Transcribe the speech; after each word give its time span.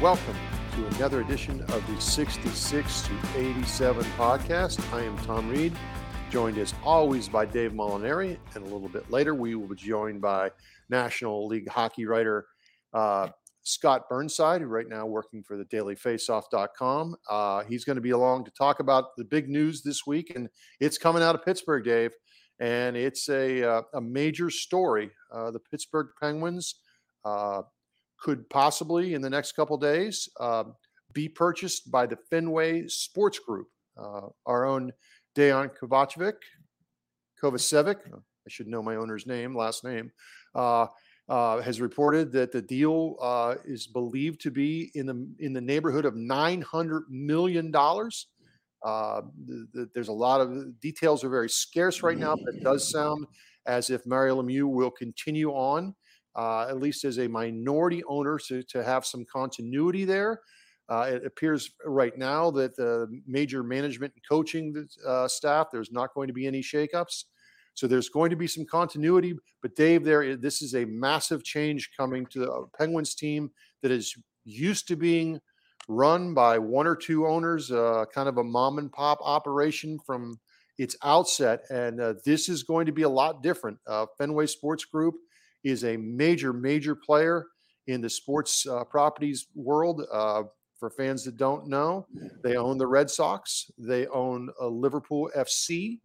Welcome 0.00 0.36
to 0.76 0.86
another 0.96 1.22
edition 1.22 1.60
of 1.60 1.84
the 1.88 2.00
66 2.00 3.02
to 3.02 3.12
87 3.34 4.04
podcast. 4.16 4.80
I 4.92 5.02
am 5.02 5.18
Tom 5.24 5.50
Reed, 5.50 5.72
joined 6.30 6.56
as 6.56 6.72
always 6.84 7.28
by 7.28 7.44
Dave 7.44 7.72
Molinari, 7.72 8.38
and 8.54 8.64
a 8.64 8.68
little 8.68 8.88
bit 8.88 9.10
later 9.10 9.34
we 9.34 9.56
will 9.56 9.66
be 9.66 9.74
joined 9.74 10.20
by 10.20 10.52
National 10.88 11.48
League 11.48 11.68
hockey 11.68 12.06
writer 12.06 12.46
uh, 12.94 13.30
Scott 13.64 14.08
Burnside, 14.08 14.60
who 14.60 14.68
right 14.68 14.88
now 14.88 15.04
working 15.04 15.42
for 15.42 15.56
the 15.56 15.64
dailyfaceoff.com. 15.64 17.16
Uh, 17.28 17.64
he's 17.64 17.84
going 17.84 17.96
to 17.96 18.02
be 18.02 18.10
along 18.10 18.44
to 18.44 18.52
talk 18.52 18.78
about 18.78 19.16
the 19.16 19.24
big 19.24 19.48
news 19.48 19.82
this 19.82 20.06
week, 20.06 20.32
and 20.36 20.48
it's 20.78 20.96
coming 20.96 21.24
out 21.24 21.34
of 21.34 21.44
Pittsburgh, 21.44 21.84
Dave, 21.84 22.12
and 22.60 22.96
it's 22.96 23.28
a, 23.28 23.68
uh, 23.68 23.82
a 23.94 24.00
major 24.00 24.48
story. 24.48 25.10
Uh, 25.34 25.50
the 25.50 25.58
Pittsburgh 25.58 26.10
Penguins 26.22 26.76
uh, 27.24 27.62
could 28.20 28.48
possibly 28.50 29.14
in 29.14 29.22
the 29.22 29.30
next 29.30 29.52
couple 29.52 29.76
days 29.76 30.28
uh, 30.40 30.64
be 31.12 31.28
purchased 31.28 31.90
by 31.90 32.06
the 32.06 32.16
Fenway 32.30 32.86
Sports 32.88 33.38
Group. 33.38 33.68
Uh, 33.96 34.28
our 34.46 34.64
own 34.64 34.92
Dejan 35.36 35.70
Kovacevic, 35.76 36.34
Kovacevic, 37.42 37.96
I 38.14 38.48
should 38.48 38.66
know 38.66 38.82
my 38.82 38.96
owner's 38.96 39.26
name, 39.26 39.56
last 39.56 39.84
name, 39.84 40.10
uh, 40.54 40.86
uh, 41.28 41.60
has 41.60 41.80
reported 41.80 42.32
that 42.32 42.52
the 42.52 42.62
deal 42.62 43.16
uh, 43.20 43.56
is 43.64 43.86
believed 43.86 44.40
to 44.40 44.50
be 44.50 44.90
in 44.94 45.06
the 45.06 45.28
in 45.38 45.52
the 45.52 45.60
neighborhood 45.60 46.04
of 46.04 46.16
nine 46.16 46.62
hundred 46.62 47.04
million 47.10 47.70
dollars. 47.70 48.28
Uh, 48.84 49.22
the, 49.46 49.66
the, 49.74 49.90
there's 49.92 50.08
a 50.08 50.12
lot 50.12 50.40
of 50.40 50.80
details 50.80 51.24
are 51.24 51.28
very 51.28 51.50
scarce 51.50 52.02
right 52.02 52.16
now, 52.18 52.34
but 52.34 52.54
it 52.54 52.62
does 52.62 52.90
sound 52.90 53.26
as 53.66 53.90
if 53.90 54.06
Mario 54.06 54.40
Lemieux 54.40 54.68
will 54.68 54.90
continue 54.90 55.50
on 55.50 55.94
uh, 56.36 56.66
at 56.68 56.78
least 56.78 57.04
as 57.04 57.18
a 57.18 57.28
minority 57.28 58.02
owner, 58.04 58.38
to, 58.48 58.62
to 58.64 58.84
have 58.84 59.04
some 59.04 59.24
continuity 59.24 60.04
there. 60.04 60.40
Uh, 60.88 61.10
it 61.12 61.26
appears 61.26 61.72
right 61.84 62.16
now 62.16 62.50
that 62.50 62.74
the 62.76 63.06
major 63.26 63.62
management 63.62 64.12
and 64.14 64.22
coaching 64.26 64.88
uh, 65.06 65.28
staff, 65.28 65.68
there's 65.70 65.92
not 65.92 66.14
going 66.14 66.28
to 66.28 66.32
be 66.32 66.46
any 66.46 66.62
shakeups. 66.62 67.24
So 67.74 67.86
there's 67.86 68.08
going 68.08 68.30
to 68.30 68.36
be 68.36 68.46
some 68.46 68.64
continuity. 68.64 69.34
But 69.62 69.76
Dave, 69.76 70.02
there, 70.02 70.36
this 70.36 70.62
is 70.62 70.74
a 70.74 70.84
massive 70.86 71.44
change 71.44 71.90
coming 71.96 72.26
to 72.26 72.38
the 72.40 72.66
Penguins 72.76 73.14
team 73.14 73.50
that 73.82 73.92
is 73.92 74.16
used 74.44 74.88
to 74.88 74.96
being 74.96 75.38
run 75.88 76.34
by 76.34 76.58
one 76.58 76.86
or 76.86 76.96
two 76.96 77.26
owners, 77.26 77.70
uh, 77.70 78.04
kind 78.12 78.28
of 78.28 78.38
a 78.38 78.44
mom 78.44 78.78
and 78.78 78.90
pop 78.90 79.18
operation 79.22 79.98
from 80.04 80.38
its 80.78 80.96
outset. 81.02 81.62
And 81.70 82.00
uh, 82.00 82.14
this 82.24 82.48
is 82.48 82.62
going 82.62 82.86
to 82.86 82.92
be 82.92 83.02
a 83.02 83.08
lot 83.08 83.42
different. 83.42 83.78
Uh, 83.86 84.06
Fenway 84.16 84.46
Sports 84.46 84.84
Group 84.84 85.14
is 85.68 85.84
a 85.84 85.96
major, 85.96 86.52
major 86.52 86.94
player 86.94 87.46
in 87.86 88.00
the 88.00 88.10
sports 88.10 88.66
uh, 88.66 88.84
properties 88.84 89.46
world. 89.54 90.02
Uh, 90.12 90.44
for 90.78 90.90
fans 90.90 91.24
that 91.24 91.36
don't 91.36 91.66
know, 91.66 92.06
they 92.44 92.54
own 92.56 92.78
the 92.78 92.86
Red 92.86 93.10
Sox, 93.10 93.68
they 93.78 94.06
own 94.06 94.48
a 94.60 94.66
Liverpool 94.68 95.28
FC, 95.36 95.98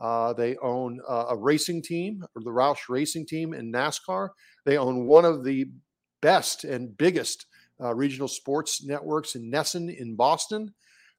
uh, 0.00 0.32
they 0.32 0.56
own 0.58 1.00
a 1.08 1.36
racing 1.36 1.82
team, 1.82 2.24
or 2.36 2.42
the 2.42 2.50
Roush 2.50 2.88
Racing 2.88 3.26
Team 3.26 3.52
in 3.52 3.72
NASCAR. 3.72 4.28
They 4.64 4.78
own 4.78 5.06
one 5.06 5.24
of 5.24 5.42
the 5.42 5.72
best 6.20 6.62
and 6.62 6.96
biggest 6.96 7.46
uh, 7.82 7.94
regional 7.94 8.28
sports 8.28 8.84
networks 8.84 9.34
in 9.34 9.50
NESN 9.50 9.94
in 9.96 10.14
Boston. 10.14 10.72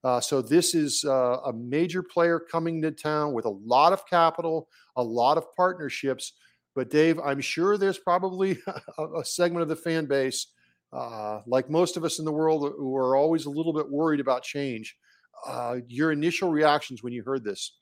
Uh, 0.03 0.19
so 0.19 0.41
this 0.41 0.75
is 0.75 1.05
uh, 1.05 1.37
a 1.45 1.53
major 1.53 2.03
player 2.03 2.39
coming 2.39 2.81
to 2.81 2.91
town 2.91 3.33
with 3.33 3.45
a 3.45 3.49
lot 3.65 3.93
of 3.93 4.05
capital, 4.05 4.67
a 4.95 5.03
lot 5.03 5.37
of 5.37 5.45
partnerships 5.55 6.33
but 6.75 6.89
Dave, 6.89 7.19
I'm 7.19 7.41
sure 7.41 7.77
there's 7.77 7.99
probably 7.99 8.59
a, 8.97 9.19
a 9.19 9.25
segment 9.25 9.63
of 9.63 9.69
the 9.69 9.75
fan 9.75 10.05
base, 10.05 10.47
uh, 10.91 11.41
like 11.45 11.69
most 11.69 11.97
of 11.97 12.03
us 12.03 12.19
in 12.19 12.25
the 12.25 12.31
world, 12.31 12.73
who 12.77 12.95
are 12.95 13.15
always 13.15 13.45
a 13.45 13.49
little 13.49 13.73
bit 13.73 13.89
worried 13.89 14.19
about 14.19 14.43
change. 14.43 14.95
Uh, 15.45 15.77
your 15.87 16.11
initial 16.11 16.49
reactions 16.49 17.03
when 17.03 17.11
you 17.11 17.21
heard 17.21 17.43
this? 17.43 17.77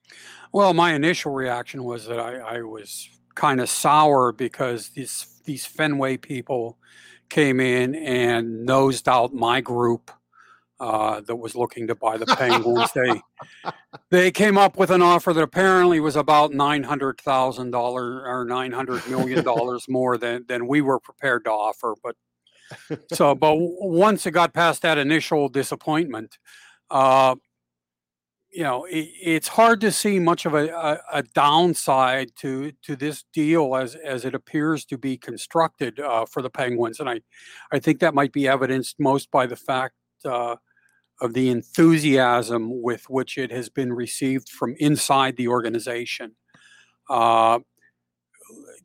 Well, 0.51 0.73
my 0.73 0.93
initial 0.93 1.31
reaction 1.31 1.83
was 1.83 2.07
that 2.07 2.19
I, 2.19 2.37
I 2.37 2.61
was 2.63 3.07
kind 3.35 3.61
of 3.61 3.69
sour 3.69 4.31
because 4.31 4.89
these 4.89 5.41
these 5.45 5.65
Fenway 5.65 6.17
people 6.17 6.77
came 7.29 7.59
in 7.59 7.95
and 7.95 8.65
nosed 8.65 9.07
out 9.07 9.33
my 9.33 9.61
group 9.61 10.11
uh, 10.81 11.21
that 11.21 11.35
was 11.35 11.55
looking 11.55 11.85
to 11.87 11.93
buy 11.93 12.17
the 12.17 12.25
Penguins. 12.25 12.89
they 12.93 13.21
they 14.09 14.31
came 14.31 14.57
up 14.57 14.77
with 14.77 14.89
an 14.89 15.01
offer 15.01 15.31
that 15.31 15.43
apparently 15.43 15.99
was 15.99 16.15
about 16.15 16.53
nine 16.53 16.81
hundred 16.81 17.21
thousand 17.21 17.69
dollars 17.69 18.23
or 18.25 18.45
nine 18.45 18.71
hundred 18.71 19.07
million 19.07 19.43
dollars 19.45 19.85
more 19.87 20.17
than 20.17 20.43
than 20.47 20.67
we 20.67 20.81
were 20.81 20.99
prepared 20.99 21.45
to 21.45 21.51
offer. 21.51 21.93
But 22.03 22.15
so, 23.13 23.35
but 23.35 23.55
once 23.57 24.25
it 24.25 24.31
got 24.31 24.55
past 24.55 24.81
that 24.81 24.97
initial 24.97 25.49
disappointment, 25.49 26.39
uh, 26.89 27.35
you 28.51 28.63
know, 28.63 28.85
it, 28.85 29.07
it's 29.21 29.49
hard 29.49 29.81
to 29.81 29.91
see 29.91 30.17
much 30.17 30.47
of 30.47 30.55
a, 30.55 30.67
a, 30.69 30.99
a, 31.13 31.23
downside 31.35 32.31
to 32.37 32.71
to 32.81 32.95
this 32.95 33.23
deal 33.33 33.75
as 33.75 33.93
as 33.93 34.25
it 34.25 34.33
appears 34.33 34.83
to 34.85 34.97
be 34.97 35.15
constructed 35.15 35.99
uh, 35.99 36.25
for 36.25 36.41
the 36.41 36.49
Penguins, 36.49 36.99
and 36.99 37.07
I 37.07 37.21
I 37.71 37.77
think 37.77 37.99
that 37.99 38.15
might 38.15 38.33
be 38.33 38.47
evidenced 38.47 38.99
most 38.99 39.29
by 39.29 39.45
the 39.45 39.55
fact. 39.55 39.93
Uh, 40.25 40.55
of 41.21 41.33
the 41.33 41.49
enthusiasm 41.49 42.81
with 42.81 43.09
which 43.09 43.37
it 43.37 43.51
has 43.51 43.69
been 43.69 43.93
received 43.93 44.49
from 44.49 44.75
inside 44.79 45.37
the 45.37 45.47
organization. 45.47 46.35
Uh, 47.09 47.59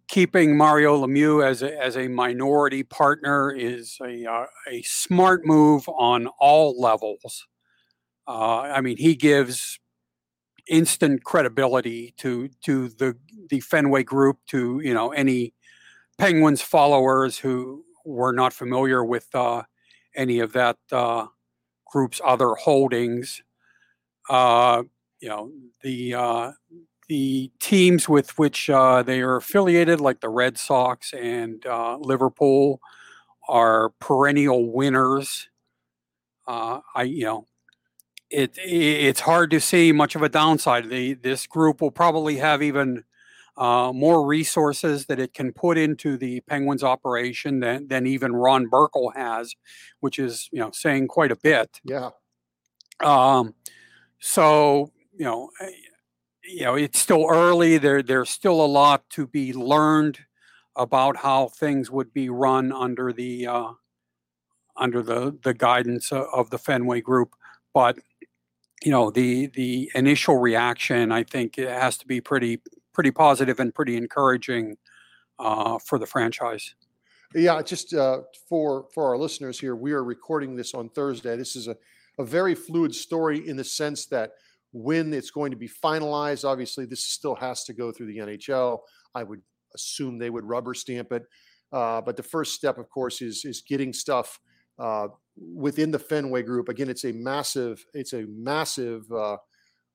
keeping 0.09 0.57
Mario 0.57 1.05
Lemieux 1.05 1.45
as 1.45 1.63
a, 1.63 1.83
as 1.83 1.97
a 1.97 2.09
minority 2.09 2.83
partner 2.83 3.51
is 3.51 3.97
a, 4.05 4.25
uh, 4.27 4.47
a 4.69 4.83
smart 4.83 5.45
move 5.45 5.89
on 5.89 6.29
all 6.39 6.81
levels. 6.81 7.47
Uh, 8.29 8.61
I 8.61 8.81
mean, 8.81 8.97
he 8.99 9.15
gives 9.15 9.79
instant 10.69 11.23
credibility 11.25 12.13
to 12.19 12.49
to 12.65 12.89
the 12.89 13.17
the 13.49 13.61
Fenway 13.61 14.03
Group, 14.03 14.39
to 14.49 14.81
you 14.83 14.93
know 14.93 15.13
any 15.13 15.55
Penguins 16.19 16.63
followers 16.63 17.39
who 17.39 17.85
were 18.05 18.33
not 18.33 18.53
familiar 18.53 19.05
with 19.05 19.29
uh, 19.35 19.63
any 20.15 20.41
of 20.41 20.53
that 20.55 20.77
uh, 20.91 21.27
group's 21.91 22.21
other 22.25 22.55
holdings. 22.55 23.43
Uh, 24.29 24.83
you 25.21 25.29
know, 25.29 25.51
the 25.83 26.15
uh, 26.15 26.53
the 27.09 27.51
teams 27.61 28.09
with 28.09 28.37
which 28.39 28.69
uh, 28.69 29.03
they 29.03 29.21
are 29.21 29.37
affiliated, 29.37 30.01
like 30.01 30.21
the 30.21 30.29
Red 30.29 30.59
Sox 30.59 31.13
and 31.13 31.65
uh, 31.67 31.97
Liverpool, 31.99 32.81
are 33.49 33.91
perennial 34.01 34.73
winners. 34.73 35.49
Uh, 36.47 36.81
I, 36.95 37.05
you 37.05 37.25
know, 37.25 37.47
it, 38.31 38.57
it's 38.59 39.21
hard 39.21 39.51
to 39.53 39.61
see 39.61 39.93
much 39.93 40.17
of 40.17 40.23
a 40.23 40.29
downside. 40.29 40.89
The, 40.89 41.15
this 41.15 41.47
group 41.47 41.81
will 41.81 41.91
probably 41.91 42.37
have 42.37 42.63
even 42.63 43.05
uh, 43.57 43.93
more 43.95 44.27
resources 44.27 45.07
that 45.07 45.19
it 45.19 45.33
can 45.33 45.53
put 45.53 45.79
into 45.79 46.17
the 46.17 46.41
Penguins 46.43 46.85
operation 46.85 47.61
than, 47.61 47.89
than 47.89 48.07
even 48.07 48.35
Ron 48.35 48.69
Burkle 48.69 49.15
has, 49.17 49.55
which 50.01 50.19
is 50.19 50.49
you 50.53 50.61
know 50.61 50.71
saying 50.73 51.09
quite 51.09 51.33
a 51.33 51.37
bit. 51.37 51.81
Yeah. 51.85 52.11
Um, 53.03 53.55
so 54.19 54.93
you 55.17 55.25
know, 55.25 55.51
eh, 55.61 55.71
you 56.45 56.65
know, 56.65 56.75
it's 56.75 56.99
still 56.99 57.27
early. 57.29 57.79
There, 57.79 58.03
there's 58.03 58.31
still 58.31 58.65
a 58.65 58.67
lot 58.67 59.09
to 59.11 59.27
be 59.27 59.53
learned 59.53 60.21
about 60.77 61.17
how 61.17 61.49
things 61.49 61.91
would 61.91 62.13
be 62.13 62.29
run 62.29 62.73
under 62.73 63.13
the 63.13 63.47
uh, 63.47 63.73
under 64.77 65.03
the 65.03 65.39
the 65.43 65.55
guidance 65.55 66.13
of 66.13 66.51
the 66.51 66.59
Fenway 66.59 67.01
Group. 67.01 67.35
But 67.73 67.99
you 68.83 68.91
know, 68.91 69.11
the 69.11 69.47
the 69.49 69.91
initial 69.95 70.37
reaction, 70.37 71.11
I 71.11 71.23
think, 71.25 71.59
it 71.59 71.69
has 71.69 71.97
to 71.99 72.07
be 72.07 72.21
pretty 72.21 72.61
pretty 72.97 73.11
positive 73.11 73.61
and 73.61 73.75
pretty 73.75 73.95
encouraging 73.95 74.75
uh, 75.39 75.79
for 75.79 75.99
the 75.99 76.07
franchise. 76.07 76.75
Yeah, 77.35 77.61
just 77.61 77.93
uh, 77.93 78.21
for 78.49 78.87
for 78.95 79.05
our 79.11 79.19
listeners 79.19 79.61
here, 79.61 79.77
we 79.77 79.93
are 79.93 80.03
recording 80.03 80.57
this 80.57 80.73
on 80.73 80.89
Thursday. 80.89 81.37
This 81.37 81.57
is 81.57 81.69
a, 81.69 81.77
a 82.19 82.25
very 82.25 82.55
fluid 82.55 82.95
story 82.95 83.47
in 83.47 83.59
the 83.59 83.65
sense 83.65 84.07
that 84.07 84.31
when 84.73 85.13
it's 85.13 85.31
going 85.31 85.51
to 85.51 85.59
be 85.59 85.69
finalized, 85.69 86.47
obviously 86.47 86.87
this 86.87 87.05
still 87.05 87.35
has 87.35 87.65
to 87.65 87.75
go 87.75 87.93
through 87.93 88.07
the 88.07 88.17
NHL. 88.17 88.79
I 89.15 89.25
would 89.25 89.43
assume 89.75 90.19
they 90.19 90.31
would 90.31 90.45
rubber 90.45 90.73
stamp 90.73 91.13
it, 91.13 91.25
uh, 91.73 92.01
but 92.01 92.17
the 92.17 92.23
first 92.23 92.55
step, 92.55 92.79
of 92.79 92.89
course, 92.89 93.21
is 93.21 93.45
is 93.45 93.61
getting 93.61 93.93
stuff 93.93 94.41
uh, 94.79 95.09
within 95.37 95.91
the 95.91 95.99
Fenway 95.99 96.45
Group. 96.45 96.71
Again, 96.71 96.89
it's 96.89 97.05
a 97.05 97.13
massive 97.13 97.85
it's 97.93 98.15
a 98.15 98.25
massive 98.27 99.03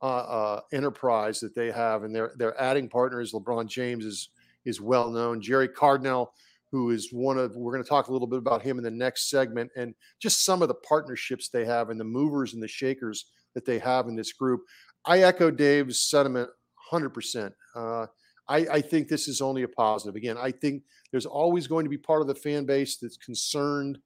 uh, 0.01 0.05
uh, 0.05 0.61
enterprise 0.73 1.39
that 1.39 1.55
they 1.55 1.71
have, 1.71 2.03
and 2.03 2.15
they're 2.15 2.33
they're 2.37 2.59
adding 2.59 2.89
partners. 2.89 3.33
LeBron 3.33 3.67
James 3.67 4.05
is 4.05 4.29
is 4.65 4.81
well 4.81 5.09
known. 5.09 5.41
Gerry 5.41 5.67
Cardinale, 5.67 6.33
who 6.71 6.91
is 6.91 7.09
one 7.11 7.37
of 7.37 7.55
we're 7.55 7.71
going 7.71 7.83
to 7.83 7.89
talk 7.89 8.07
a 8.07 8.11
little 8.11 8.27
bit 8.27 8.39
about 8.39 8.61
him 8.61 8.77
in 8.77 8.83
the 8.83 8.91
next 8.91 9.29
segment, 9.29 9.71
and 9.75 9.93
just 10.19 10.45
some 10.45 10.61
of 10.61 10.67
the 10.67 10.75
partnerships 10.75 11.49
they 11.49 11.65
have 11.65 11.89
and 11.89 11.99
the 11.99 12.05
movers 12.05 12.53
and 12.53 12.63
the 12.63 12.67
shakers 12.67 13.25
that 13.53 13.65
they 13.65 13.79
have 13.79 14.07
in 14.07 14.15
this 14.15 14.33
group. 14.33 14.61
I 15.05 15.19
echo 15.19 15.49
Dave's 15.49 15.99
sentiment 15.99 16.49
100%. 16.91 17.51
Uh, 17.75 18.05
I, 18.47 18.57
I, 18.57 18.81
think 18.81 19.07
this 19.07 19.27
is 19.27 19.41
only 19.41 19.63
a 19.63 19.67
positive. 19.67 20.15
Again, 20.15 20.37
I 20.37 20.51
think 20.51 20.83
there's 21.11 21.25
always 21.25 21.67
going 21.67 21.85
to 21.85 21.89
be 21.89 21.97
part 21.97 22.21
of 22.21 22.27
the 22.27 22.35
fan 22.35 22.65
base 22.65 22.97
that's 22.97 23.17
concerned 23.17 23.97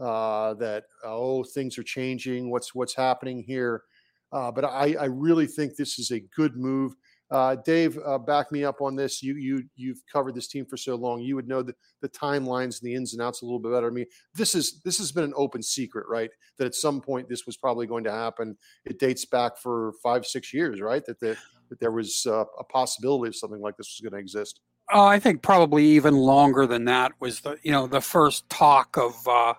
uh, 0.00 0.54
that 0.54 0.84
oh 1.04 1.44
things 1.44 1.78
are 1.78 1.82
changing. 1.82 2.50
What's 2.50 2.74
what's 2.74 2.96
happening 2.96 3.42
here? 3.42 3.82
Uh, 4.32 4.50
but 4.50 4.64
I, 4.64 4.94
I 4.98 5.04
really 5.04 5.46
think 5.46 5.76
this 5.76 5.98
is 5.98 6.10
a 6.10 6.20
good 6.20 6.56
move. 6.56 6.94
Uh, 7.32 7.56
Dave, 7.64 7.98
uh, 8.04 8.18
back 8.18 8.52
me 8.52 8.62
up 8.62 8.82
on 8.82 8.94
this. 8.94 9.22
You 9.22 9.36
you 9.36 9.64
you've 9.74 10.02
covered 10.12 10.34
this 10.34 10.48
team 10.48 10.66
for 10.66 10.76
so 10.76 10.96
long. 10.96 11.22
You 11.22 11.34
would 11.34 11.48
know 11.48 11.62
the, 11.62 11.74
the 12.02 12.08
timelines 12.10 12.80
and 12.80 12.82
the 12.82 12.94
ins 12.94 13.14
and 13.14 13.22
outs 13.22 13.40
a 13.40 13.46
little 13.46 13.58
bit 13.58 13.72
better. 13.72 13.86
I 13.86 13.90
mean, 13.90 14.04
this 14.34 14.54
is 14.54 14.82
this 14.82 14.98
has 14.98 15.12
been 15.12 15.24
an 15.24 15.32
open 15.34 15.62
secret, 15.62 16.04
right? 16.10 16.30
That 16.58 16.66
at 16.66 16.74
some 16.74 17.00
point 17.00 17.30
this 17.30 17.46
was 17.46 17.56
probably 17.56 17.86
going 17.86 18.04
to 18.04 18.12
happen. 18.12 18.58
It 18.84 18.98
dates 18.98 19.24
back 19.24 19.56
for 19.56 19.94
five 20.02 20.26
six 20.26 20.52
years, 20.52 20.82
right? 20.82 21.02
That 21.06 21.20
the, 21.20 21.38
that 21.70 21.80
there 21.80 21.90
was 21.90 22.26
uh, 22.26 22.44
a 22.58 22.64
possibility 22.64 23.28
of 23.28 23.36
something 23.36 23.62
like 23.62 23.78
this 23.78 23.98
was 23.98 24.06
going 24.06 24.18
to 24.18 24.22
exist. 24.22 24.60
Oh, 24.92 25.06
I 25.06 25.18
think 25.18 25.40
probably 25.40 25.86
even 25.86 26.14
longer 26.14 26.66
than 26.66 26.84
that 26.84 27.12
was 27.18 27.40
the 27.40 27.56
you 27.62 27.72
know 27.72 27.86
the 27.86 28.02
first 28.02 28.46
talk 28.50 28.98
of 28.98 29.14
uh, 29.26 29.54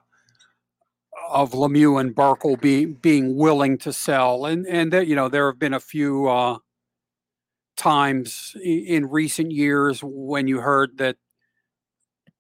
of 1.30 1.52
Lemieux 1.52 2.00
and 2.00 2.16
Burkle 2.16 2.60
being 2.60 2.94
being 2.94 3.36
willing 3.36 3.78
to 3.80 3.94
sell, 3.94 4.46
and 4.46 4.66
and 4.68 4.92
that 4.94 5.08
you 5.08 5.16
know 5.16 5.30
there 5.30 5.50
have 5.50 5.60
been 5.60 5.74
a 5.74 5.80
few 5.80 6.28
uh, 6.28 6.58
times 7.75 8.56
in 8.64 9.08
recent 9.08 9.52
years 9.52 10.02
when 10.04 10.48
you 10.48 10.62
heard 10.62 10.98
that 10.98 11.18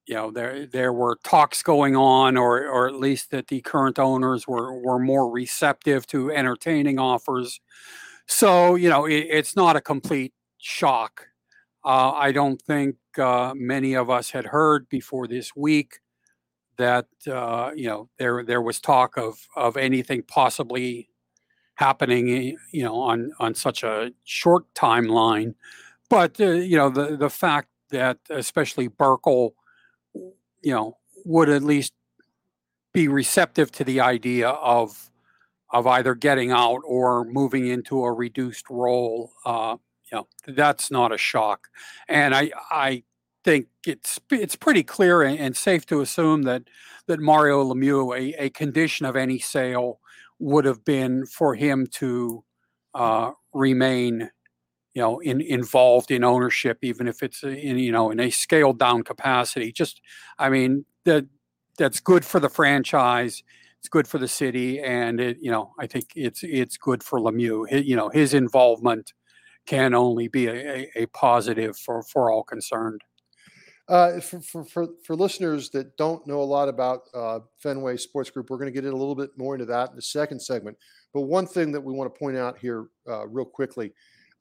you 0.05 0.15
know 0.15 0.31
there 0.31 0.65
there 0.65 0.93
were 0.93 1.17
talks 1.23 1.63
going 1.63 1.95
on 1.95 2.37
or 2.37 2.67
or 2.67 2.87
at 2.87 2.95
least 2.95 3.31
that 3.31 3.47
the 3.47 3.61
current 3.61 3.99
owners 3.99 4.47
were 4.47 4.79
were 4.79 4.99
more 4.99 5.29
receptive 5.31 6.05
to 6.07 6.31
entertaining 6.31 6.99
offers. 6.99 7.59
So 8.27 8.75
you 8.75 8.89
know 8.89 9.05
it, 9.05 9.27
it's 9.29 9.55
not 9.55 9.75
a 9.75 9.81
complete 9.81 10.33
shock. 10.57 11.27
Uh, 11.85 12.11
i 12.15 12.31
don't 12.31 12.61
think 12.61 12.95
uh, 13.19 13.53
many 13.55 13.93
of 13.93 14.09
us 14.09 14.29
had 14.31 14.45
heard 14.45 14.87
before 14.87 15.27
this 15.27 15.51
week 15.53 15.99
that 16.77 17.07
uh, 17.27 17.71
you 17.75 17.87
know 17.87 18.09
there 18.17 18.43
there 18.43 18.61
was 18.61 18.79
talk 18.79 19.17
of 19.17 19.47
of 19.55 19.77
anything 19.77 20.23
possibly 20.23 21.09
happening, 21.75 22.29
eh, 22.29 22.51
you 22.71 22.83
know, 22.83 22.99
on 22.99 23.31
on 23.39 23.55
such 23.55 23.83
a 23.83 24.11
short 24.23 24.71
timeline. 24.73 25.55
But 26.09 26.39
uh, 26.39 26.51
you 26.51 26.77
know, 26.77 26.89
the 26.89 27.17
the 27.17 27.29
fact 27.29 27.69
that 27.89 28.17
especially 28.29 28.89
Burkle, 28.89 29.51
you 30.13 30.73
know, 30.73 30.97
would 31.25 31.49
at 31.49 31.63
least 31.63 31.93
be 32.93 33.07
receptive 33.07 33.71
to 33.73 33.83
the 33.83 33.99
idea 34.01 34.49
of 34.49 35.09
of 35.71 35.87
either 35.87 36.13
getting 36.13 36.51
out 36.51 36.81
or 36.85 37.25
moving 37.25 37.67
into 37.67 38.03
a 38.03 38.11
reduced 38.11 38.69
role. 38.69 39.33
Uh, 39.45 39.77
you 40.11 40.17
know, 40.17 40.27
that's 40.47 40.91
not 40.91 41.11
a 41.11 41.17
shock, 41.17 41.69
and 42.07 42.35
I 42.35 42.51
I 42.69 43.03
think 43.43 43.67
it's 43.85 44.19
it's 44.31 44.55
pretty 44.55 44.83
clear 44.83 45.21
and, 45.21 45.55
safe 45.55 45.85
to 45.87 46.01
assume 46.01 46.43
that 46.43 46.63
that 47.07 47.19
Mario 47.19 47.63
Lemieux, 47.63 48.17
a, 48.17 48.45
a 48.45 48.49
condition 48.49 49.05
of 49.05 49.15
any 49.15 49.39
sale, 49.39 49.99
would 50.39 50.65
have 50.65 50.83
been 50.85 51.25
for 51.25 51.55
him 51.55 51.85
to 51.87 52.43
uh, 52.93 53.31
remain, 53.53 54.29
you 54.93 55.01
know, 55.01 55.19
in, 55.19 55.41
involved 55.41 56.11
in 56.11 56.23
ownership, 56.23 56.79
even 56.81 57.07
if 57.07 57.21
it's 57.21 57.43
in 57.43 57.77
you 57.77 57.91
know 57.91 58.11
in 58.11 58.19
a 58.19 58.29
scaled 58.29 58.79
down 58.79 59.03
capacity. 59.03 59.71
Just, 59.71 60.01
I 60.39 60.49
mean, 60.49 60.85
that 61.05 61.25
that's 61.77 61.99
good 61.99 62.25
for 62.25 62.39
the 62.39 62.49
franchise. 62.49 63.43
It's 63.79 63.89
good 63.89 64.07
for 64.07 64.17
the 64.17 64.29
city, 64.29 64.79
and 64.79 65.19
it, 65.19 65.37
you 65.41 65.51
know, 65.51 65.73
I 65.79 65.87
think 65.87 66.05
it's 66.15 66.41
it's 66.43 66.77
good 66.77 67.03
for 67.03 67.19
Lemieux. 67.19 67.69
His, 67.69 67.85
you 67.85 67.97
know, 67.97 68.09
his 68.09 68.33
involvement 68.33 69.11
can 69.65 69.93
only 69.93 70.27
be 70.27 70.47
a, 70.47 70.53
a, 70.53 70.91
a 70.95 71.05
positive 71.07 71.77
for 71.77 72.03
for 72.03 72.31
all 72.31 72.43
concerned. 72.43 73.01
Uh, 73.89 74.21
for, 74.21 74.39
for, 74.39 74.63
for, 74.63 74.87
for, 75.05 75.13
listeners 75.13 75.69
that 75.69 75.97
don't 75.97 76.25
know 76.25 76.41
a 76.41 76.43
lot 76.43 76.69
about 76.69 77.01
uh, 77.13 77.39
Fenway 77.59 77.97
Sports 77.97 78.29
Group, 78.29 78.49
we're 78.49 78.57
going 78.57 78.71
to 78.71 78.73
get 78.73 78.85
in 78.85 78.93
a 78.93 78.97
little 78.97 79.13
bit 79.13 79.31
more 79.37 79.55
into 79.55 79.65
that 79.65 79.89
in 79.89 79.97
the 79.97 80.01
second 80.01 80.39
segment. 80.39 80.77
But 81.13 81.21
one 81.21 81.45
thing 81.45 81.73
that 81.73 81.81
we 81.81 81.93
want 81.93 82.13
to 82.13 82.17
point 82.17 82.37
out 82.37 82.57
here, 82.57 82.87
uh, 83.09 83.27
real 83.27 83.43
quickly, 83.43 83.91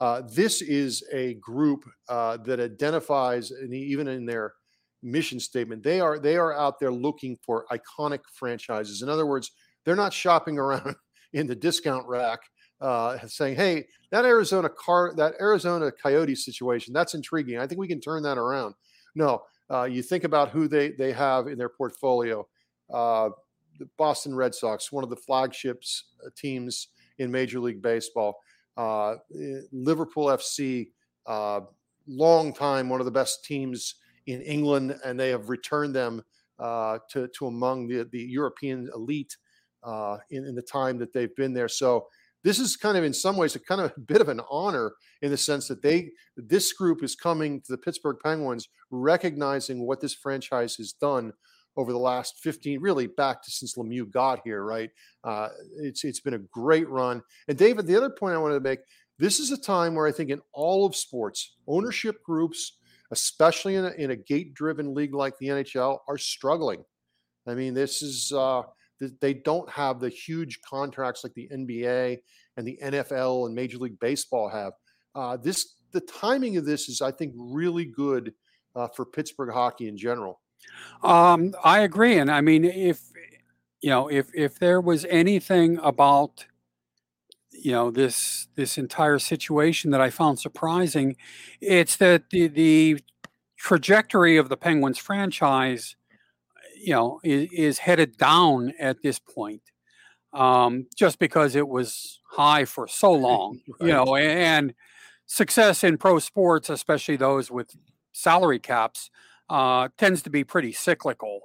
uh, 0.01 0.23
this 0.33 0.63
is 0.63 1.03
a 1.13 1.35
group 1.35 1.85
uh, 2.09 2.37
that 2.39 2.61
identifies, 2.61 3.51
and 3.51 3.75
even 3.75 4.07
in 4.09 4.27
their 4.27 4.55
mission 5.03 5.41
statement, 5.41 5.83
they 5.83 6.01
are 6.01 6.19
they 6.19 6.37
are 6.37 6.53
out 6.57 6.79
there 6.79 6.93
looking 6.93 7.37
for 7.45 7.67
iconic 7.71 8.21
franchises. 8.35 9.03
In 9.03 9.09
other 9.09 9.27
words, 9.27 9.51
they're 9.85 9.97
not 9.97 10.13
shopping 10.13 10.59
around 10.59 10.95
in 11.33 11.47
the 11.47 11.55
discount 11.55 12.07
rack 12.07 12.41
uh, 12.81 13.19
saying, 13.27 13.57
"Hey, 13.57 13.87
that 14.11 14.25
Arizona 14.25 14.69
car, 14.69 15.13
that 15.17 15.35
Arizona 15.41 15.93
Coyote 15.93 16.35
situation, 16.35 16.93
that's 16.93 17.15
intriguing. 17.15 17.59
I 17.59 17.67
think 17.67 17.81
we 17.81 17.89
can 17.89 18.01
turn 18.01 18.23
that 18.25 18.39
around." 18.39 18.75
No, 19.15 19.43
uh, 19.71 19.85
you 19.85 20.03
think 20.03 20.25
about 20.25 20.51
who 20.51 20.69
they 20.69 20.91
they 20.91 21.13
have 21.13 21.47
in 21.47 21.59
their 21.59 21.69
portfolio. 21.69 22.47
Uh, 22.93 23.31
the 23.79 23.89
Boston 23.97 24.35
Red 24.35 24.55
Sox, 24.55 24.93
one 24.93 25.05
of 25.05 25.11
the 25.11 25.17
flagships 25.17 26.05
uh, 26.25 26.31
teams 26.37 26.89
in 27.19 27.31
Major 27.31 27.61
League 27.61 27.83
Baseball. 27.83 28.39
Uh, 28.77 29.17
Liverpool 29.73 30.27
FC, 30.27 30.89
uh, 31.27 31.61
long 32.07 32.53
time 32.53 32.89
one 32.89 33.01
of 33.01 33.07
the 33.07 33.13
best 33.13 33.45
teams 33.45 33.97
in 34.27 34.41
England, 34.43 34.99
and 35.05 35.19
they 35.19 35.31
have 35.31 35.49
returned 35.49 35.95
them 35.95 36.23
uh, 36.59 36.99
to 37.11 37.29
to 37.29 37.47
among 37.47 37.89
the 37.89 38.09
the 38.13 38.21
European 38.23 38.91
elite 38.95 39.37
in, 40.31 40.47
in 40.47 40.55
the 40.55 40.63
time 40.63 40.99
that 40.99 41.13
they've 41.13 41.35
been 41.37 41.53
there. 41.53 41.69
So 41.69 42.09
this 42.45 42.59
is 42.59 42.77
kind 42.77 42.97
of 42.97 43.05
in 43.05 43.13
some 43.13 43.37
ways 43.37 43.55
a 43.55 43.61
kind 43.61 43.81
of 43.81 43.93
a 43.97 44.01
bit 44.07 44.21
of 44.21 44.29
an 44.29 44.41
honor 44.51 44.93
in 45.21 45.31
the 45.31 45.37
sense 45.37 45.69
that 45.69 45.83
they 45.83 46.11
this 46.37 46.73
group 46.73 47.03
is 47.03 47.15
coming 47.15 47.61
to 47.61 47.73
the 47.73 47.79
Pittsburgh 47.79 48.17
Penguins 48.23 48.69
recognizing 48.91 49.87
what 49.87 50.01
this 50.01 50.15
franchise 50.15 50.77
has 50.77 50.93
done 50.93 51.33
over 51.77 51.93
the 51.93 51.99
last 51.99 52.39
15 52.41 52.81
really 52.81 53.07
back 53.07 53.43
to 53.43 53.51
since 53.51 53.77
Lemieux 53.77 54.11
got 54.11 54.41
here 54.45 54.65
right? 54.65 54.91
Uh, 55.25 55.49
it's 55.79 56.05
it's 56.05 56.21
been 56.21 56.35
a 56.35 56.39
great 56.39 56.89
run. 56.89 57.23
And 57.49 57.57
David 57.57 57.87
the 57.87 57.97
other 57.97 58.11
point 58.11 58.35
I 58.35 58.39
wanted 58.39 58.55
to 58.55 58.61
make 58.61 58.81
this 59.19 59.39
is 59.39 59.53
a 59.53 59.61
time 59.61 59.95
where 59.95 60.07
I 60.07 60.13
think 60.13 60.31
in 60.31 60.41
all 60.53 60.85
of 60.85 60.97
sports 60.97 61.57
ownership 61.67 62.23
groups 62.25 62.79
especially 63.11 63.75
in 63.75 63.85
a, 63.85 63.91
in 63.91 64.11
a 64.11 64.17
gate 64.17 64.55
driven 64.55 64.95
league 64.95 65.15
like 65.15 65.37
the 65.37 65.49
NHL 65.49 65.99
are 66.09 66.17
struggling. 66.19 66.85
I 67.47 67.55
mean 67.55 67.75
this 67.75 68.03
is 68.03 68.33
uh, 68.33 68.63
they 69.21 69.35
don't 69.35 69.69
have 69.71 70.01
the 70.01 70.09
huge 70.09 70.61
contracts 70.63 71.25
like 71.25 71.35
the 71.35 71.49
NBA 71.53 72.19
and 72.57 72.67
the 72.67 72.79
NFL 72.83 73.47
and 73.47 73.55
Major 73.55 73.79
League 73.79 73.99
Baseball 74.01 74.49
have. 74.49 74.73
Uh, 75.15 75.37
this 75.37 75.75
the 75.93 76.01
timing 76.01 76.57
of 76.57 76.65
this 76.65 76.89
is, 76.89 77.03
I 77.03 77.11
think, 77.11 77.35
really 77.37 77.85
good 77.85 78.33
uh, 78.75 78.89
for 78.89 79.05
Pittsburgh 79.05 79.53
hockey 79.53 79.89
in 79.89 79.97
general. 79.97 80.41
Um, 81.03 81.55
I 81.63 81.81
agree, 81.81 82.19
and 82.19 82.31
I 82.31 82.41
mean, 82.41 82.65
if 82.65 83.01
you 83.81 83.91
know, 83.91 84.09
if 84.09 84.29
if 84.35 84.59
there 84.59 84.81
was 84.81 85.05
anything 85.07 85.79
about 85.83 86.47
you 87.63 87.73
know 87.73 87.91
this 87.91 88.49
this 88.57 88.77
entire 88.77 89.19
situation 89.19 89.91
that 89.91 90.01
I 90.01 90.11
found 90.11 90.39
surprising. 90.39 91.17
It's 91.61 91.97
that 91.97 92.31
the 92.31 92.49
the 92.49 93.01
trajectory 93.57 94.37
of 94.37 94.49
the 94.49 94.57
Penguins 94.57 94.99
franchise, 94.99 95.97
you 96.83 96.93
know, 96.93 97.21
is, 97.23 97.49
is 97.53 97.79
headed 97.79 98.17
down 98.17 98.73
at 98.79 99.03
this 99.03 99.19
point, 99.19 99.63
um, 100.33 100.87
just 100.97 101.19
because 101.19 101.55
it 101.55 101.69
was 101.69 102.21
high 102.31 102.65
for 102.65 102.89
so 102.89 103.13
long, 103.29 103.61
right. 103.81 103.87
you 103.87 103.93
know, 103.93 104.17
and 104.17 104.75
success 105.27 105.85
in 105.85 105.99
pro 105.99 106.19
sports, 106.19 106.69
especially 106.69 107.17
those 107.17 107.51
with 107.51 107.75
salary 108.13 108.59
caps, 108.59 109.11
uh, 109.49 109.89
tends 109.97 110.23
to 110.23 110.31
be 110.31 110.45
pretty 110.45 110.73
cyclical 110.73 111.41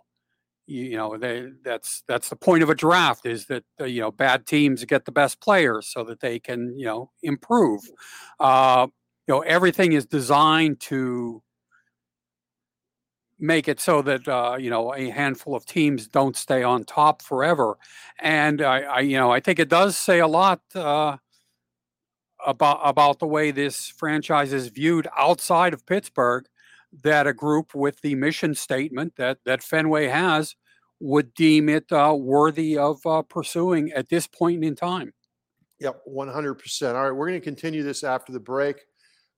you 0.67 0.98
know 0.98 1.17
they 1.17 1.48
that's 1.63 2.03
that's 2.08 2.29
the 2.29 2.36
point 2.36 2.62
of 2.62 2.70
a 2.70 2.75
draft 2.75 3.25
is 3.25 3.46
that 3.46 3.63
uh, 3.79 3.86
you 3.86 4.01
know 4.01 4.12
bad 4.12 4.46
teams 4.46 4.84
get 4.84 5.06
the 5.06 5.12
best 5.12 5.39
players 5.39 5.88
so 5.88 6.03
that 6.03 6.20
they 6.20 6.39
can 6.39 6.77
you 6.77 6.86
know 6.86 7.10
improve 7.24 7.82
uh, 8.39 8.86
you 9.27 9.34
know 9.34 9.39
everything 9.41 9.94
is 9.94 10.06
designed 10.06 10.79
to 10.79 11.41
make 13.39 13.67
it 13.67 13.79
so 13.79 14.01
that 14.01 14.27
uh, 14.27 14.58
you 14.60 14.70
know 14.70 14.94
a 14.94 15.10
handful 15.10 15.56
of 15.56 15.65
teams 15.65 16.08
don't 16.08 16.36
stay 16.36 16.63
on 16.63 16.84
top 16.84 17.22
forever 17.22 17.77
and 18.20 18.62
I, 18.62 18.82
I 18.82 19.00
you 19.01 19.17
know 19.17 19.32
i 19.32 19.39
think 19.39 19.60
it 19.60 19.70
does 19.70 19.96
say 19.96 20.20
a 20.20 20.27
lot 20.27 20.62
uh, 20.74 21.17
about 22.46 22.79
about 22.84 23.20
the 23.20 23.27
way 23.27 23.51
this 23.51 23.88
franchise 23.89 24.53
is 24.53 24.67
viewed 24.70 25.08
outside 25.15 25.74
of 25.74 25.86
pittsburgh 25.86 26.46
that 27.03 27.27
a 27.27 27.34
group 27.34 27.75
with 27.75 28.01
the 28.01 28.15
mission 28.15 28.56
statement 28.56 29.15
that 29.17 29.39
that 29.46 29.63
Fenway 29.63 30.08
has 30.08 30.56
would 31.00 31.34
deem 31.34 31.70
it 31.70 31.91
uh, 31.91 32.15
worthy 32.17 32.77
of 32.77 33.06
uh, 33.06 33.22
pursuing 33.22 33.91
at 33.91 34.10
this 34.10 34.25
point 34.25 34.63
in 34.63 34.75
time. 34.75 35.13
Yep, 35.79 36.01
100%. 36.10 36.96
All 36.96 37.03
right, 37.03 37.12
we're 37.12 37.27
going 37.27 37.39
to 37.39 37.44
continue 37.44 37.84
this 37.84 38.03
after 38.03 38.32
the 38.32 38.39
break. 38.39 38.77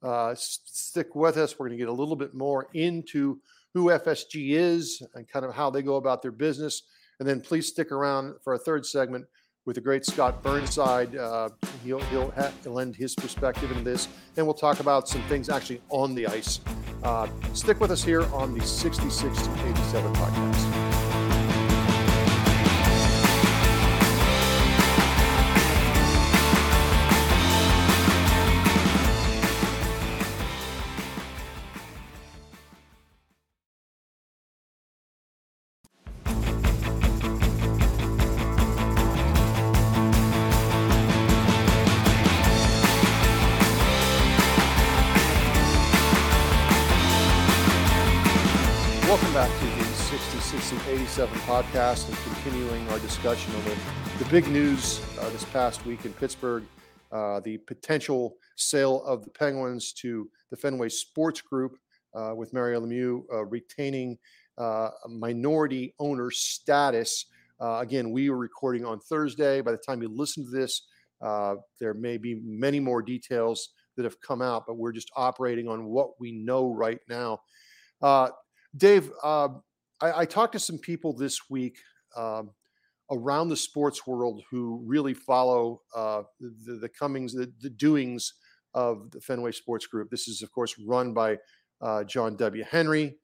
Uh, 0.02 0.34
stick 0.36 1.16
with 1.16 1.36
us. 1.36 1.60
We're 1.60 1.68
going 1.68 1.78
to 1.78 1.84
get 1.84 1.90
a 1.90 1.94
little 1.94 2.16
bit 2.16 2.34
more 2.34 2.68
into 2.74 3.42
who 3.74 3.86
FSG 3.86 4.52
is 4.52 5.02
and 5.16 5.28
kind 5.28 5.46
of 5.46 5.54
how 5.54 5.70
they 5.70 5.82
go 5.82 5.96
about 5.96 6.22
their 6.22 6.32
business. 6.32 6.84
And 7.20 7.28
then 7.28 7.42
please 7.42 7.68
stick 7.68 7.92
around 7.92 8.36
for 8.44 8.54
a 8.54 8.58
third 8.58 8.86
segment 8.86 9.26
with 9.66 9.76
the 9.76 9.82
great 9.82 10.06
Scott 10.06 10.42
Burnside. 10.42 11.16
Uh, 11.16 11.50
he'll 11.84 12.00
he'll, 12.00 12.32
ha- 12.32 12.52
lend 12.66 12.96
his 12.96 13.14
perspective 13.14 13.70
into 13.72 13.84
this, 13.84 14.08
and 14.38 14.46
we'll 14.46 14.54
talk 14.54 14.80
about 14.80 15.08
some 15.08 15.22
things 15.24 15.50
actually 15.50 15.82
on 15.90 16.16
the 16.16 16.26
ice. 16.28 16.62
Uh, 17.04 17.28
stick 17.54 17.80
with 17.80 17.92
us 17.92 18.04
here 18.04 18.24
on 18.34 18.58
the 18.58 18.66
66 18.66 19.20
to 19.20 19.68
87 19.68 20.14
podcast. 20.14 20.89
Podcast 51.50 52.08
and 52.08 52.16
continuing 52.36 52.88
our 52.90 53.00
discussion 53.00 53.52
on 53.56 53.64
the, 54.20 54.26
big 54.26 54.48
news 54.50 55.02
uh, 55.20 55.28
this 55.32 55.44
past 55.46 55.84
week 55.84 56.06
in 56.06 56.14
Pittsburgh 56.14 56.64
uh, 57.12 57.40
the 57.40 57.58
potential 57.58 58.38
sale 58.56 59.04
of 59.04 59.24
the 59.24 59.32
Penguins 59.32 59.92
to 59.94 60.30
the 60.52 60.58
Fenway 60.58 60.90
Sports 60.90 61.42
Group 61.42 61.76
uh, 62.14 62.34
with 62.36 62.54
Mario 62.54 62.82
Lemieux 62.82 63.24
uh, 63.34 63.46
retaining 63.46 64.16
uh, 64.60 64.92
minority 65.08 65.96
owner 65.98 66.30
status. 66.30 67.26
Uh, 67.60 67.80
again, 67.80 68.12
we 68.12 68.30
were 68.30 68.38
recording 68.38 68.86
on 68.86 69.00
Thursday. 69.00 69.60
By 69.62 69.72
the 69.72 69.78
time 69.80 70.04
you 70.04 70.08
listen 70.08 70.46
to 70.46 70.52
this, 70.52 70.84
there 71.80 71.96
may 71.96 72.18
be 72.18 72.40
many 72.46 72.80
more 72.80 73.02
details 73.02 73.70
that 73.98 74.04
have 74.04 74.22
come 74.22 74.44
out, 74.44 74.66
but 74.68 74.78
we're 74.78 74.92
just 74.92 75.10
operating 75.16 75.68
on 75.68 75.86
what 75.86 76.10
we 76.20 76.32
know 76.32 76.72
right 76.72 77.00
now. 77.10 77.40
Dave, 78.78 79.12
uh, 79.24 79.50
I, 80.02 80.22
I, 80.22 80.26
talked 80.26 80.54
to 80.54 80.60
some 80.60 80.78
people 80.78 81.14
this 81.14 81.50
week 81.50 81.78
um, 82.16 82.52
around 83.12 83.50
the 83.50 83.58
sports 83.58 84.06
world 84.08 84.42
who 84.50 84.82
really 84.86 85.14
follow 85.14 85.82
uh, 85.96 86.24
the, 86.40 86.76
the, 86.82 86.90
comings, 86.90 87.34
the, 87.34 87.52
the, 87.62 87.70
doings 87.70 88.34
of 88.74 89.12
the 89.12 89.20
Fenway 89.20 89.52
Sports 89.52 89.88
Group. 89.88 90.10
This 90.10 90.28
is, 90.28 90.42
of 90.42 90.52
course, 90.52 90.76
run 90.86 91.14
by 91.14 91.38
uh, 91.82 92.04
John 92.04 92.36
W. 92.38 92.64
Henry. 92.70 93.18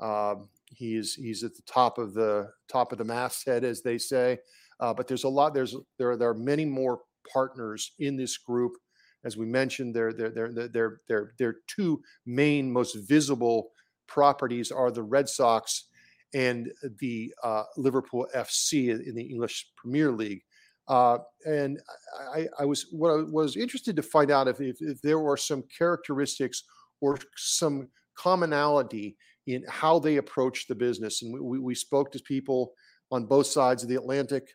Um, 0.00 0.48
he 0.66 0.96
is 0.96 1.14
he's 1.14 1.42
at 1.42 1.54
the 1.56 1.62
top 1.62 1.98
of 1.98 2.14
the 2.14 2.48
top 2.70 2.92
of 2.92 2.98
the 2.98 3.04
masthead, 3.04 3.64
as 3.64 3.82
they 3.82 3.98
say. 3.98 4.38
Uh, 4.78 4.94
but 4.94 5.08
there's 5.08 5.24
a 5.24 5.28
lot. 5.28 5.52
There's 5.52 5.76
there 5.98 6.16
there 6.16 6.30
are 6.30 6.34
many 6.34 6.64
more 6.64 7.00
partners 7.30 7.92
in 7.98 8.16
this 8.16 8.38
group. 8.38 8.72
As 9.24 9.36
we 9.36 9.46
mentioned, 9.46 9.94
they're 9.94 10.12
they're 10.12 10.30
they're 10.30 11.00
they're, 11.08 11.32
they're 11.38 11.56
two 11.66 12.00
main, 12.24 12.72
most 12.72 12.96
visible 13.08 13.70
properties 14.06 14.72
are 14.72 14.90
the 14.90 15.02
Red 15.02 15.28
Sox 15.28 15.88
and 16.34 16.70
the 16.98 17.32
uh, 17.42 17.64
Liverpool 17.76 18.26
FC 18.34 18.88
in 19.06 19.14
the 19.14 19.22
English 19.22 19.70
Premier 19.76 20.12
League. 20.12 20.42
Uh, 20.88 21.18
and 21.46 21.78
I, 22.34 22.46
I, 22.58 22.64
was 22.64 22.86
what 22.90 23.10
I 23.10 23.22
was 23.22 23.56
interested 23.56 23.94
to 23.96 24.02
find 24.02 24.30
out 24.30 24.48
if, 24.48 24.60
if, 24.60 24.76
if 24.80 25.00
there 25.02 25.20
were 25.20 25.36
some 25.36 25.62
characteristics 25.76 26.64
or 27.00 27.18
some 27.36 27.88
commonality 28.16 29.16
in 29.46 29.64
how 29.68 29.98
they 29.98 30.16
approach 30.16 30.66
the 30.66 30.74
business. 30.74 31.22
And 31.22 31.32
we, 31.40 31.58
we 31.58 31.74
spoke 31.74 32.10
to 32.12 32.20
people 32.20 32.72
on 33.12 33.26
both 33.26 33.46
sides 33.46 33.82
of 33.82 33.88
the 33.88 33.96
Atlantic 33.96 34.48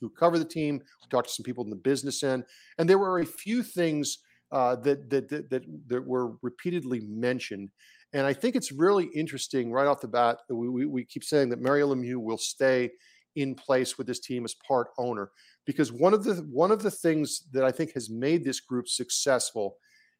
who 0.00 0.10
cover 0.10 0.38
the 0.38 0.44
team. 0.44 0.74
We 0.74 1.08
talked 1.08 1.28
to 1.28 1.34
some 1.34 1.44
people 1.44 1.64
in 1.64 1.70
the 1.70 1.76
business 1.76 2.22
end, 2.22 2.44
and 2.78 2.88
there 2.88 2.98
were 2.98 3.20
a 3.20 3.26
few 3.26 3.62
things 3.62 4.18
uh, 4.50 4.76
that, 4.76 5.08
that, 5.08 5.28
that 5.30 5.50
that 5.50 5.62
that 5.86 6.06
were 6.06 6.34
repeatedly 6.42 7.00
mentioned. 7.08 7.70
And 8.12 8.26
I 8.26 8.32
think 8.32 8.56
it's 8.56 8.72
really 8.72 9.06
interesting 9.14 9.72
right 9.72 9.86
off 9.86 10.00
the 10.00 10.08
bat. 10.08 10.38
We, 10.50 10.68
we, 10.68 10.86
we 10.86 11.04
keep 11.04 11.24
saying 11.24 11.48
that 11.50 11.62
Mario 11.62 11.94
Lemieux 11.94 12.18
will 12.18 12.38
stay 12.38 12.90
in 13.36 13.54
place 13.54 13.96
with 13.96 14.06
this 14.06 14.20
team 14.20 14.44
as 14.44 14.54
part 14.66 14.88
owner 14.98 15.30
because 15.64 15.90
one 15.92 16.12
of 16.12 16.24
the 16.24 16.34
one 16.50 16.70
of 16.70 16.82
the 16.82 16.90
things 16.90 17.44
that 17.52 17.64
I 17.64 17.70
think 17.70 17.92
has 17.94 18.10
made 18.10 18.44
this 18.44 18.60
group 18.60 18.88
successful 18.88 19.76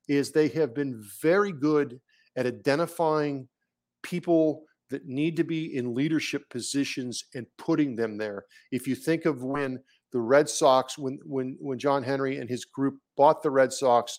is 0.09 0.31
they 0.31 0.49
have 0.49 0.75
been 0.75 1.03
very 1.21 1.53
good 1.53 2.01
at 2.37 2.47
identifying 2.47 3.49
people 4.03 4.65
that 4.91 5.07
need 5.07 5.37
to 5.37 5.45
be 5.45 5.77
in 5.77 5.95
leadership 5.95 6.49
positions 6.51 7.25
and 7.35 7.47
putting 7.59 7.97
them 7.97 8.19
there. 8.19 8.45
If 8.71 8.87
you 8.87 8.95
think 8.95 9.25
of 9.25 9.43
when 9.43 9.81
the 10.13 10.21
Red 10.21 10.49
Sox, 10.49 10.99
when 10.99 11.19
when 11.25 11.57
when 11.61 11.79
John 11.79 12.03
Henry 12.03 12.39
and 12.39 12.49
his 12.49 12.65
group 12.65 12.99
bought 13.17 13.43
the 13.43 13.51
Red 13.51 13.73
Sox, 13.73 14.19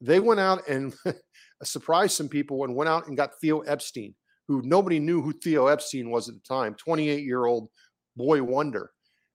they 0.00 0.20
went 0.20 0.40
out 0.40 0.66
and 0.68 0.94
surprised 1.66 2.16
some 2.16 2.28
people 2.28 2.64
and 2.64 2.74
went 2.74 2.88
out 2.88 3.08
and 3.08 3.16
got 3.16 3.38
Theo 3.40 3.60
Epstein, 3.60 4.14
who 4.48 4.62
nobody 4.62 4.98
knew 4.98 5.22
who 5.22 5.32
Theo 5.32 5.66
Epstein 5.66 6.10
was 6.10 6.28
at 6.28 6.34
the 6.34 6.40
time, 6.40 6.74
28 6.74 7.24
year 7.24 7.46
old 7.46 7.68
boy 8.16 8.42
wonder. 8.42 8.90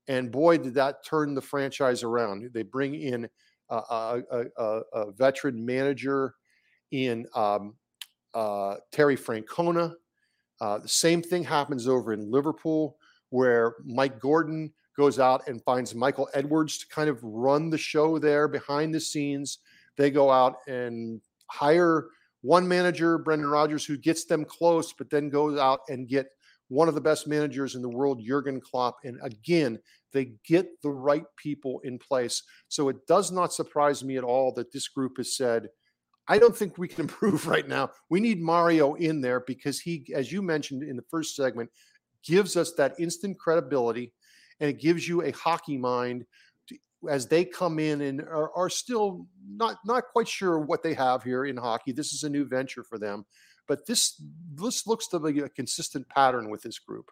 And 0.07 0.31
boy, 0.31 0.57
did 0.57 0.73
that 0.75 1.05
turn 1.05 1.35
the 1.35 1.41
franchise 1.41 2.03
around. 2.03 2.49
They 2.53 2.63
bring 2.63 2.95
in 2.95 3.29
a, 3.69 3.75
a, 3.75 4.45
a, 4.57 4.81
a 4.93 5.11
veteran 5.11 5.63
manager 5.63 6.33
in 6.91 7.27
um, 7.35 7.75
uh, 8.33 8.75
Terry 8.91 9.15
Francona. 9.15 9.93
Uh, 10.61 10.79
the 10.79 10.89
same 10.89 11.21
thing 11.21 11.43
happens 11.43 11.87
over 11.87 12.11
in 12.13 12.31
Liverpool, 12.31 12.97
where 13.29 13.75
Mike 13.85 14.19
Gordon 14.19 14.73
goes 14.97 15.19
out 15.19 15.47
and 15.47 15.63
finds 15.63 15.95
Michael 15.95 16.27
Edwards 16.33 16.79
to 16.79 16.87
kind 16.87 17.09
of 17.09 17.23
run 17.23 17.69
the 17.69 17.77
show 17.77 18.19
there 18.19 18.47
behind 18.47 18.93
the 18.93 18.99
scenes. 18.99 19.59
They 19.97 20.11
go 20.11 20.29
out 20.29 20.57
and 20.67 21.21
hire 21.47 22.07
one 22.41 22.67
manager, 22.67 23.17
Brendan 23.17 23.49
Rodgers, 23.49 23.85
who 23.85 23.97
gets 23.97 24.25
them 24.25 24.45
close, 24.45 24.93
but 24.93 25.09
then 25.09 25.29
goes 25.29 25.59
out 25.59 25.81
and 25.89 26.07
get 26.07 26.27
one 26.69 26.87
of 26.87 26.95
the 26.95 27.01
best 27.01 27.27
managers 27.27 27.75
in 27.75 27.81
the 27.81 27.89
world, 27.89 28.21
Jurgen 28.23 28.61
Klopp. 28.61 28.97
And 29.03 29.19
again, 29.23 29.79
they 30.13 30.33
get 30.47 30.81
the 30.81 30.91
right 30.91 31.25
people 31.35 31.81
in 31.83 31.97
place. 31.97 32.43
So 32.67 32.89
it 32.89 33.05
does 33.07 33.31
not 33.31 33.53
surprise 33.53 34.03
me 34.03 34.17
at 34.17 34.23
all 34.23 34.53
that 34.53 34.71
this 34.71 34.87
group 34.87 35.17
has 35.17 35.35
said, 35.35 35.67
I 36.27 36.37
don't 36.37 36.55
think 36.55 36.77
we 36.77 36.87
can 36.87 37.01
improve 37.05 37.47
right 37.47 37.67
now. 37.67 37.89
We 38.09 38.19
need 38.19 38.41
Mario 38.41 38.93
in 38.93 39.19
there 39.19 39.41
because 39.41 39.79
he, 39.79 40.05
as 40.13 40.31
you 40.31 40.41
mentioned 40.41 40.83
in 40.83 40.95
the 40.95 41.05
first 41.09 41.35
segment, 41.35 41.69
gives 42.23 42.55
us 42.55 42.73
that 42.73 42.95
instant 42.99 43.39
credibility 43.39 44.13
and 44.59 44.69
it 44.69 44.79
gives 44.79 45.07
you 45.07 45.23
a 45.23 45.31
hockey 45.31 45.77
mind 45.77 46.25
as 47.07 47.27
they 47.27 47.45
come 47.45 47.79
in 47.79 48.01
and 48.01 48.21
are, 48.21 48.51
are, 48.55 48.69
still 48.69 49.25
not 49.47 49.77
not 49.85 50.03
quite 50.11 50.27
sure 50.27 50.59
what 50.59 50.83
they 50.83 50.93
have 50.93 51.23
here 51.23 51.45
in 51.45 51.57
hockey. 51.57 51.91
This 51.91 52.13
is 52.13 52.23
a 52.23 52.29
new 52.29 52.45
venture 52.45 52.83
for 52.83 52.97
them, 52.97 53.25
but 53.67 53.85
this 53.85 54.21
this 54.53 54.85
looks 54.85 55.07
to 55.07 55.19
be 55.19 55.39
a 55.39 55.49
consistent 55.49 56.09
pattern 56.09 56.49
with 56.49 56.63
this 56.63 56.79
group. 56.79 57.11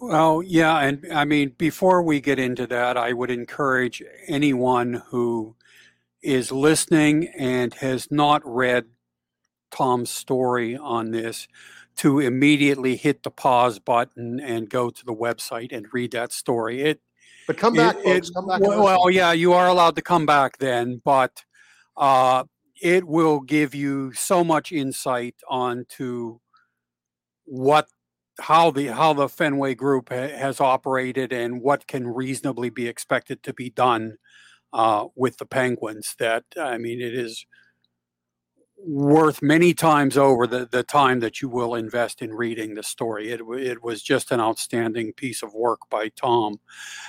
Well, 0.00 0.42
yeah, 0.42 0.78
and 0.80 1.06
I 1.12 1.24
mean, 1.24 1.54
before 1.56 2.02
we 2.02 2.20
get 2.20 2.38
into 2.38 2.66
that, 2.66 2.96
I 2.96 3.12
would 3.12 3.30
encourage 3.30 4.02
anyone 4.26 5.02
who 5.08 5.56
is 6.22 6.50
listening 6.50 7.28
and 7.38 7.74
has 7.74 8.10
not 8.10 8.42
read 8.44 8.86
Tom's 9.70 10.10
story 10.10 10.76
on 10.76 11.10
this 11.10 11.46
to 11.96 12.18
immediately 12.18 12.96
hit 12.96 13.22
the 13.22 13.30
pause 13.30 13.78
button 13.78 14.40
and 14.40 14.68
go 14.68 14.90
to 14.90 15.04
the 15.04 15.14
website 15.14 15.72
and 15.72 15.92
read 15.92 16.12
that 16.12 16.32
story. 16.32 16.82
It, 16.82 17.00
but 17.46 17.56
come 17.56 17.74
back, 17.74 17.96
it, 17.96 18.04
folks. 18.04 18.28
It, 18.28 18.34
come 18.34 18.46
back. 18.46 18.60
Well, 18.60 18.82
well, 18.82 19.10
yeah, 19.10 19.32
you 19.32 19.52
are 19.52 19.68
allowed 19.68 19.96
to 19.96 20.02
come 20.02 20.26
back 20.26 20.58
then, 20.58 21.00
but 21.04 21.44
uh, 21.96 22.44
it 22.80 23.04
will 23.04 23.40
give 23.40 23.74
you 23.74 24.12
so 24.12 24.44
much 24.44 24.72
insight 24.72 25.36
onto 25.48 26.38
what 27.44 27.88
how 28.40 28.70
the 28.70 28.88
how 28.88 29.12
the 29.12 29.28
Fenway 29.28 29.74
Group 29.74 30.08
ha- 30.08 30.36
has 30.36 30.60
operated 30.60 31.32
and 31.32 31.60
what 31.60 31.86
can 31.86 32.06
reasonably 32.06 32.70
be 32.70 32.88
expected 32.88 33.42
to 33.42 33.52
be 33.52 33.70
done 33.70 34.16
uh, 34.72 35.06
with 35.14 35.36
the 35.36 35.46
Penguins. 35.46 36.14
That 36.18 36.44
I 36.58 36.78
mean, 36.78 37.00
it 37.00 37.14
is 37.14 37.46
worth 38.86 39.40
many 39.40 39.72
times 39.72 40.16
over 40.16 40.46
the, 40.46 40.66
the 40.70 40.82
time 40.82 41.20
that 41.20 41.40
you 41.40 41.48
will 41.48 41.74
invest 41.74 42.20
in 42.20 42.34
reading 42.34 42.74
the 42.74 42.82
story. 42.82 43.30
It, 43.30 43.40
it 43.40 43.82
was 43.82 44.02
just 44.02 44.30
an 44.30 44.40
outstanding 44.40 45.12
piece 45.14 45.42
of 45.42 45.54
work 45.54 45.80
by 45.90 46.10
Tom. 46.10 46.60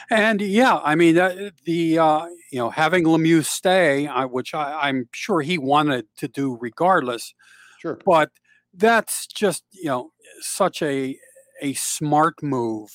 And 0.09 0.41
yeah, 0.41 0.77
I 0.77 0.95
mean, 0.95 1.17
uh, 1.17 1.49
the, 1.65 1.99
uh, 1.99 2.25
you 2.51 2.59
know, 2.59 2.69
having 2.69 3.03
Lemieux 3.03 3.45
stay, 3.45 4.07
uh, 4.07 4.27
which 4.27 4.53
I, 4.53 4.87
I'm 4.87 5.09
sure 5.11 5.41
he 5.41 5.57
wanted 5.57 6.05
to 6.17 6.27
do 6.27 6.57
regardless. 6.61 7.33
Sure. 7.79 7.99
But 8.05 8.31
that's 8.73 9.27
just, 9.27 9.63
you 9.71 9.85
know, 9.85 10.11
such 10.39 10.81
a, 10.81 11.17
a 11.61 11.73
smart 11.73 12.41
move 12.41 12.89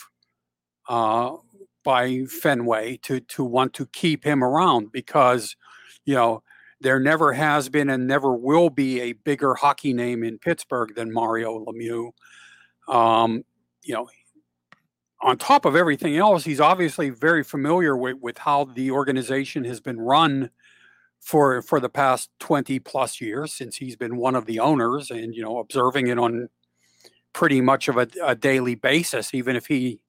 uh, 0.88 1.36
by 1.84 2.24
Fenway 2.24 2.98
to, 3.02 3.20
to 3.20 3.44
want 3.44 3.74
to 3.74 3.86
keep 3.86 4.24
him 4.24 4.42
around 4.42 4.90
because, 4.92 5.56
you 6.04 6.14
know, 6.14 6.42
there 6.80 6.98
never 6.98 7.32
has 7.32 7.68
been 7.68 7.90
and 7.90 8.06
never 8.06 8.34
will 8.34 8.70
be 8.70 9.00
a 9.00 9.12
bigger 9.12 9.54
hockey 9.54 9.92
name 9.92 10.24
in 10.24 10.38
Pittsburgh 10.38 10.94
than 10.94 11.12
Mario 11.12 11.64
Lemieux. 11.64 12.12
Um, 12.88 13.44
you 13.82 13.94
know, 13.94 14.08
on 15.22 15.36
top 15.36 15.64
of 15.66 15.76
everything 15.76 16.16
else, 16.16 16.44
he's 16.44 16.60
obviously 16.60 17.10
very 17.10 17.44
familiar 17.44 17.96
with, 17.96 18.16
with 18.20 18.38
how 18.38 18.64
the 18.64 18.90
organization 18.90 19.64
has 19.64 19.80
been 19.80 20.00
run 20.00 20.50
for 21.20 21.60
for 21.60 21.80
the 21.80 21.88
past 21.88 22.30
20 22.40 22.78
plus 22.80 23.20
years 23.20 23.52
since 23.52 23.76
he's 23.76 23.94
been 23.94 24.16
one 24.16 24.34
of 24.34 24.46
the 24.46 24.58
owners 24.58 25.10
and 25.10 25.34
you 25.34 25.42
know 25.42 25.58
observing 25.58 26.06
it 26.06 26.18
on 26.18 26.48
pretty 27.34 27.60
much 27.60 27.88
of 27.88 27.98
a, 27.98 28.08
a 28.24 28.34
daily 28.34 28.74
basis 28.74 29.34
even 29.34 29.54
if 29.54 29.66
he 29.66 30.00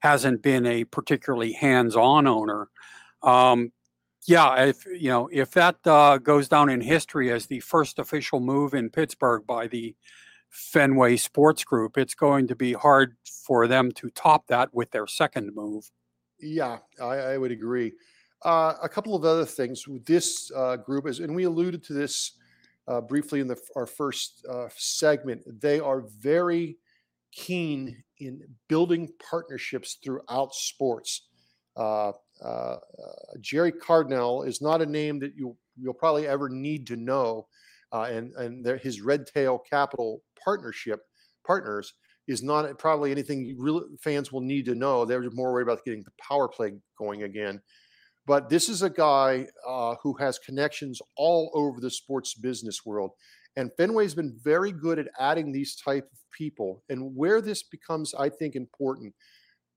hasn't 0.00 0.42
been 0.42 0.64
a 0.64 0.84
particularly 0.84 1.52
hands-on 1.52 2.28
owner 2.28 2.68
um, 3.24 3.72
yeah, 4.26 4.64
if 4.64 4.84
you 4.86 5.08
know 5.08 5.28
if 5.32 5.52
that 5.52 5.76
uh, 5.86 6.18
goes 6.18 6.48
down 6.48 6.68
in 6.68 6.80
history 6.80 7.30
as 7.30 7.46
the 7.46 7.60
first 7.60 7.98
official 7.98 8.40
move 8.40 8.74
in 8.74 8.90
Pittsburgh 8.90 9.46
by 9.46 9.68
the 9.68 9.94
Fenway 10.50 11.16
Sports 11.16 11.64
Group, 11.64 11.96
it's 11.96 12.14
going 12.14 12.48
to 12.48 12.56
be 12.56 12.72
hard 12.72 13.16
for 13.46 13.68
them 13.68 13.92
to 13.92 14.10
top 14.10 14.46
that 14.48 14.74
with 14.74 14.90
their 14.90 15.06
second 15.06 15.54
move. 15.54 15.90
Yeah, 16.40 16.78
I, 17.00 17.16
I 17.16 17.38
would 17.38 17.52
agree. 17.52 17.92
Uh, 18.44 18.74
a 18.82 18.88
couple 18.88 19.14
of 19.14 19.24
other 19.24 19.44
things. 19.44 19.84
This 20.04 20.50
uh, 20.54 20.76
group 20.76 21.06
is, 21.06 21.20
and 21.20 21.34
we 21.34 21.44
alluded 21.44 21.82
to 21.84 21.92
this 21.92 22.32
uh, 22.88 23.00
briefly 23.00 23.40
in 23.40 23.48
the, 23.48 23.56
our 23.74 23.86
first 23.86 24.44
uh, 24.48 24.68
segment. 24.76 25.42
They 25.60 25.80
are 25.80 26.04
very 26.18 26.78
keen 27.32 28.02
in 28.18 28.42
building 28.68 29.08
partnerships 29.30 29.98
throughout 30.02 30.54
sports. 30.54 31.28
Uh, 32.44 32.76
uh, 32.76 32.78
Gerry 33.40 33.72
Cardinale 33.72 34.42
is 34.42 34.60
not 34.60 34.82
a 34.82 34.86
name 34.86 35.18
that 35.20 35.34
you 35.36 35.56
you'll 35.78 35.94
probably 35.94 36.26
ever 36.26 36.48
need 36.48 36.86
to 36.88 36.96
know, 36.96 37.46
uh, 37.92 38.08
and 38.10 38.32
and 38.34 38.80
his 38.80 39.00
Red 39.00 39.26
Tail 39.26 39.58
Capital 39.58 40.22
partnership 40.42 41.00
partners 41.46 41.94
is 42.28 42.42
not 42.42 42.78
probably 42.78 43.10
anything 43.10 43.54
real 43.58 43.84
fans 44.00 44.32
will 44.32 44.40
need 44.40 44.64
to 44.66 44.74
know. 44.74 45.04
They're 45.04 45.30
more 45.30 45.52
worried 45.52 45.62
about 45.62 45.84
getting 45.84 46.02
the 46.02 46.10
power 46.20 46.48
play 46.48 46.72
going 46.98 47.22
again. 47.22 47.60
But 48.26 48.48
this 48.48 48.68
is 48.68 48.82
a 48.82 48.90
guy 48.90 49.46
uh, 49.66 49.94
who 50.02 50.14
has 50.14 50.38
connections 50.38 51.00
all 51.16 51.50
over 51.54 51.80
the 51.80 51.90
sports 51.90 52.34
business 52.34 52.84
world. 52.84 53.12
And 53.56 53.70
Fenway's 53.78 54.14
been 54.14 54.36
very 54.42 54.72
good 54.72 54.98
at 54.98 55.08
adding 55.18 55.52
these 55.52 55.76
type 55.76 56.08
of 56.12 56.18
people. 56.32 56.82
And 56.88 57.14
where 57.14 57.40
this 57.40 57.62
becomes, 57.62 58.14
I 58.14 58.28
think, 58.28 58.56
important 58.56 59.14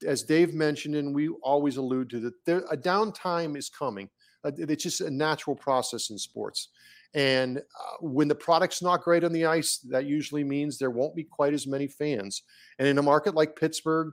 as 0.05 0.23
Dave 0.23 0.53
mentioned, 0.53 0.95
and 0.95 1.13
we 1.13 1.29
always 1.29 1.77
allude 1.77 2.09
to 2.11 2.19
that, 2.21 2.45
there, 2.45 2.63
a 2.71 2.77
downtime 2.77 3.57
is 3.57 3.69
coming. 3.69 4.09
Uh, 4.43 4.51
it's 4.57 4.83
just 4.83 5.01
a 5.01 5.09
natural 5.09 5.55
process 5.55 6.09
in 6.09 6.17
sports. 6.17 6.69
And 7.13 7.57
uh, 7.57 7.97
when 8.01 8.27
the 8.27 8.35
product's 8.35 8.81
not 8.81 9.01
great 9.01 9.23
on 9.23 9.33
the 9.33 9.45
ice, 9.45 9.79
that 9.89 10.05
usually 10.05 10.43
means 10.43 10.77
there 10.77 10.91
won't 10.91 11.15
be 11.15 11.23
quite 11.23 11.53
as 11.53 11.65
many 11.65 11.87
fans. 11.87 12.43
And 12.77 12.87
in 12.87 12.97
a 12.97 13.03
market 13.03 13.33
like 13.33 13.55
Pittsburgh, 13.55 14.11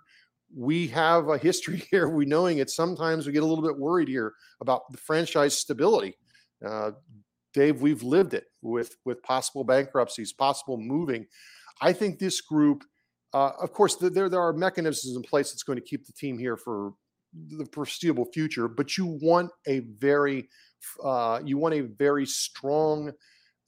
we 0.55 0.87
have 0.89 1.29
a 1.29 1.39
history 1.39 1.85
here. 1.91 2.09
We 2.09 2.25
knowing 2.25 2.59
it. 2.59 2.71
Sometimes 2.71 3.27
we 3.27 3.33
get 3.33 3.43
a 3.43 3.47
little 3.47 3.65
bit 3.65 3.79
worried 3.79 4.09
here 4.09 4.33
about 4.61 4.91
the 4.91 4.99
franchise 4.99 5.59
stability. 5.59 6.17
Uh, 6.65 6.93
Dave, 7.53 7.81
we've 7.81 8.03
lived 8.03 8.35
it 8.35 8.45
with 8.63 8.97
with 9.05 9.23
possible 9.23 9.65
bankruptcies, 9.65 10.33
possible 10.33 10.79
moving. 10.79 11.27
I 11.81 11.93
think 11.93 12.19
this 12.19 12.41
group 12.41 12.85
uh, 13.37 13.53
of 13.61 13.71
course, 13.75 13.97
there 13.97 14.31
there 14.31 14.41
are 14.41 14.55
mechanisms 14.55 15.15
in 15.15 15.23
place 15.23 15.53
that's 15.53 15.63
going 15.63 15.77
to 15.77 15.85
keep 15.85 16.07
the 16.07 16.13
team 16.13 16.39
here 16.39 16.57
for 16.57 16.95
the 17.35 17.67
foreseeable 17.67 18.25
future. 18.33 18.67
But 18.67 18.97
you 18.97 19.19
want 19.21 19.51
a 19.67 19.81
very 19.81 20.49
uh, 21.05 21.41
you 21.45 21.59
want 21.59 21.75
a 21.75 21.83
very 21.83 22.25
strong 22.25 23.13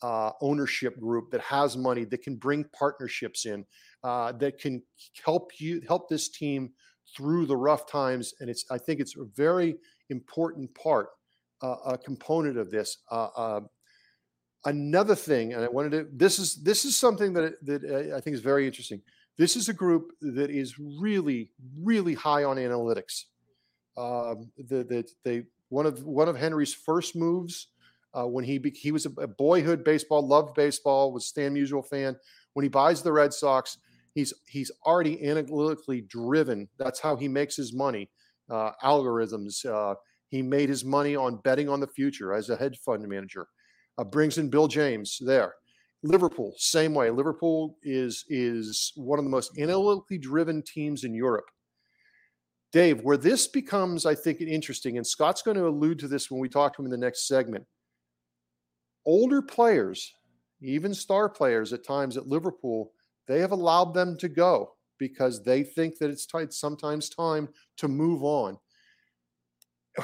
uh, 0.01 0.31
ownership 0.41 0.99
group 0.99 1.31
that 1.33 1.43
has 1.43 1.77
money 1.77 2.05
that 2.07 2.23
can 2.23 2.37
bring 2.37 2.65
partnerships 2.79 3.45
in 3.45 3.67
uh, 4.05 4.33
that 4.33 4.59
can 4.59 4.83
help 5.23 5.51
you 5.59 5.83
help 5.87 6.09
this 6.09 6.31
team 6.31 6.71
through 7.15 7.45
the 7.45 7.57
rough 7.57 7.87
times. 7.87 8.33
And 8.41 8.49
it's 8.49 8.65
I 8.71 8.79
think 8.79 9.01
it's 9.01 9.17
a 9.19 9.27
very 9.37 9.77
important 10.09 10.75
part, 10.75 11.09
uh, 11.63 11.77
a 11.85 11.99
component 11.99 12.57
of 12.57 12.71
this. 12.71 12.97
Uh, 13.11 13.61
another 14.65 15.15
thing, 15.15 15.53
and 15.53 15.63
I 15.63 15.69
wanted 15.69 15.91
to 15.91 16.07
this 16.11 16.39
is 16.39 16.55
this 16.55 16.87
is 16.87 16.97
something 16.97 17.35
that 17.35 17.63
that 17.67 18.13
I 18.17 18.21
think 18.23 18.33
is 18.33 18.41
very 18.41 18.67
interesting 18.67 19.03
this 19.39 19.57
is 19.57 19.69
a 19.69 19.73
group 19.73 20.11
that 20.21 20.51
is 20.51 20.79
really, 20.79 21.51
really 21.81 22.15
high 22.15 22.45
on 22.45 22.57
analytics. 22.57 23.25
Um, 23.97 24.51
the, 24.59 24.85
the, 24.85 25.09
they 25.25 25.45
one 25.71 25.87
of 25.87 26.03
one 26.05 26.29
of 26.29 26.37
Henry's 26.37 26.75
first 26.75 27.17
moves 27.17 27.69
uh, 28.15 28.27
when 28.27 28.45
he 28.45 28.59
be, 28.59 28.71
he 28.71 28.93
was 28.93 29.07
a, 29.07 29.11
a, 29.21 29.27
boyhood 29.27 29.85
baseball, 29.85 30.27
loved 30.27 30.55
baseball, 30.55 31.13
was 31.13 31.27
Stan 31.27 31.55
Musial 31.55 31.87
fan. 31.87 32.17
When 32.55 32.65
he 32.65 32.69
buys 32.69 33.03
the 33.03 33.13
Red 33.13 33.33
Sox, 33.33 33.79
he's 34.15 34.33
he's 34.47 34.71
already 34.87 35.27
analytically 35.29 36.03
driven. 36.03 36.69
That's 36.79 37.01
how 37.01 37.17
he 37.17 37.29
makes 37.29 37.57
his 37.57 37.75
money. 37.75 38.11
Uh, 38.51 38.73
algorithms. 38.83 39.65
Uh, 39.67 39.95
he 40.31 40.43
made 40.43 40.69
his 40.69 40.85
money 40.85 41.17
on 41.17 41.37
betting 41.37 41.69
on 41.69 41.81
the 41.81 41.87
future 41.87 42.35
as 42.35 42.51
a 42.51 42.57
hedge 42.57 42.79
fund 42.85 43.07
manager. 43.07 43.47
Uh, 43.99 44.05
brings 44.05 44.39
in 44.39 44.49
Bill 44.49 44.69
James 44.69 45.19
there. 45.21 45.55
Liverpool, 46.03 46.55
same 46.57 46.95
way. 46.95 47.11
Liverpool 47.11 47.77
is 47.83 48.25
is 48.29 48.93
one 48.97 49.19
of 49.19 49.25
the 49.25 49.31
most 49.31 49.59
analytically 49.59 50.19
driven 50.19 50.63
teams 50.63 51.05
in 51.05 51.15
Europe. 51.15 51.47
Dave, 52.73 53.03
where 53.03 53.17
this 53.17 53.47
becomes, 53.49 54.05
I 54.05 54.15
think, 54.15 54.41
interesting, 54.41 54.99
and 54.99 55.07
Scott's 55.07 55.43
going 55.43 55.57
to 55.57 55.67
allude 55.67 55.99
to 56.01 56.09
this 56.09 56.31
when 56.31 56.41
we 56.41 56.49
talk 56.49 56.77
to 56.77 56.83
him 56.83 56.87
in 56.87 56.91
the 56.91 56.99
next 56.99 57.27
segment. 57.27 57.65
Older 59.07 59.41
players, 59.41 60.13
even 60.61 60.93
star 60.93 61.29
players 61.29 61.73
at 61.73 61.87
times 61.87 62.17
at 62.17 62.27
Liverpool, 62.27 62.93
they 63.27 63.41
have 63.41 63.53
allowed 63.53 63.95
them 63.95 64.19
to 64.19 64.29
go 64.29 64.75
because 64.99 65.43
they 65.43 65.63
think 65.63 65.99
that 65.99 66.11
it's, 66.11 66.27
t- 66.27 66.45
sometimes 66.51 67.09
time 67.09 67.49
to 67.79 67.89
move 67.89 68.23
on. 68.23 68.59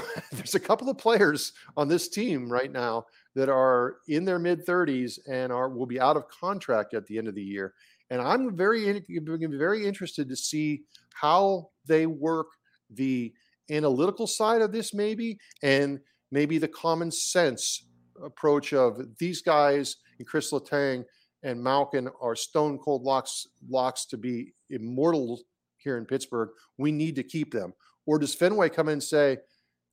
There's 0.32 0.54
a 0.54 0.60
couple 0.60 0.88
of 0.88 0.98
players 0.98 1.52
on 1.76 1.88
this 1.88 2.08
team 2.08 2.50
right 2.50 2.70
now 2.70 3.06
that 3.34 3.48
are 3.48 3.96
in 4.08 4.24
their 4.24 4.38
mid 4.38 4.66
30s 4.66 5.18
and 5.30 5.52
are 5.52 5.68
will 5.68 5.86
be 5.86 6.00
out 6.00 6.16
of 6.16 6.28
contract 6.28 6.94
at 6.94 7.06
the 7.06 7.18
end 7.18 7.28
of 7.28 7.34
the 7.34 7.42
year. 7.42 7.74
And 8.10 8.20
I'm 8.20 8.56
very 8.56 9.02
very 9.08 9.86
interested 9.86 10.28
to 10.28 10.36
see 10.36 10.82
how 11.14 11.70
they 11.86 12.06
work 12.06 12.48
the 12.90 13.32
analytical 13.70 14.26
side 14.26 14.62
of 14.62 14.72
this, 14.72 14.92
maybe, 14.92 15.38
and 15.62 16.00
maybe 16.30 16.58
the 16.58 16.68
common 16.68 17.10
sense 17.10 17.86
approach 18.22 18.72
of 18.72 19.00
these 19.18 19.42
guys 19.42 19.96
and 20.18 20.28
Chris 20.28 20.52
Letang 20.52 21.04
and 21.42 21.62
Malkin 21.62 22.08
are 22.20 22.36
stone 22.36 22.78
cold 22.78 23.02
locks 23.02 23.46
locks 23.68 24.06
to 24.06 24.16
be 24.16 24.52
immortal 24.70 25.40
here 25.78 25.98
in 25.98 26.06
Pittsburgh. 26.06 26.50
We 26.78 26.92
need 26.92 27.16
to 27.16 27.22
keep 27.22 27.52
them. 27.52 27.74
Or 28.06 28.18
does 28.18 28.34
Fenway 28.34 28.68
come 28.70 28.88
in 28.88 28.94
and 28.94 29.02
say, 29.02 29.38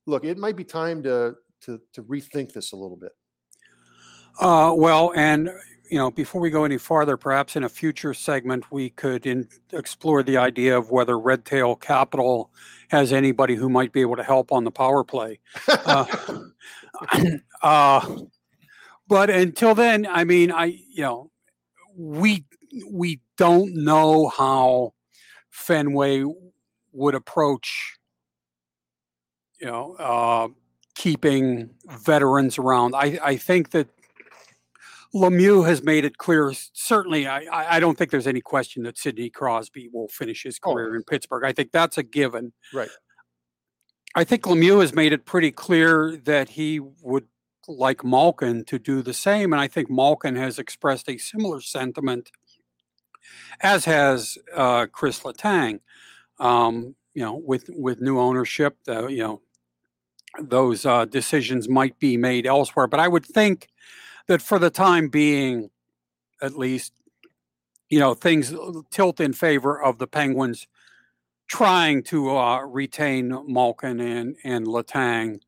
look, 0.06 0.24
it 0.24 0.38
might 0.38 0.56
be 0.56 0.64
time 0.64 1.02
to 1.04 1.36
to 1.62 1.80
to 1.92 2.02
rethink 2.02 2.52
this 2.52 2.72
a 2.72 2.76
little 2.76 2.96
bit? 2.96 3.12
Uh, 4.40 4.72
well, 4.74 5.12
and 5.14 5.50
you 5.90 5.98
know, 5.98 6.10
before 6.10 6.40
we 6.40 6.48
go 6.48 6.64
any 6.64 6.78
farther, 6.78 7.18
perhaps 7.18 7.54
in 7.54 7.64
a 7.64 7.68
future 7.68 8.14
segment, 8.14 8.72
we 8.72 8.88
could 8.88 9.26
in, 9.26 9.46
explore 9.74 10.22
the 10.22 10.38
idea 10.38 10.76
of 10.76 10.90
whether 10.90 11.18
Redtail 11.18 11.76
Capital 11.76 12.50
has 12.88 13.12
anybody 13.12 13.56
who 13.56 13.68
might 13.68 13.92
be 13.92 14.00
able 14.00 14.16
to 14.16 14.22
help 14.22 14.52
on 14.52 14.64
the 14.64 14.70
power 14.70 15.04
play. 15.04 15.38
Uh, 15.68 16.06
uh, 17.62 18.16
but 19.06 19.28
until 19.28 19.74
then, 19.74 20.06
I 20.06 20.24
mean, 20.24 20.50
I 20.50 20.78
you 20.94 21.02
know, 21.02 21.30
we 21.94 22.46
we 22.90 23.20
don't 23.36 23.74
know 23.74 24.28
how 24.28 24.94
Fenway 25.50 26.24
would 26.92 27.14
approach, 27.14 27.98
you 29.62 29.68
know, 29.68 29.94
uh, 29.98 30.48
keeping 30.94 31.70
veterans 32.00 32.58
around. 32.58 32.94
I 32.96 33.18
I 33.22 33.36
think 33.36 33.70
that 33.70 33.88
Lemieux 35.14 35.66
has 35.66 35.82
made 35.82 36.04
it 36.04 36.18
clear. 36.18 36.52
Certainly, 36.72 37.26
I, 37.28 37.76
I 37.76 37.80
don't 37.80 37.96
think 37.96 38.10
there's 38.10 38.26
any 38.26 38.40
question 38.40 38.82
that 38.84 38.98
Sidney 38.98 39.30
Crosby 39.30 39.88
will 39.92 40.08
finish 40.08 40.42
his 40.42 40.58
Oh. 40.64 40.72
career 40.72 40.96
in 40.96 41.02
Pittsburgh. 41.04 41.44
I 41.44 41.52
think 41.52 41.70
that's 41.72 41.96
a 41.98 42.02
given. 42.02 42.52
Right. 42.72 42.90
I 44.14 44.24
think 44.24 44.42
Lemieux 44.42 44.80
has 44.80 44.92
made 44.94 45.12
it 45.12 45.24
pretty 45.24 45.50
clear 45.52 46.16
that 46.24 46.50
he 46.50 46.80
would 46.80 47.28
like 47.68 48.04
Malkin 48.04 48.64
to 48.64 48.78
do 48.78 49.00
the 49.02 49.14
same, 49.14 49.52
and 49.52 49.60
I 49.62 49.68
think 49.68 49.88
Malkin 49.90 50.34
has 50.36 50.58
expressed 50.58 51.08
a 51.08 51.16
similar 51.18 51.60
sentiment, 51.60 52.30
as 53.60 53.84
has 53.84 54.36
uh, 54.54 54.86
Chris 54.86 55.20
Letang. 55.20 55.80
Um, 56.40 56.96
you 57.14 57.22
know, 57.22 57.34
with 57.34 57.68
with 57.68 58.00
new 58.00 58.18
ownership, 58.18 58.76
uh, 58.88 59.06
you 59.06 59.18
know, 59.22 59.42
those 60.40 60.86
uh, 60.86 61.04
decisions 61.04 61.68
might 61.68 61.98
be 61.98 62.16
made 62.16 62.46
elsewhere. 62.46 62.86
But 62.86 63.00
I 63.00 63.08
would 63.08 63.26
think 63.26 63.68
that 64.28 64.42
for 64.42 64.58
the 64.58 64.70
time 64.70 65.08
being, 65.08 65.70
at 66.40 66.56
least, 66.56 66.92
you 67.88 67.98
know, 67.98 68.14
things 68.14 68.54
tilt 68.90 69.20
in 69.20 69.32
favor 69.32 69.80
of 69.80 69.98
the 69.98 70.06
Penguins 70.06 70.66
trying 71.48 72.02
to 72.02 72.34
uh, 72.36 72.60
retain 72.62 73.36
Malkin 73.46 74.00
and 74.00 74.36
and 74.44 74.66
Letang. 74.66 75.40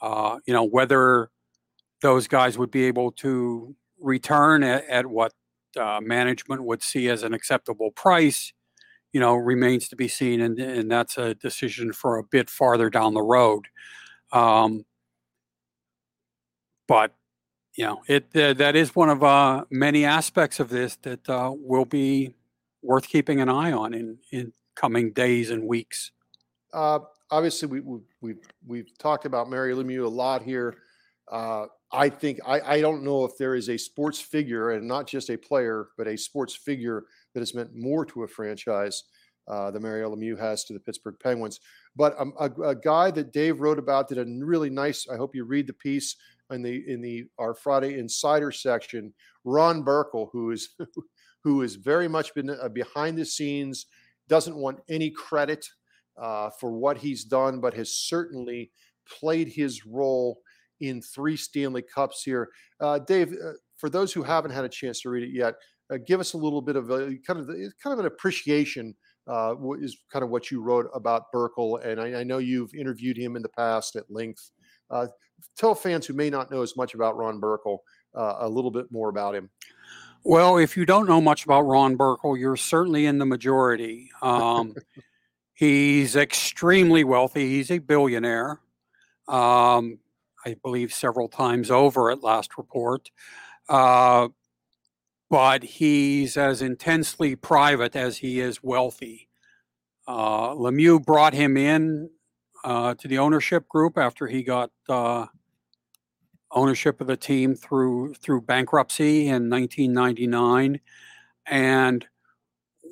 Uh, 0.00 0.38
you 0.46 0.54
know, 0.54 0.62
whether 0.62 1.30
those 2.00 2.28
guys 2.28 2.56
would 2.56 2.70
be 2.70 2.84
able 2.84 3.10
to 3.10 3.74
return 4.00 4.62
at, 4.62 4.84
at 4.88 5.06
what 5.06 5.32
uh, 5.76 6.00
management 6.00 6.62
would 6.62 6.82
see 6.82 7.08
as 7.08 7.24
an 7.24 7.34
acceptable 7.34 7.90
price, 7.90 8.52
you 9.12 9.18
know, 9.18 9.34
remains 9.34 9.88
to 9.88 9.96
be 9.96 10.06
seen, 10.06 10.40
and 10.40 10.58
and 10.60 10.90
that's 10.90 11.18
a 11.18 11.34
decision 11.34 11.92
for 11.92 12.18
a 12.18 12.22
bit 12.22 12.48
farther 12.48 12.88
down 12.88 13.14
the 13.14 13.22
road. 13.22 13.66
Um, 14.32 14.84
but 16.86 17.14
you 17.76 17.84
know, 17.84 18.02
it 18.08 18.26
uh, 18.34 18.54
that 18.54 18.74
is 18.74 18.96
one 18.96 19.08
of 19.08 19.22
uh, 19.22 19.64
many 19.70 20.04
aspects 20.04 20.58
of 20.58 20.68
this 20.68 20.96
that 21.02 21.28
uh, 21.28 21.52
will 21.54 21.84
be 21.84 22.34
worth 22.82 23.06
keeping 23.06 23.40
an 23.40 23.48
eye 23.48 23.72
on 23.72 23.94
in 23.94 24.18
in 24.32 24.52
coming 24.74 25.12
days 25.12 25.50
and 25.50 25.66
weeks. 25.66 26.10
Uh, 26.72 26.98
obviously, 27.30 27.68
we, 27.68 27.80
we, 27.80 28.00
we've 28.20 28.48
we've 28.66 28.98
talked 28.98 29.26
about 29.26 29.48
Mario 29.48 29.80
Lemieux 29.80 30.04
a 30.04 30.08
lot 30.08 30.42
here. 30.42 30.78
Uh, 31.30 31.66
I 31.92 32.08
think 32.08 32.40
I, 32.46 32.60
I 32.60 32.80
don't 32.80 33.02
know 33.02 33.24
if 33.24 33.36
there 33.38 33.54
is 33.54 33.68
a 33.68 33.78
sports 33.78 34.20
figure 34.20 34.70
and 34.70 34.86
not 34.86 35.06
just 35.06 35.30
a 35.30 35.36
player, 35.36 35.88
but 35.96 36.08
a 36.08 36.16
sports 36.16 36.54
figure 36.54 37.04
that 37.32 37.40
has 37.40 37.54
meant 37.54 37.74
more 37.74 38.04
to 38.06 38.24
a 38.24 38.28
franchise 38.28 39.04
uh, 39.48 39.70
than 39.70 39.82
Mario 39.82 40.14
Lemieux 40.14 40.38
has 40.38 40.64
to 40.64 40.72
the 40.72 40.80
Pittsburgh 40.80 41.16
Penguins. 41.22 41.60
But 41.96 42.14
um, 42.18 42.32
a, 42.38 42.50
a 42.62 42.74
guy 42.74 43.10
that 43.12 43.32
Dave 43.32 43.60
wrote 43.60 43.78
about 43.78 44.08
did 44.08 44.18
a 44.18 44.24
really 44.44 44.70
nice. 44.70 45.06
I 45.08 45.16
hope 45.16 45.34
you 45.34 45.44
read 45.44 45.66
the 45.66 45.72
piece 45.72 46.16
in 46.50 46.62
the 46.62 46.84
in 46.86 47.00
the 47.00 47.24
our 47.38 47.54
Friday 47.54 47.98
Insider 47.98 48.52
section. 48.52 49.12
Ron 49.44 49.84
Burkle, 49.84 50.28
who 50.32 50.50
is 50.50 50.70
who 51.44 51.60
has 51.62 51.76
very 51.76 52.08
much 52.08 52.34
been 52.34 52.50
uh, 52.50 52.68
behind 52.68 53.16
the 53.16 53.24
scenes, 53.24 53.86
doesn't 54.28 54.56
want 54.56 54.80
any 54.88 55.10
credit 55.10 55.66
uh, 56.20 56.50
for 56.50 56.72
what 56.72 56.98
he's 56.98 57.24
done, 57.24 57.60
but 57.60 57.74
has 57.74 57.94
certainly 57.94 58.70
played 59.08 59.48
his 59.48 59.86
role 59.86 60.40
in 60.80 61.00
three 61.00 61.36
Stanley 61.36 61.82
Cups 61.82 62.22
here. 62.22 62.50
Uh, 62.80 62.98
Dave, 62.98 63.32
uh, 63.32 63.52
for 63.76 63.88
those 63.88 64.12
who 64.12 64.22
haven't 64.22 64.50
had 64.52 64.64
a 64.64 64.68
chance 64.68 65.00
to 65.00 65.10
read 65.10 65.24
it 65.24 65.32
yet, 65.32 65.54
uh, 65.92 65.98
give 66.06 66.20
us 66.20 66.34
a 66.34 66.38
little 66.38 66.60
bit 66.60 66.76
of 66.76 66.90
a 66.90 67.16
kind 67.26 67.40
of 67.40 67.46
the- 67.46 67.72
kind 67.82 67.92
of 67.92 67.98
an 67.98 68.06
appreciation. 68.06 68.94
Uh, 69.28 69.54
is 69.78 69.96
kind 70.10 70.22
of 70.22 70.30
what 70.30 70.50
you 70.50 70.62
wrote 70.62 70.88
about 70.94 71.30
Burkle, 71.32 71.84
and 71.84 72.00
I, 72.00 72.20
I 72.20 72.24
know 72.24 72.38
you've 72.38 72.74
interviewed 72.74 73.16
him 73.16 73.36
in 73.36 73.42
the 73.42 73.48
past 73.50 73.94
at 73.96 74.10
length. 74.10 74.50
Uh, 74.90 75.08
tell 75.56 75.74
fans 75.74 76.06
who 76.06 76.14
may 76.14 76.30
not 76.30 76.50
know 76.50 76.62
as 76.62 76.76
much 76.76 76.94
about 76.94 77.16
Ron 77.16 77.40
Burkle 77.40 77.78
uh, 78.14 78.36
a 78.40 78.48
little 78.48 78.70
bit 78.70 78.90
more 78.90 79.10
about 79.10 79.34
him. 79.34 79.50
Well, 80.24 80.58
if 80.58 80.76
you 80.76 80.84
don't 80.84 81.08
know 81.08 81.20
much 81.20 81.44
about 81.44 81.62
Ron 81.62 81.96
Burkle, 81.96 82.38
you're 82.38 82.56
certainly 82.56 83.06
in 83.06 83.18
the 83.18 83.26
majority. 83.26 84.10
Um, 84.20 84.74
he's 85.54 86.16
extremely 86.16 87.04
wealthy. 87.04 87.48
He's 87.48 87.70
a 87.70 87.78
billionaire. 87.78 88.60
Um, 89.28 89.98
I 90.44 90.56
believe 90.62 90.92
several 90.92 91.28
times 91.28 91.70
over 91.70 92.10
at 92.10 92.22
last 92.22 92.56
report. 92.58 93.10
Uh, 93.68 94.28
but 95.30 95.62
he's 95.62 96.36
as 96.36 96.62
intensely 96.62 97.36
private 97.36 97.94
as 97.94 98.18
he 98.18 98.40
is 98.40 98.62
wealthy. 98.62 99.28
Uh, 100.06 100.54
Lemieux 100.54 101.04
brought 101.04 101.34
him 101.34 101.56
in 101.56 102.10
uh, 102.64 102.94
to 102.94 103.08
the 103.08 103.18
ownership 103.18 103.68
group 103.68 103.98
after 103.98 104.26
he 104.26 104.42
got 104.42 104.70
uh, 104.88 105.26
ownership 106.50 107.00
of 107.00 107.06
the 107.06 107.16
team 107.16 107.54
through 107.54 108.14
through 108.14 108.40
bankruptcy 108.40 109.28
in 109.28 109.50
1999, 109.50 110.80
and 111.46 112.06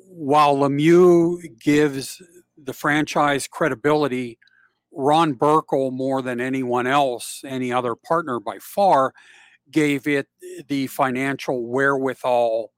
while 0.09 0.57
Lemieux 0.57 1.39
gives 1.59 2.21
the 2.57 2.73
franchise 2.73 3.47
credibility, 3.47 4.37
Ron 4.91 5.33
Burkle 5.33 5.91
more 5.91 6.21
than 6.21 6.39
anyone 6.39 6.87
else, 6.87 7.41
any 7.45 7.71
other 7.71 7.95
partner 7.95 8.39
by 8.39 8.57
far, 8.59 9.13
gave 9.71 10.07
it 10.07 10.27
the 10.67 10.87
financial 10.87 11.67
wherewithal 11.67 12.71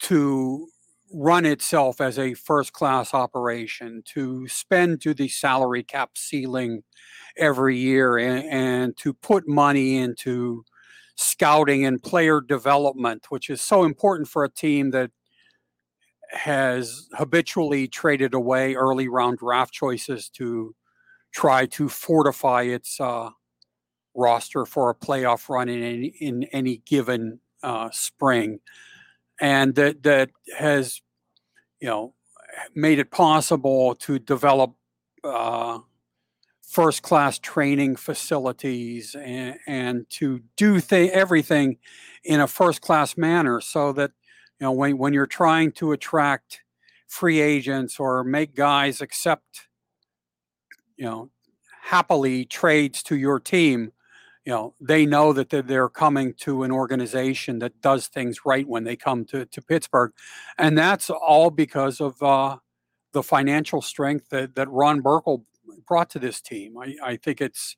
to 0.00 0.68
run 1.12 1.44
itself 1.44 2.00
as 2.00 2.18
a 2.18 2.34
first 2.34 2.72
class 2.72 3.12
operation, 3.12 4.02
to 4.06 4.46
spend 4.48 5.00
to 5.00 5.12
the 5.12 5.28
salary 5.28 5.82
cap 5.82 6.10
ceiling 6.16 6.82
every 7.36 7.76
year, 7.76 8.16
and, 8.16 8.44
and 8.48 8.96
to 8.96 9.12
put 9.12 9.48
money 9.48 9.96
into 9.96 10.64
scouting 11.16 11.84
and 11.84 12.02
player 12.02 12.40
development, 12.40 13.26
which 13.28 13.50
is 13.50 13.60
so 13.60 13.84
important 13.84 14.28
for 14.28 14.44
a 14.44 14.50
team 14.50 14.90
that 14.90 15.10
has 16.30 17.08
habitually 17.14 17.88
traded 17.88 18.34
away 18.34 18.74
early 18.74 19.08
round 19.08 19.38
draft 19.38 19.72
choices 19.72 20.28
to 20.28 20.74
try 21.32 21.66
to 21.66 21.88
fortify 21.88 22.62
its 22.62 23.00
uh, 23.00 23.30
roster 24.14 24.66
for 24.66 24.90
a 24.90 24.94
playoff 24.94 25.48
run 25.48 25.68
in 25.68 25.82
any, 25.82 26.06
in 26.20 26.44
any 26.52 26.78
given 26.86 27.40
uh, 27.62 27.90
spring, 27.92 28.60
and 29.40 29.74
that 29.74 30.02
that 30.02 30.30
has 30.58 31.00
you 31.80 31.88
know 31.88 32.14
made 32.74 32.98
it 32.98 33.10
possible 33.10 33.94
to 33.94 34.18
develop 34.18 34.74
uh, 35.24 35.78
first 36.70 37.02
class 37.02 37.38
training 37.38 37.96
facilities 37.96 39.16
and, 39.16 39.56
and 39.66 40.08
to 40.08 40.40
do 40.56 40.80
th- 40.80 41.10
everything 41.10 41.76
in 42.22 42.40
a 42.40 42.46
first 42.46 42.80
class 42.80 43.16
manner 43.16 43.60
so 43.60 43.92
that 43.92 44.12
you 44.60 44.64
know 44.64 44.72
when, 44.72 44.96
when 44.96 45.12
you're 45.12 45.26
trying 45.26 45.72
to 45.72 45.92
attract 45.92 46.60
free 47.08 47.40
agents 47.40 47.98
or 47.98 48.22
make 48.22 48.54
guys 48.54 49.00
accept 49.00 49.68
you 50.96 51.04
know 51.04 51.28
happily 51.82 52.44
trades 52.44 53.02
to 53.02 53.16
your 53.16 53.40
team 53.40 53.90
you 54.44 54.52
know 54.52 54.74
they 54.80 55.06
know 55.06 55.32
that 55.32 55.50
they're, 55.50 55.88
coming 55.88 56.34
to 56.34 56.62
an 56.62 56.70
organization 56.70 57.58
that 57.58 57.80
does 57.80 58.06
things 58.06 58.40
right 58.46 58.66
when 58.66 58.84
they 58.84 58.96
come 58.96 59.24
to, 59.24 59.44
to 59.46 59.62
pittsburgh. 59.62 60.12
And 60.58 60.78
that's 60.78 61.10
all 61.10 61.50
because 61.50 62.00
of 62.00 62.22
uh, 62.22 62.56
the 63.12 63.22
financial 63.22 63.82
strength 63.82 64.28
that, 64.30 64.54
that 64.54 64.68
ron 64.70 65.02
burkle 65.02 65.44
brought 65.86 66.10
to 66.10 66.18
this 66.18 66.40
team. 66.40 66.78
I, 66.78 66.94
I 67.02 67.16
think 67.16 67.40
it's 67.40 67.76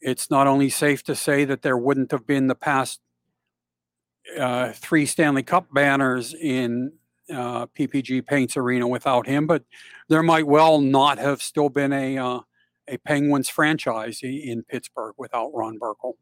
it's 0.00 0.30
not 0.30 0.46
only 0.46 0.68
safe 0.68 1.02
to 1.04 1.14
say 1.14 1.44
that 1.44 1.62
there 1.62 1.78
wouldn't 1.78 2.12
have 2.12 2.26
been 2.26 2.46
the 2.46 2.54
past 2.54 3.00
uh, 4.38 4.72
three 4.72 5.06
Stanley 5.06 5.42
Cup 5.42 5.66
banners 5.72 6.34
in 6.34 6.92
uh, 7.30 7.66
PPG 7.66 8.26
Paints 8.26 8.56
Arena 8.56 8.86
without 8.86 9.26
him, 9.26 9.46
but 9.46 9.64
there 10.08 10.22
might 10.22 10.46
well 10.46 10.80
not 10.80 11.18
have 11.18 11.42
still 11.42 11.68
been 11.68 11.92
a 11.92 12.18
uh, 12.18 12.40
a 12.88 12.96
Penguins 12.98 13.48
franchise 13.48 14.20
in 14.22 14.62
Pittsburgh 14.64 15.14
without 15.18 15.50
Ron 15.54 15.78
Burkle. 15.78 16.14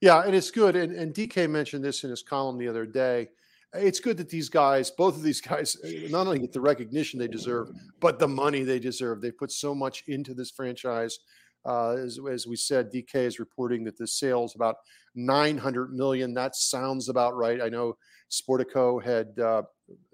Yeah, 0.00 0.22
and 0.22 0.34
it's 0.34 0.50
good. 0.50 0.76
And, 0.76 0.94
and 0.94 1.14
DK 1.14 1.48
mentioned 1.48 1.84
this 1.84 2.04
in 2.04 2.10
his 2.10 2.22
column 2.22 2.58
the 2.58 2.68
other 2.68 2.86
day. 2.86 3.28
It's 3.72 4.00
good 4.00 4.16
that 4.18 4.28
these 4.28 4.48
guys, 4.48 4.90
both 4.90 5.16
of 5.16 5.22
these 5.22 5.40
guys, 5.40 5.76
uh, 5.84 6.08
not 6.10 6.26
only 6.26 6.38
get 6.38 6.52
the 6.52 6.60
recognition 6.60 7.18
they 7.18 7.26
deserve, 7.26 7.70
but 8.00 8.18
the 8.18 8.28
money 8.28 8.62
they 8.62 8.78
deserve. 8.78 9.20
They 9.20 9.30
put 9.30 9.50
so 9.50 9.74
much 9.74 10.04
into 10.06 10.34
this 10.34 10.50
franchise. 10.50 11.18
Uh, 11.66 11.92
as, 11.92 12.20
as, 12.30 12.46
we 12.46 12.56
said, 12.56 12.92
DK 12.92 13.14
is 13.14 13.38
reporting 13.38 13.84
that 13.84 13.96
the 13.96 14.06
sales 14.06 14.54
about 14.54 14.76
900 15.14 15.94
million. 15.94 16.34
That 16.34 16.54
sounds 16.54 17.08
about 17.08 17.34
right. 17.34 17.62
I 17.62 17.70
know 17.70 17.96
Sportico 18.30 19.02
had 19.02 19.38
uh, 19.38 19.62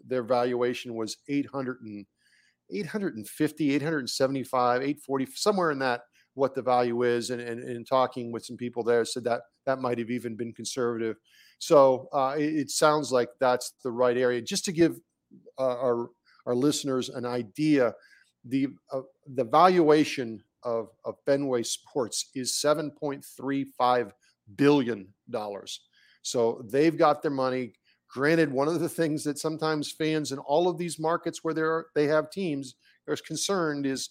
their 0.06 0.22
valuation 0.22 0.94
was 0.94 1.16
800 1.28 1.80
and 1.82 2.06
850, 2.72 3.74
875, 3.74 4.82
840, 4.82 5.26
somewhere 5.34 5.70
in 5.70 5.78
that 5.80 6.02
what 6.34 6.54
the 6.54 6.62
value 6.62 7.02
is. 7.02 7.30
And, 7.30 7.40
and, 7.40 7.62
and 7.62 7.86
talking 7.86 8.32
with 8.32 8.44
some 8.44 8.56
people 8.56 8.82
there 8.82 9.04
said 9.04 9.24
that 9.24 9.42
that 9.66 9.80
might 9.80 9.98
have 9.98 10.10
even 10.10 10.36
been 10.36 10.52
conservative. 10.52 11.16
So 11.58 12.08
uh, 12.12 12.36
it, 12.38 12.54
it, 12.54 12.70
sounds 12.70 13.12
like 13.12 13.28
that's 13.38 13.74
the 13.84 13.90
right 13.90 14.16
area. 14.16 14.40
Just 14.40 14.64
to 14.64 14.72
give 14.72 14.98
uh, 15.58 15.76
our 15.78 16.10
our 16.46 16.54
listeners 16.54 17.10
an 17.10 17.26
idea, 17.26 17.94
the 18.44 18.68
uh, 18.92 19.02
the 19.34 19.44
valuation 19.44 20.42
of, 20.62 20.88
of 21.04 21.16
Fenway 21.26 21.62
Sports 21.62 22.30
is 22.34 22.52
7.35 22.52 24.12
billion 24.56 25.08
dollars. 25.28 25.80
So 26.22 26.62
they've 26.70 26.96
got 26.96 27.22
their 27.22 27.30
money. 27.30 27.72
Granted, 28.12 28.52
one 28.52 28.68
of 28.68 28.80
the 28.80 28.88
things 28.88 29.22
that 29.24 29.38
sometimes 29.38 29.92
fans 29.92 30.32
in 30.32 30.38
all 30.38 30.68
of 30.68 30.78
these 30.78 30.98
markets 30.98 31.44
where 31.44 31.54
there 31.54 31.86
they 31.94 32.06
have 32.06 32.30
teams 32.30 32.74
are 33.08 33.16
concerned 33.16 33.86
is 33.86 34.10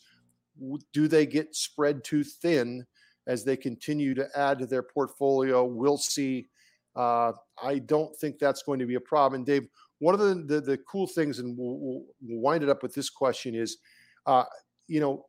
do 0.94 1.08
they 1.08 1.26
get 1.26 1.56
spread 1.56 2.04
too 2.04 2.24
thin 2.24 2.86
as 3.28 3.44
they 3.44 3.58
continue 3.58 4.14
to 4.14 4.28
add 4.36 4.60
to 4.60 4.66
their 4.66 4.84
portfolio? 4.84 5.66
We'll 5.66 5.98
see. 5.98 6.48
Uh, 6.96 7.34
I 7.62 7.80
don't 7.80 8.16
think 8.18 8.40
that's 8.40 8.64
going 8.64 8.80
to 8.80 8.86
be 8.86 8.96
a 8.96 9.02
problem. 9.02 9.40
And 9.40 9.46
Dave, 9.46 9.68
one 10.00 10.14
of 10.14 10.20
the, 10.20 10.36
the, 10.36 10.62
the 10.62 10.78
cool 10.80 11.08
things, 11.08 11.40
and 11.40 11.58
we'll, 11.58 11.78
we'll, 11.80 12.04
wind 12.22 12.64
it 12.64 12.70
up 12.70 12.82
with 12.82 12.94
this 12.94 13.10
question 13.10 13.54
is, 13.54 13.78
uh, 14.26 14.46
you 14.88 15.00
know, 15.00 15.26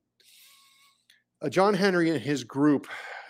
uh, 1.43 1.49
John 1.49 1.75
Henry 1.75 2.11
and 2.11 2.21
his 2.21 2.45
group 2.45 2.87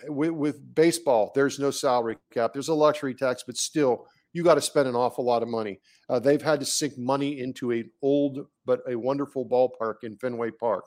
with, 0.07 0.31
with, 0.31 0.75
baseball, 0.75 1.33
there's 1.35 1.59
no 1.59 1.71
salary 1.71 2.17
cap. 2.33 2.53
There's 2.53 2.69
a 2.69 2.75
luxury 2.75 3.15
tax, 3.15 3.43
but 3.47 3.57
still, 3.57 4.07
you 4.33 4.43
got 4.45 4.55
to 4.55 4.61
spend 4.61 4.89
an 4.89 4.95
awful 4.95 5.25
lot 5.25 5.43
of 5.43 5.49
money. 5.49 5.81
Uh, 6.09 6.19
they've 6.19 6.43
had 6.43 6.61
to 6.61 6.67
sink 6.67 6.97
money 6.97 7.41
into 7.41 7.71
an 7.73 7.91
old 8.03 8.47
but 8.65 8.81
a 8.89 8.97
wonderful 8.97 9.49
ballpark 9.49 9.97
in 10.03 10.17
Fenway 10.17 10.51
Park. 10.51 10.85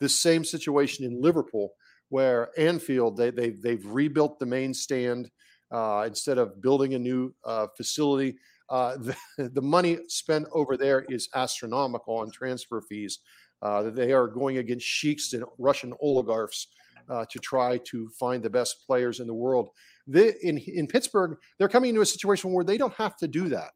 This 0.00 0.20
same 0.20 0.44
situation 0.44 1.04
in 1.04 1.22
Liverpool, 1.22 1.72
where 2.08 2.50
Anfield 2.58 3.16
they 3.16 3.30
they 3.30 3.50
they've 3.50 3.84
rebuilt 3.86 4.38
the 4.38 4.46
main 4.46 4.74
stand 4.74 5.30
uh, 5.72 6.04
instead 6.06 6.38
of 6.38 6.60
building 6.60 6.94
a 6.94 6.98
new 6.98 7.34
uh, 7.44 7.66
facility. 7.76 8.36
Uh, 8.68 8.96
the, 8.96 9.16
the, 9.54 9.62
money 9.62 9.98
spent 10.08 10.46
over 10.52 10.76
there 10.76 11.04
is 11.08 11.28
astronomical 11.34 12.18
on 12.18 12.30
transfer 12.30 12.82
fees. 12.88 13.20
Uh, 13.62 13.90
they 13.90 14.12
are 14.12 14.26
going 14.26 14.58
against 14.58 14.86
sheiks 14.86 15.32
and 15.32 15.44
Russian 15.58 15.92
oligarchs 16.00 16.66
uh, 17.10 17.24
to 17.30 17.38
try 17.38 17.78
to 17.78 18.08
find 18.18 18.42
the 18.42 18.50
best 18.50 18.84
players 18.86 19.20
in 19.20 19.26
the 19.26 19.34
world. 19.34 19.70
They, 20.06 20.34
in 20.42 20.58
in 20.58 20.86
Pittsburgh, 20.86 21.36
they're 21.58 21.68
coming 21.68 21.90
into 21.90 22.00
a 22.00 22.06
situation 22.06 22.52
where 22.52 22.64
they 22.64 22.78
don't 22.78 22.94
have 22.94 23.16
to 23.18 23.28
do 23.28 23.48
that. 23.48 23.70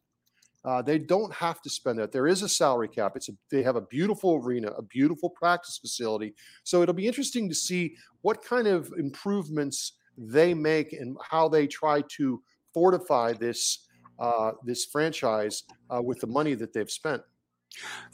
Uh, 0.65 0.83
they 0.83 0.99
don't 0.99 1.33
have 1.33 1.63
to 1.63 1.71
spend 1.71 1.97
that. 2.01 2.11
There 2.11 2.27
is 2.27 2.43
a 2.43 2.49
salary 2.49 2.89
cap. 2.89 3.13
It's 3.15 3.29
a, 3.29 3.33
they 3.53 3.63
have 3.63 3.77
a 3.77 3.83
beautiful 3.83 4.35
arena, 4.35 4.73
a 4.73 4.83
beautiful 4.83 5.31
practice 5.31 5.79
facility. 5.79 6.35
So 6.65 6.83
it'll 6.83 6.95
be 6.95 7.07
interesting 7.07 7.49
to 7.49 7.55
see 7.55 7.95
what 8.23 8.43
kind 8.43 8.67
of 8.67 8.93
improvements 8.99 9.93
they 10.19 10.55
make 10.55 10.93
and 10.93 11.17
how 11.23 11.49
they 11.49 11.69
try 11.69 12.03
to 12.17 12.43
fortify 12.75 13.33
this 13.33 13.87
uh, 14.19 14.53
this 14.65 14.87
franchise 14.87 15.63
uh, 15.95 16.03
with 16.03 16.19
the 16.21 16.27
money 16.27 16.55
that 16.55 16.73
they've 16.73 16.91
spent. 16.91 17.23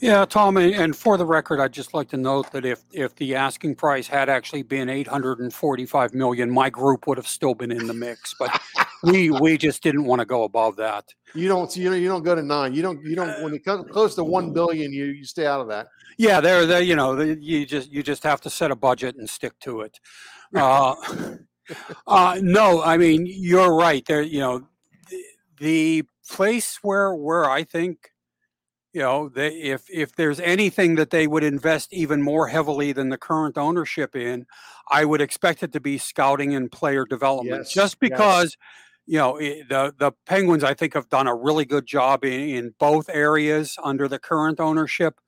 Yeah, 0.00 0.24
Tom, 0.24 0.56
and 0.56 0.96
for 0.96 1.16
the 1.16 1.24
record, 1.24 1.60
I'd 1.60 1.72
just 1.72 1.94
like 1.94 2.08
to 2.08 2.16
note 2.16 2.50
that 2.52 2.64
if 2.64 2.82
if 2.92 3.14
the 3.16 3.36
asking 3.36 3.76
price 3.76 4.08
had 4.08 4.28
actually 4.28 4.62
been 4.62 4.88
845 4.88 6.14
million, 6.14 6.50
my 6.50 6.70
group 6.70 7.06
would 7.06 7.18
have 7.18 7.28
still 7.28 7.54
been 7.54 7.70
in 7.70 7.86
the 7.86 7.94
mix, 7.94 8.34
but 8.38 8.60
we 9.04 9.30
we 9.30 9.56
just 9.56 9.82
didn't 9.82 10.04
want 10.04 10.20
to 10.20 10.26
go 10.26 10.42
above 10.42 10.76
that. 10.76 11.04
You 11.34 11.48
don't 11.48 11.74
you 11.76 11.90
know 11.90 11.96
you 11.96 12.08
don't 12.08 12.24
go 12.24 12.34
to 12.34 12.42
nine. 12.42 12.74
You 12.74 12.82
don't 12.82 13.02
you 13.04 13.14
don't 13.14 13.42
when 13.42 13.54
it 13.54 13.64
comes 13.64 13.88
close 13.90 14.14
to 14.16 14.24
1 14.24 14.52
billion, 14.52 14.92
you 14.92 15.06
you 15.06 15.24
stay 15.24 15.46
out 15.46 15.60
of 15.60 15.68
that. 15.68 15.88
Yeah, 16.18 16.40
there 16.40 16.66
there 16.66 16.82
you 16.82 16.96
know, 16.96 17.20
you 17.20 17.64
just 17.64 17.90
you 17.90 18.02
just 18.02 18.22
have 18.24 18.40
to 18.42 18.50
set 18.50 18.70
a 18.70 18.76
budget 18.76 19.16
and 19.16 19.28
stick 19.28 19.58
to 19.60 19.82
it. 19.82 20.00
Uh, 20.54 20.94
uh, 22.06 22.38
no, 22.42 22.82
I 22.82 22.96
mean, 22.96 23.24
you're 23.26 23.74
right. 23.74 24.04
There 24.04 24.22
you 24.22 24.40
know, 24.40 24.66
the, 25.08 25.22
the 25.58 26.04
place 26.28 26.78
where 26.82 27.14
where 27.14 27.48
I 27.48 27.64
think 27.64 28.11
you 28.92 29.00
know, 29.00 29.28
they, 29.28 29.48
if 29.48 29.88
if 29.88 30.14
there's 30.16 30.38
anything 30.40 30.96
that 30.96 31.10
they 31.10 31.26
would 31.26 31.44
invest 31.44 31.92
even 31.92 32.22
more 32.22 32.48
heavily 32.48 32.92
than 32.92 33.08
the 33.08 33.16
current 33.16 33.56
ownership 33.56 34.14
in, 34.14 34.46
I 34.90 35.04
would 35.04 35.22
expect 35.22 35.62
it 35.62 35.72
to 35.72 35.80
be 35.80 35.96
scouting 35.96 36.54
and 36.54 36.70
player 36.70 37.06
development. 37.06 37.62
Yes, 37.62 37.72
just 37.72 38.00
because, 38.00 38.56
yes. 39.06 39.14
you 39.14 39.18
know, 39.18 39.36
eh, 39.36 39.62
the 39.68 39.94
the 39.98 40.12
Penguins 40.26 40.62
I 40.62 40.74
think 40.74 40.92
have 40.92 41.08
done 41.08 41.26
a 41.26 41.34
really 41.34 41.64
good 41.64 41.86
job 41.86 42.24
in, 42.24 42.32
in 42.32 42.74
both 42.78 43.08
areas 43.08 43.76
under 43.82 44.08
the 44.08 44.18
current 44.18 44.60
ownership. 44.60 45.18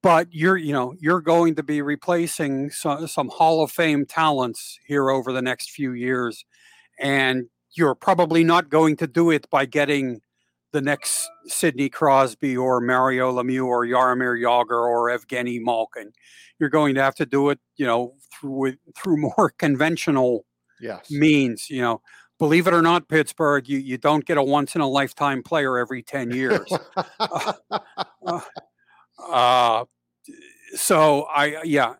But 0.00 0.28
you're 0.30 0.56
you 0.56 0.72
know 0.72 0.94
you're 1.00 1.20
going 1.22 1.56
to 1.56 1.64
be 1.64 1.82
replacing 1.82 2.70
some, 2.70 3.08
some 3.08 3.30
Hall 3.30 3.64
of 3.64 3.72
Fame 3.72 4.06
talents 4.06 4.78
here 4.86 5.10
over 5.10 5.32
the 5.32 5.42
next 5.42 5.72
few 5.72 5.90
years, 5.92 6.44
and 7.00 7.46
you're 7.72 7.96
probably 7.96 8.44
not 8.44 8.68
going 8.68 8.96
to 8.98 9.08
do 9.08 9.30
it 9.30 9.50
by 9.50 9.66
getting 9.66 10.20
the 10.72 10.80
next 10.80 11.28
Sidney 11.46 11.88
Crosby 11.88 12.56
or 12.56 12.80
Mario 12.80 13.32
Lemieux 13.32 13.66
or 13.66 13.86
Jaromir 13.86 14.40
Jagr 14.40 14.70
or 14.70 15.08
Evgeny 15.08 15.60
Malkin. 15.60 16.12
You're 16.58 16.70
going 16.70 16.94
to 16.94 17.02
have 17.02 17.14
to 17.16 17.26
do 17.26 17.50
it, 17.50 17.58
you 17.76 17.86
know, 17.86 18.14
through 18.32 18.74
through 18.96 19.16
more 19.16 19.52
conventional 19.58 20.44
yes. 20.80 21.10
means. 21.10 21.70
You 21.70 21.82
know, 21.82 22.02
believe 22.38 22.66
it 22.66 22.74
or 22.74 22.82
not, 22.82 23.08
Pittsburgh, 23.08 23.68
you, 23.68 23.78
you 23.78 23.98
don't 23.98 24.24
get 24.24 24.38
a 24.38 24.42
once 24.42 24.74
in 24.74 24.80
a 24.80 24.88
lifetime 24.88 25.42
player 25.42 25.78
every 25.78 26.02
ten 26.02 26.30
years. 26.30 26.70
uh, 27.18 27.52
uh, 28.26 28.40
uh, 29.28 29.84
so 30.74 31.22
I 31.24 31.62
yeah. 31.64 31.94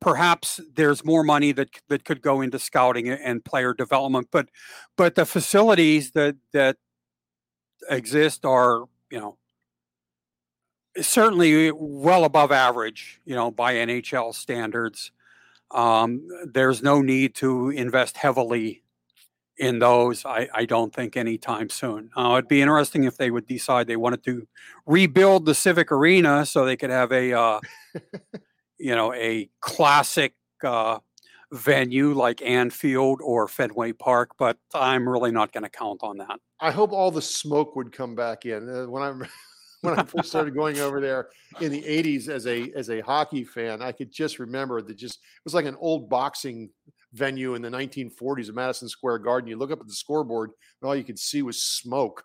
Perhaps 0.00 0.58
there's 0.74 1.04
more 1.04 1.22
money 1.22 1.52
that 1.52 1.68
that 1.88 2.04
could 2.04 2.20
go 2.20 2.40
into 2.40 2.58
scouting 2.58 3.08
and 3.08 3.44
player 3.44 3.72
development, 3.72 4.26
but 4.32 4.48
but 4.96 5.14
the 5.14 5.24
facilities 5.24 6.10
that 6.10 6.34
that 6.52 6.76
exist 7.88 8.44
are, 8.44 8.84
you 9.10 9.20
know, 9.20 9.36
certainly 11.00 11.70
well 11.72 12.24
above 12.24 12.52
average, 12.52 13.20
you 13.24 13.34
know, 13.34 13.50
by 13.50 13.74
NHL 13.74 14.34
standards. 14.34 15.10
Um, 15.70 16.28
there's 16.44 16.82
no 16.82 17.00
need 17.00 17.34
to 17.36 17.70
invest 17.70 18.18
heavily 18.18 18.82
in 19.56 19.78
those. 19.78 20.24
I, 20.24 20.48
I 20.52 20.64
don't 20.64 20.94
think 20.94 21.16
anytime 21.16 21.70
soon. 21.70 22.10
Uh, 22.16 22.32
it'd 22.32 22.48
be 22.48 22.60
interesting 22.60 23.04
if 23.04 23.16
they 23.16 23.30
would 23.30 23.46
decide 23.46 23.86
they 23.86 23.96
wanted 23.96 24.24
to 24.24 24.46
rebuild 24.86 25.46
the 25.46 25.54
Civic 25.54 25.90
Arena 25.92 26.44
so 26.44 26.64
they 26.64 26.76
could 26.76 26.90
have 26.90 27.12
a, 27.12 27.32
uh, 27.32 27.60
you 28.78 28.94
know, 28.94 29.14
a 29.14 29.48
classic 29.60 30.34
uh, 30.62 30.98
venue 31.52 32.14
like 32.14 32.40
Anfield 32.42 33.20
or 33.22 33.46
Fenway 33.46 33.92
Park, 33.92 34.30
but 34.38 34.56
I'm 34.74 35.08
really 35.08 35.30
not 35.30 35.52
going 35.52 35.64
to 35.64 35.68
count 35.68 36.00
on 36.02 36.16
that. 36.18 36.40
I 36.60 36.70
hope 36.70 36.92
all 36.92 37.10
the 37.10 37.22
smoke 37.22 37.76
would 37.76 37.92
come 37.92 38.14
back 38.14 38.46
in. 38.46 38.68
Uh, 38.68 38.88
when 38.88 39.02
I'm 39.02 39.26
when 39.82 39.98
I 39.98 40.02
first 40.04 40.30
started 40.30 40.54
going 40.54 40.78
over 40.78 41.00
there 41.00 41.28
in 41.60 41.70
the 41.70 41.82
80s 41.82 42.28
as 42.28 42.46
a 42.46 42.72
as 42.74 42.88
a 42.88 43.00
hockey 43.00 43.44
fan, 43.44 43.82
I 43.82 43.92
could 43.92 44.10
just 44.10 44.38
remember 44.38 44.80
that 44.80 44.96
just 44.96 45.16
it 45.16 45.44
was 45.44 45.54
like 45.54 45.66
an 45.66 45.76
old 45.78 46.08
boxing 46.08 46.70
venue 47.12 47.54
in 47.54 47.62
the 47.62 47.68
1940s 47.68 48.48
at 48.48 48.54
Madison 48.54 48.88
Square 48.88 49.18
Garden. 49.18 49.48
You 49.48 49.58
look 49.58 49.70
up 49.70 49.80
at 49.80 49.86
the 49.86 49.92
scoreboard, 49.92 50.50
and 50.80 50.88
all 50.88 50.96
you 50.96 51.04
could 51.04 51.18
see 51.18 51.42
was 51.42 51.62
smoke. 51.62 52.24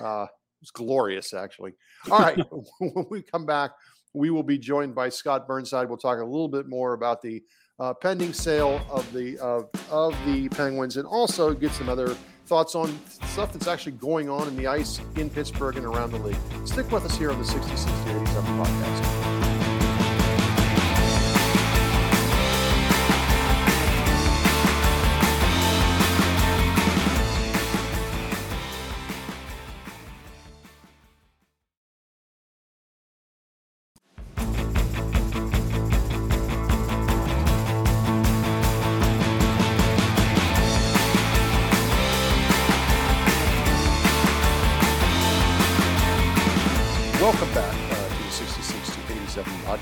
Uh, 0.00 0.24
it 0.24 0.60
was 0.60 0.70
glorious, 0.72 1.32
actually. 1.32 1.74
All 2.10 2.18
right, 2.18 2.38
when 2.80 3.06
we 3.10 3.22
come 3.22 3.46
back, 3.46 3.70
we 4.14 4.30
will 4.30 4.42
be 4.42 4.58
joined 4.58 4.96
by 4.96 5.10
Scott 5.10 5.46
Burnside. 5.46 5.88
We'll 5.88 5.98
talk 5.98 6.18
a 6.18 6.24
little 6.24 6.48
bit 6.48 6.68
more 6.68 6.94
about 6.94 7.22
the 7.22 7.42
uh, 7.78 7.94
pending 7.94 8.32
sale 8.32 8.80
of 8.90 9.10
the 9.12 9.38
of, 9.38 9.68
of 9.90 10.14
the 10.26 10.48
Penguins, 10.50 10.96
and 10.96 11.06
also 11.06 11.52
get 11.54 11.72
some 11.72 11.88
other 11.88 12.16
thoughts 12.46 12.74
on 12.74 12.98
stuff 13.06 13.52
that's 13.52 13.66
actually 13.66 13.92
going 13.92 14.28
on 14.28 14.46
in 14.48 14.56
the 14.56 14.66
ice 14.66 15.00
in 15.16 15.30
Pittsburgh 15.30 15.76
and 15.76 15.86
around 15.86 16.12
the 16.12 16.18
league. 16.18 16.36
Stick 16.66 16.90
with 16.90 17.04
us 17.04 17.16
here 17.16 17.30
on 17.30 17.38
the 17.38 17.44
66 17.44 17.90
87 18.06 18.44
podcast. 18.58 19.33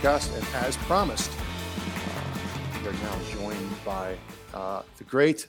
Podcast. 0.02 0.34
And 0.36 0.64
as 0.64 0.76
promised, 0.78 1.30
we 2.80 2.88
are 2.88 2.92
now 2.92 3.18
joined 3.32 3.84
by 3.84 4.16
uh, 4.52 4.82
the 4.98 5.04
great 5.04 5.46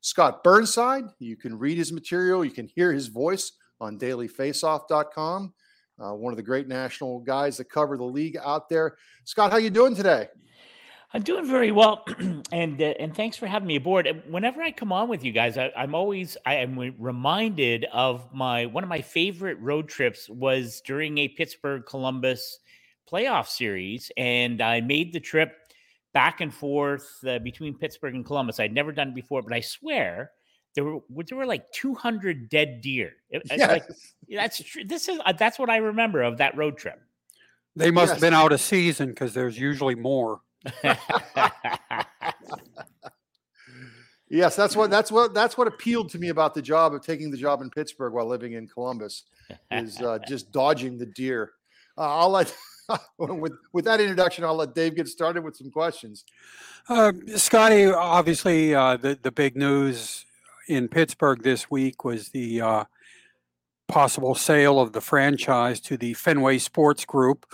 Scott 0.00 0.44
Burnside. 0.44 1.04
You 1.18 1.36
can 1.36 1.58
read 1.58 1.78
his 1.78 1.92
material, 1.92 2.44
you 2.44 2.50
can 2.50 2.68
hear 2.68 2.92
his 2.92 3.08
voice 3.08 3.52
on 3.80 3.98
dailyfaceoff.com. 3.98 5.52
Uh, 6.00 6.12
one 6.12 6.32
of 6.32 6.36
the 6.36 6.42
great 6.44 6.68
national 6.68 7.18
guys 7.20 7.56
that 7.56 7.68
cover 7.68 7.96
the 7.96 8.04
league 8.04 8.36
out 8.44 8.68
there. 8.68 8.96
Scott, 9.24 9.50
how 9.50 9.56
you 9.56 9.70
doing 9.70 9.96
today? 9.96 10.28
I'm 11.12 11.22
doing 11.22 11.44
very 11.46 11.72
well, 11.72 12.04
and 12.52 12.80
uh, 12.80 12.94
and 13.00 13.16
thanks 13.16 13.36
for 13.36 13.46
having 13.46 13.66
me 13.66 13.76
aboard. 13.76 14.22
Whenever 14.28 14.62
I 14.62 14.70
come 14.70 14.92
on 14.92 15.08
with 15.08 15.24
you 15.24 15.32
guys, 15.32 15.58
I, 15.58 15.72
am 15.74 15.94
always 15.94 16.36
I 16.46 16.56
am 16.56 16.94
reminded 16.98 17.86
of 17.92 18.32
my 18.32 18.66
one 18.66 18.84
of 18.84 18.90
my 18.90 19.00
favorite 19.00 19.58
road 19.58 19.88
trips 19.88 20.28
was 20.28 20.82
during 20.86 21.18
a 21.18 21.28
Pittsburgh 21.28 21.84
Columbus 21.84 22.60
playoff 23.10 23.48
series, 23.48 24.10
and 24.16 24.60
I 24.60 24.80
made 24.80 25.12
the 25.12 25.20
trip 25.20 25.52
back 26.12 26.40
and 26.40 26.52
forth 26.52 27.18
uh, 27.26 27.38
between 27.38 27.76
Pittsburgh 27.76 28.14
and 28.14 28.24
Columbus. 28.24 28.60
I'd 28.60 28.72
never 28.72 28.92
done 28.92 29.08
it 29.08 29.14
before, 29.14 29.42
but 29.42 29.52
I 29.52 29.60
swear 29.60 30.32
there 30.74 30.84
were 30.84 31.00
there 31.26 31.38
were 31.38 31.46
like 31.46 31.70
200 31.72 32.48
dead 32.48 32.80
deer. 32.80 33.12
Yes. 33.30 33.42
Like, 33.68 33.84
that's 34.30 34.62
true. 34.62 34.84
This 34.84 35.08
is 35.08 35.18
uh, 35.24 35.32
that's 35.32 35.58
what 35.58 35.70
I 35.70 35.78
remember 35.78 36.22
of 36.22 36.38
that 36.38 36.56
road 36.56 36.78
trip. 36.78 37.00
They 37.76 37.90
must 37.90 38.08
yes. 38.08 38.16
have 38.16 38.20
been 38.20 38.34
out 38.34 38.52
of 38.52 38.60
season 38.60 39.08
because 39.10 39.34
there's 39.34 39.58
usually 39.58 39.94
more. 39.94 40.40
yes, 44.28 44.56
that's 44.56 44.74
what 44.74 44.90
that's 44.90 45.12
what 45.12 45.34
that's 45.34 45.56
what 45.56 45.68
appealed 45.68 46.10
to 46.10 46.18
me 46.18 46.28
about 46.28 46.54
the 46.54 46.62
job 46.62 46.94
of 46.94 47.02
taking 47.02 47.30
the 47.30 47.36
job 47.36 47.62
in 47.62 47.70
Pittsburgh 47.70 48.12
while 48.12 48.26
living 48.26 48.52
in 48.52 48.66
Columbus 48.66 49.24
is 49.70 50.00
uh, 50.00 50.18
just 50.26 50.52
dodging 50.52 50.98
the 50.98 51.06
deer. 51.06 51.52
Uh, 51.96 52.16
I'll 52.18 52.30
let 52.30 52.54
with 53.18 53.52
with 53.72 53.84
that 53.84 54.00
introduction, 54.00 54.44
I'll 54.44 54.56
let 54.56 54.74
Dave 54.74 54.96
get 54.96 55.08
started 55.08 55.44
with 55.44 55.56
some 55.56 55.70
questions. 55.70 56.24
Uh, 56.88 57.12
Scotty, 57.36 57.86
obviously, 57.86 58.74
uh, 58.74 58.96
the 58.96 59.18
the 59.20 59.32
big 59.32 59.56
news 59.56 60.24
in 60.68 60.88
Pittsburgh 60.88 61.42
this 61.42 61.70
week 61.70 62.04
was 62.04 62.28
the 62.30 62.60
uh, 62.60 62.84
possible 63.88 64.34
sale 64.34 64.80
of 64.80 64.92
the 64.92 65.00
franchise 65.00 65.80
to 65.80 65.96
the 65.96 66.14
Fenway 66.14 66.58
Sports 66.58 67.04
Group. 67.04 67.46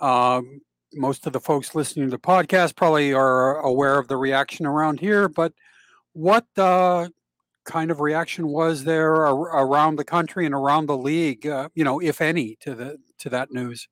Um, 0.00 0.60
most 0.94 1.26
of 1.26 1.32
the 1.32 1.40
folks 1.40 1.74
listening 1.74 2.06
to 2.06 2.10
the 2.10 2.18
podcast 2.18 2.76
probably 2.76 3.12
are 3.14 3.58
aware 3.58 3.98
of 3.98 4.08
the 4.08 4.16
reaction 4.16 4.66
around 4.66 5.00
here, 5.00 5.28
but 5.28 5.52
what 6.12 6.46
uh, 6.58 7.08
kind 7.64 7.90
of 7.90 8.00
reaction 8.00 8.48
was 8.48 8.84
there 8.84 9.24
ar- 9.26 9.64
around 9.64 9.96
the 9.96 10.04
country 10.04 10.44
and 10.44 10.54
around 10.54 10.86
the 10.86 10.96
league, 10.96 11.46
uh, 11.46 11.68
you 11.74 11.84
know, 11.84 12.00
if 12.00 12.20
any, 12.20 12.56
to 12.60 12.74
the 12.74 12.98
to 13.18 13.30
that 13.30 13.52
news? 13.52 13.88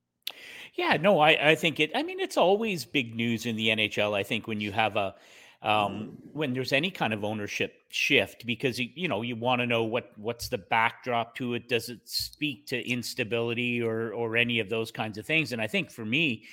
Yeah, 0.80 0.96
no, 0.96 1.20
I, 1.20 1.50
I 1.50 1.54
think 1.56 1.78
it. 1.78 1.90
I 1.94 2.02
mean, 2.02 2.20
it's 2.20 2.38
always 2.38 2.86
big 2.86 3.14
news 3.14 3.44
in 3.44 3.54
the 3.54 3.68
NHL. 3.68 4.16
I 4.16 4.22
think 4.22 4.48
when 4.48 4.62
you 4.62 4.72
have 4.72 4.96
a 4.96 5.14
um, 5.60 6.16
when 6.32 6.54
there's 6.54 6.72
any 6.72 6.90
kind 6.90 7.12
of 7.12 7.22
ownership 7.22 7.74
shift, 7.90 8.46
because 8.46 8.80
you, 8.80 8.88
you 8.94 9.06
know 9.06 9.20
you 9.20 9.36
want 9.36 9.60
to 9.60 9.66
know 9.66 9.84
what 9.84 10.10
what's 10.16 10.48
the 10.48 10.56
backdrop 10.56 11.34
to 11.34 11.52
it. 11.52 11.68
Does 11.68 11.90
it 11.90 12.00
speak 12.06 12.66
to 12.68 12.88
instability 12.88 13.82
or 13.82 14.14
or 14.14 14.38
any 14.38 14.58
of 14.58 14.70
those 14.70 14.90
kinds 14.90 15.18
of 15.18 15.26
things? 15.26 15.52
And 15.52 15.60
I 15.60 15.66
think 15.66 15.90
for 15.90 16.06
me, 16.06 16.44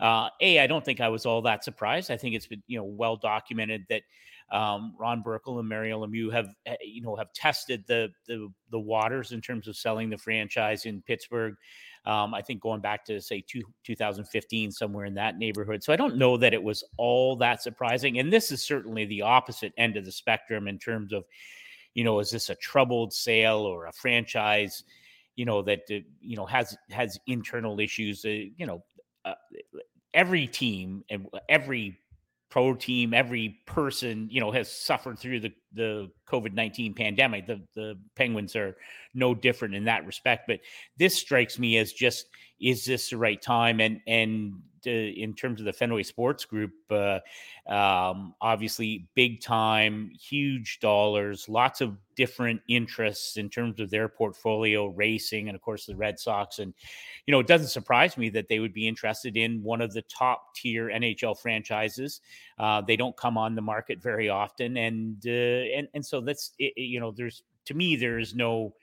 uh, 0.00 0.30
a, 0.40 0.58
I 0.58 0.66
don't 0.66 0.84
think 0.84 1.00
I 1.00 1.08
was 1.08 1.24
all 1.24 1.42
that 1.42 1.62
surprised. 1.62 2.10
I 2.10 2.16
think 2.16 2.34
it's 2.34 2.48
been 2.48 2.64
you 2.66 2.78
know 2.78 2.84
well 2.84 3.14
documented 3.14 3.86
that 3.90 4.02
um, 4.50 4.96
Ron 4.98 5.22
Burkle 5.22 5.60
and 5.60 5.68
Mario 5.68 6.04
Lemieux 6.04 6.32
have 6.32 6.48
eh, 6.66 6.74
you 6.84 7.00
know 7.00 7.14
have 7.14 7.32
tested 7.32 7.84
the 7.86 8.08
the 8.26 8.48
the 8.72 8.80
waters 8.80 9.30
in 9.30 9.40
terms 9.40 9.68
of 9.68 9.76
selling 9.76 10.10
the 10.10 10.18
franchise 10.18 10.84
in 10.84 11.00
Pittsburgh. 11.00 11.54
Um, 12.06 12.34
I 12.34 12.42
think 12.42 12.60
going 12.60 12.80
back 12.80 13.04
to 13.06 13.20
say 13.20 13.44
two, 13.46 13.62
2015, 13.84 14.70
somewhere 14.72 15.04
in 15.04 15.14
that 15.14 15.38
neighborhood. 15.38 15.82
So 15.82 15.92
I 15.92 15.96
don't 15.96 16.16
know 16.16 16.36
that 16.36 16.54
it 16.54 16.62
was 16.62 16.84
all 16.96 17.36
that 17.36 17.62
surprising. 17.62 18.18
And 18.18 18.32
this 18.32 18.50
is 18.50 18.64
certainly 18.64 19.04
the 19.04 19.22
opposite 19.22 19.72
end 19.76 19.96
of 19.96 20.04
the 20.04 20.12
spectrum 20.12 20.68
in 20.68 20.78
terms 20.78 21.12
of, 21.12 21.24
you 21.94 22.04
know, 22.04 22.20
is 22.20 22.30
this 22.30 22.50
a 22.50 22.54
troubled 22.56 23.12
sale 23.12 23.58
or 23.58 23.86
a 23.86 23.92
franchise, 23.92 24.84
you 25.36 25.44
know, 25.44 25.62
that 25.62 25.80
uh, 25.90 25.96
you 26.20 26.36
know 26.36 26.46
has 26.46 26.76
has 26.90 27.18
internal 27.26 27.80
issues? 27.80 28.24
Uh, 28.24 28.28
you 28.56 28.66
know, 28.66 28.82
uh, 29.24 29.34
every 30.14 30.46
team 30.46 31.04
and 31.10 31.26
every 31.48 31.98
pro 32.50 32.74
team, 32.74 33.12
every 33.12 33.60
person, 33.66 34.28
you 34.30 34.40
know, 34.40 34.50
has 34.52 34.70
suffered 34.70 35.18
through 35.18 35.40
the 35.40 35.52
the 35.72 36.10
COVID 36.30 36.54
nineteen 36.54 36.94
pandemic. 36.94 37.46
The 37.46 37.62
the 37.74 37.98
Penguins 38.16 38.56
are 38.56 38.76
no 39.14 39.34
different 39.34 39.74
in 39.74 39.84
that 39.84 40.06
respect. 40.06 40.44
But 40.46 40.60
this 40.98 41.14
strikes 41.14 41.58
me 41.58 41.76
as 41.78 41.92
just 41.92 42.26
is 42.60 42.84
this 42.84 43.10
the 43.10 43.16
right 43.16 43.40
time? 43.40 43.80
And 43.80 44.00
and 44.06 44.54
in 44.86 45.34
terms 45.34 45.60
of 45.60 45.66
the 45.66 45.72
Fenway 45.72 46.02
Sports 46.02 46.44
Group, 46.44 46.72
uh, 46.90 47.20
um, 47.68 48.34
obviously 48.40 49.08
big 49.14 49.40
time, 49.40 50.10
huge 50.10 50.78
dollars, 50.80 51.48
lots 51.48 51.80
of 51.80 51.96
different 52.16 52.60
interests 52.68 53.36
in 53.36 53.48
terms 53.48 53.78
of 53.80 53.90
their 53.90 54.08
portfolio, 54.08 54.86
racing, 54.86 55.48
and 55.48 55.54
of 55.54 55.62
course 55.62 55.86
the 55.86 55.96
Red 55.96 56.18
Sox. 56.18 56.58
And 56.58 56.74
you 57.26 57.32
know, 57.32 57.40
it 57.40 57.46
doesn't 57.46 57.68
surprise 57.68 58.16
me 58.16 58.28
that 58.30 58.48
they 58.48 58.58
would 58.58 58.72
be 58.72 58.88
interested 58.88 59.36
in 59.36 59.62
one 59.62 59.80
of 59.80 59.92
the 59.92 60.02
top 60.02 60.54
tier 60.54 60.88
NHL 60.88 61.38
franchises. 61.38 62.20
Uh, 62.58 62.80
they 62.80 62.96
don't 62.96 63.16
come 63.16 63.38
on 63.38 63.54
the 63.54 63.62
market 63.62 64.02
very 64.02 64.28
often, 64.28 64.76
and 64.76 65.22
uh, 65.26 65.30
and 65.30 65.88
and 65.94 66.04
so 66.04 66.20
that's 66.20 66.52
it, 66.58 66.72
you 66.76 67.00
know, 67.00 67.12
there's 67.12 67.42
to 67.66 67.74
me 67.74 67.96
there 67.96 68.18
is 68.18 68.34
no. 68.34 68.74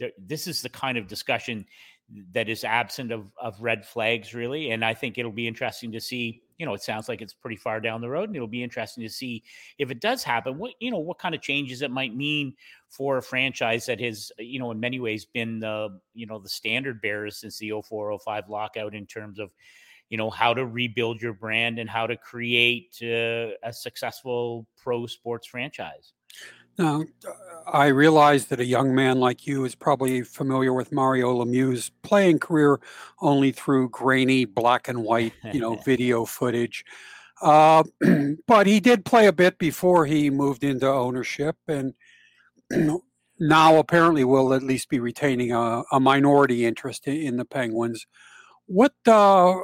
There, 0.00 0.10
this 0.18 0.48
is 0.48 0.60
the 0.60 0.68
kind 0.70 0.98
of 0.98 1.06
discussion 1.06 1.64
that 2.32 2.48
is 2.48 2.64
absent 2.64 3.10
of, 3.10 3.30
of 3.40 3.60
red 3.60 3.84
flags 3.84 4.34
really 4.34 4.70
and 4.70 4.84
i 4.84 4.92
think 4.92 5.16
it'll 5.16 5.32
be 5.32 5.48
interesting 5.48 5.90
to 5.90 6.00
see 6.00 6.42
you 6.58 6.66
know 6.66 6.74
it 6.74 6.82
sounds 6.82 7.08
like 7.08 7.22
it's 7.22 7.32
pretty 7.34 7.56
far 7.56 7.80
down 7.80 8.00
the 8.00 8.08
road 8.08 8.28
and 8.28 8.36
it'll 8.36 8.46
be 8.46 8.62
interesting 8.62 9.02
to 9.02 9.08
see 9.08 9.42
if 9.78 9.90
it 9.90 10.00
does 10.00 10.22
happen 10.22 10.58
what 10.58 10.72
you 10.80 10.90
know 10.90 10.98
what 10.98 11.18
kind 11.18 11.34
of 11.34 11.40
changes 11.40 11.82
it 11.82 11.90
might 11.90 12.14
mean 12.14 12.54
for 12.88 13.18
a 13.18 13.22
franchise 13.22 13.86
that 13.86 14.00
has 14.00 14.30
you 14.38 14.58
know 14.58 14.70
in 14.70 14.78
many 14.78 15.00
ways 15.00 15.24
been 15.24 15.58
the 15.58 15.98
you 16.14 16.26
know 16.26 16.38
the 16.38 16.48
standard 16.48 17.00
bearer 17.00 17.30
since 17.30 17.58
the 17.58 17.70
0405 17.70 18.48
lockout 18.48 18.94
in 18.94 19.06
terms 19.06 19.38
of 19.38 19.52
you 20.10 20.18
know 20.18 20.30
how 20.30 20.52
to 20.52 20.66
rebuild 20.66 21.20
your 21.20 21.32
brand 21.32 21.78
and 21.78 21.88
how 21.88 22.06
to 22.06 22.16
create 22.16 22.96
uh, 23.02 23.56
a 23.62 23.72
successful 23.72 24.66
pro 24.76 25.06
sports 25.06 25.46
franchise 25.46 26.12
now, 26.78 27.04
I 27.66 27.86
realize 27.86 28.46
that 28.46 28.60
a 28.60 28.64
young 28.64 28.94
man 28.94 29.20
like 29.20 29.46
you 29.46 29.64
is 29.64 29.74
probably 29.74 30.22
familiar 30.22 30.72
with 30.72 30.92
Mario 30.92 31.44
Lemieux's 31.44 31.90
playing 32.02 32.38
career 32.38 32.80
only 33.20 33.52
through 33.52 33.88
grainy 33.90 34.44
black 34.44 34.88
and 34.88 35.02
white, 35.02 35.32
you 35.52 35.60
know, 35.60 35.76
video 35.84 36.24
footage. 36.24 36.84
Uh, 37.40 37.84
but 38.46 38.66
he 38.66 38.80
did 38.80 39.04
play 39.04 39.26
a 39.26 39.32
bit 39.32 39.58
before 39.58 40.06
he 40.06 40.30
moved 40.30 40.64
into 40.64 40.86
ownership, 40.86 41.56
and 41.68 41.94
now 43.38 43.76
apparently 43.76 44.24
will 44.24 44.52
at 44.52 44.62
least 44.62 44.88
be 44.88 45.00
retaining 45.00 45.52
a, 45.52 45.82
a 45.92 46.00
minority 46.00 46.64
interest 46.64 47.06
in, 47.06 47.16
in, 47.16 47.36
the 47.36 47.44
Penguins. 47.44 48.06
What, 48.66 48.94
uh, 49.06 49.56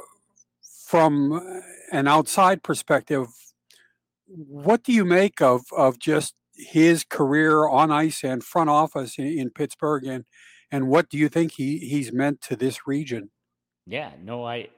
from 0.85 1.41
an 1.91 2.07
outside 2.07 2.63
perspective, 2.63 3.27
what 4.27 4.83
do 4.83 4.93
you 4.93 5.05
make 5.05 5.41
of 5.41 5.61
of 5.75 5.99
just 5.99 6.35
his 6.61 7.03
career 7.03 7.67
on 7.67 7.91
ice 7.91 8.23
and 8.23 8.43
front 8.43 8.69
office 8.69 9.17
in, 9.17 9.25
in 9.25 9.49
Pittsburgh, 9.49 10.05
and 10.05 10.25
and 10.71 10.87
what 10.87 11.09
do 11.09 11.17
you 11.17 11.29
think 11.29 11.53
he 11.53 11.77
he's 11.79 12.13
meant 12.13 12.41
to 12.41 12.55
this 12.55 12.87
region? 12.87 13.29
Yeah, 13.87 14.11
no, 14.21 14.45
I, 14.45 14.69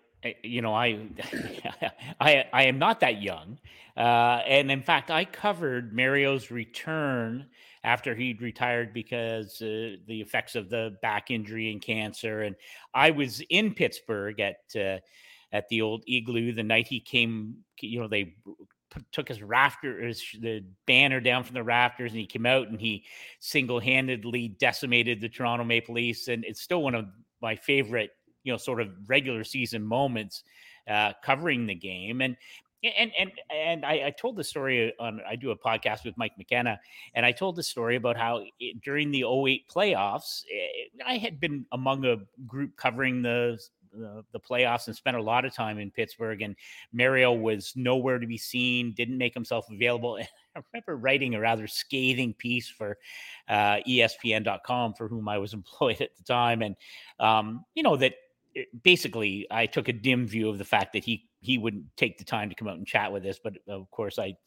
you 0.44 0.62
know, 0.62 0.74
I, 0.74 1.08
I, 2.20 2.46
I 2.54 2.64
am 2.64 2.80
not 2.80 3.02
that 3.02 3.22
young, 3.22 3.60
uh, 3.98 4.42
and 4.48 4.72
in 4.72 4.82
fact, 4.82 5.12
I 5.12 5.26
covered 5.26 5.94
Mario's 5.94 6.50
return 6.50 7.48
after 7.84 8.16
he'd 8.16 8.42
retired 8.42 8.94
because 8.94 9.62
uh, 9.62 9.98
the 10.08 10.22
effects 10.22 10.56
of 10.56 10.70
the 10.70 10.98
back 11.02 11.32
injury 11.32 11.72
and 11.72 11.82
cancer, 11.82 12.42
and 12.42 12.56
I 12.94 13.12
was 13.12 13.42
in 13.50 13.74
Pittsburgh 13.74 14.40
at. 14.40 14.58
Uh, 14.76 15.00
at 15.52 15.70
the 15.70 15.84
old 15.84 16.04
igloo 16.08 16.52
the 16.52 16.64
night 16.64 16.88
he 16.88 17.00
came 17.00 17.56
you 17.80 18.02
know 18.02 18.08
they 18.08 18.34
took 19.12 19.28
his 19.28 19.42
rafter, 19.42 20.06
his, 20.06 20.24
the 20.40 20.64
banner 20.86 21.20
down 21.20 21.44
from 21.44 21.54
the 21.54 21.64
rafters, 21.64 22.12
and 22.12 22.20
he 22.20 22.26
came 22.26 22.46
out 22.46 22.68
and 22.68 22.80
he 22.80 23.06
single 23.40 23.80
handedly 23.80 24.50
decimated 24.60 25.22
the 25.22 25.30
Toronto 25.30 25.64
Maple 25.64 25.96
Leafs. 25.96 26.28
And 26.28 26.44
it's 26.46 26.62
still 26.62 26.82
one 26.82 26.96
of 26.96 27.06
my 27.42 27.56
favorite, 27.56 28.12
you 28.44 28.52
know, 28.52 28.58
sort 28.58 28.82
of 28.82 28.90
regular 29.08 29.44
season 29.44 29.84
moments 29.84 30.44
uh, 30.88 31.14
covering 31.24 31.66
the 31.66 31.76
game. 31.76 32.22
And 32.22 32.36
and 32.84 33.12
and 33.18 33.32
and 33.50 33.86
I, 33.86 34.08
I, 34.08 34.10
told 34.12 34.36
the 34.36 34.44
story 34.44 34.94
on 35.00 35.22
I 35.28 35.38
do 35.38 35.52
a 35.52 35.58
podcast 35.58 36.04
with 36.04 36.18
Mike 36.18 36.34
McKenna, 36.38 36.80
and 37.16 37.26
I 37.26 37.32
told 37.32 37.56
the 37.56 37.64
story 37.64 37.96
about 37.96 38.18
how 38.18 38.44
it, 38.60 38.82
during 38.82 39.10
the 39.12 39.24
08 39.24 39.70
playoffs, 39.70 40.44
it, 40.50 40.92
eh, 41.00 41.04
I 41.06 41.18
had 41.18 41.40
been 41.40 41.66
among 41.72 42.06
a 42.06 42.18
group 42.46 42.76
covering 42.76 43.22
the 43.22 43.58
the, 43.94 44.24
the 44.32 44.40
playoffs 44.40 44.88
and 44.88 44.96
spent 44.96 45.18
a 45.18 45.22
lot 45.22 45.46
of 45.46 45.54
time 45.54 45.80
in 45.80 45.92
Pittsburgh. 45.92 46.42
And 46.42 46.56
Mario 46.92 47.34
was 47.34 47.74
nowhere 47.76 48.20
to 48.20 48.28
be 48.28 48.38
seen, 48.38 48.94
didn't 48.94 49.18
make 49.18 49.34
himself 49.34 49.68
available. 49.72 50.20
I 50.56 50.62
remember 50.72 50.98
writing 50.98 51.36
a 51.36 51.40
rather 51.40 51.68
scathing 51.68 52.34
piece 52.34 52.70
for 52.70 52.98
uh, 53.50 53.78
ESPN.com, 53.88 54.94
for 54.94 55.08
whom 55.08 55.28
I 55.28 55.38
was 55.38 55.54
employed 55.54 56.02
at 56.02 56.16
the 56.16 56.24
time. 56.24 56.62
And, 56.62 56.76
um, 57.20 57.66
you 57.76 57.84
know, 57.84 57.96
that 57.98 58.14
basically 58.84 59.48
I 59.50 59.66
took 59.66 59.88
a 59.88 59.94
dim 59.94 60.28
view 60.28 60.50
of 60.50 60.58
the 60.58 60.66
fact 60.66 60.94
that 60.94 61.04
he 61.04 61.28
he 61.42 61.58
wouldn't 61.58 61.86
take 61.98 62.18
the 62.18 62.24
time 62.24 62.50
to 62.50 62.56
come 62.56 62.70
out 62.70 62.78
and 62.78 62.88
chat 62.88 63.12
with 63.12 63.26
us. 63.26 63.40
But 63.44 63.56
of 63.68 63.90
course, 63.92 64.18
I 64.18 64.38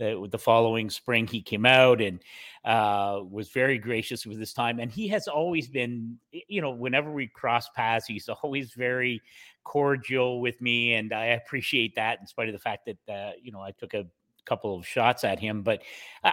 the 0.00 0.38
following 0.38 0.88
spring 0.88 1.26
he 1.26 1.42
came 1.42 1.66
out 1.66 2.00
and 2.00 2.20
uh, 2.64 3.20
was 3.30 3.50
very 3.50 3.78
gracious 3.78 4.26
with 4.26 4.38
his 4.38 4.52
time. 4.52 4.80
And 4.80 4.90
he 4.90 5.08
has 5.08 5.28
always 5.28 5.68
been, 5.68 6.18
you 6.32 6.60
know, 6.60 6.70
whenever 6.70 7.12
we 7.12 7.26
cross 7.26 7.68
paths, 7.76 8.06
he's 8.06 8.28
always 8.42 8.72
very 8.72 9.20
cordial 9.64 10.40
with 10.40 10.60
me, 10.60 10.94
and 10.94 11.12
I 11.12 11.26
appreciate 11.26 11.94
that. 11.96 12.18
In 12.20 12.26
spite 12.26 12.48
of 12.48 12.54
the 12.54 12.58
fact 12.58 12.86
that 12.86 13.12
uh, 13.12 13.32
you 13.42 13.52
know 13.52 13.60
I 13.60 13.72
took 13.72 13.94
a 13.94 14.06
couple 14.44 14.76
of 14.76 14.86
shots 14.86 15.22
at 15.22 15.38
him, 15.38 15.62
but 15.62 15.82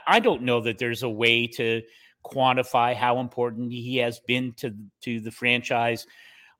I 0.07 0.20
don't 0.20 0.43
know 0.43 0.61
that 0.61 0.78
there's 0.78 1.03
a 1.03 1.09
way 1.09 1.47
to 1.47 1.82
quantify 2.26 2.95
how 2.95 3.20
important 3.20 3.72
he 3.72 3.97
has 3.97 4.20
been 4.20 4.53
to 4.53 4.74
to 5.01 5.20
the 5.20 5.32
franchise 5.32 6.07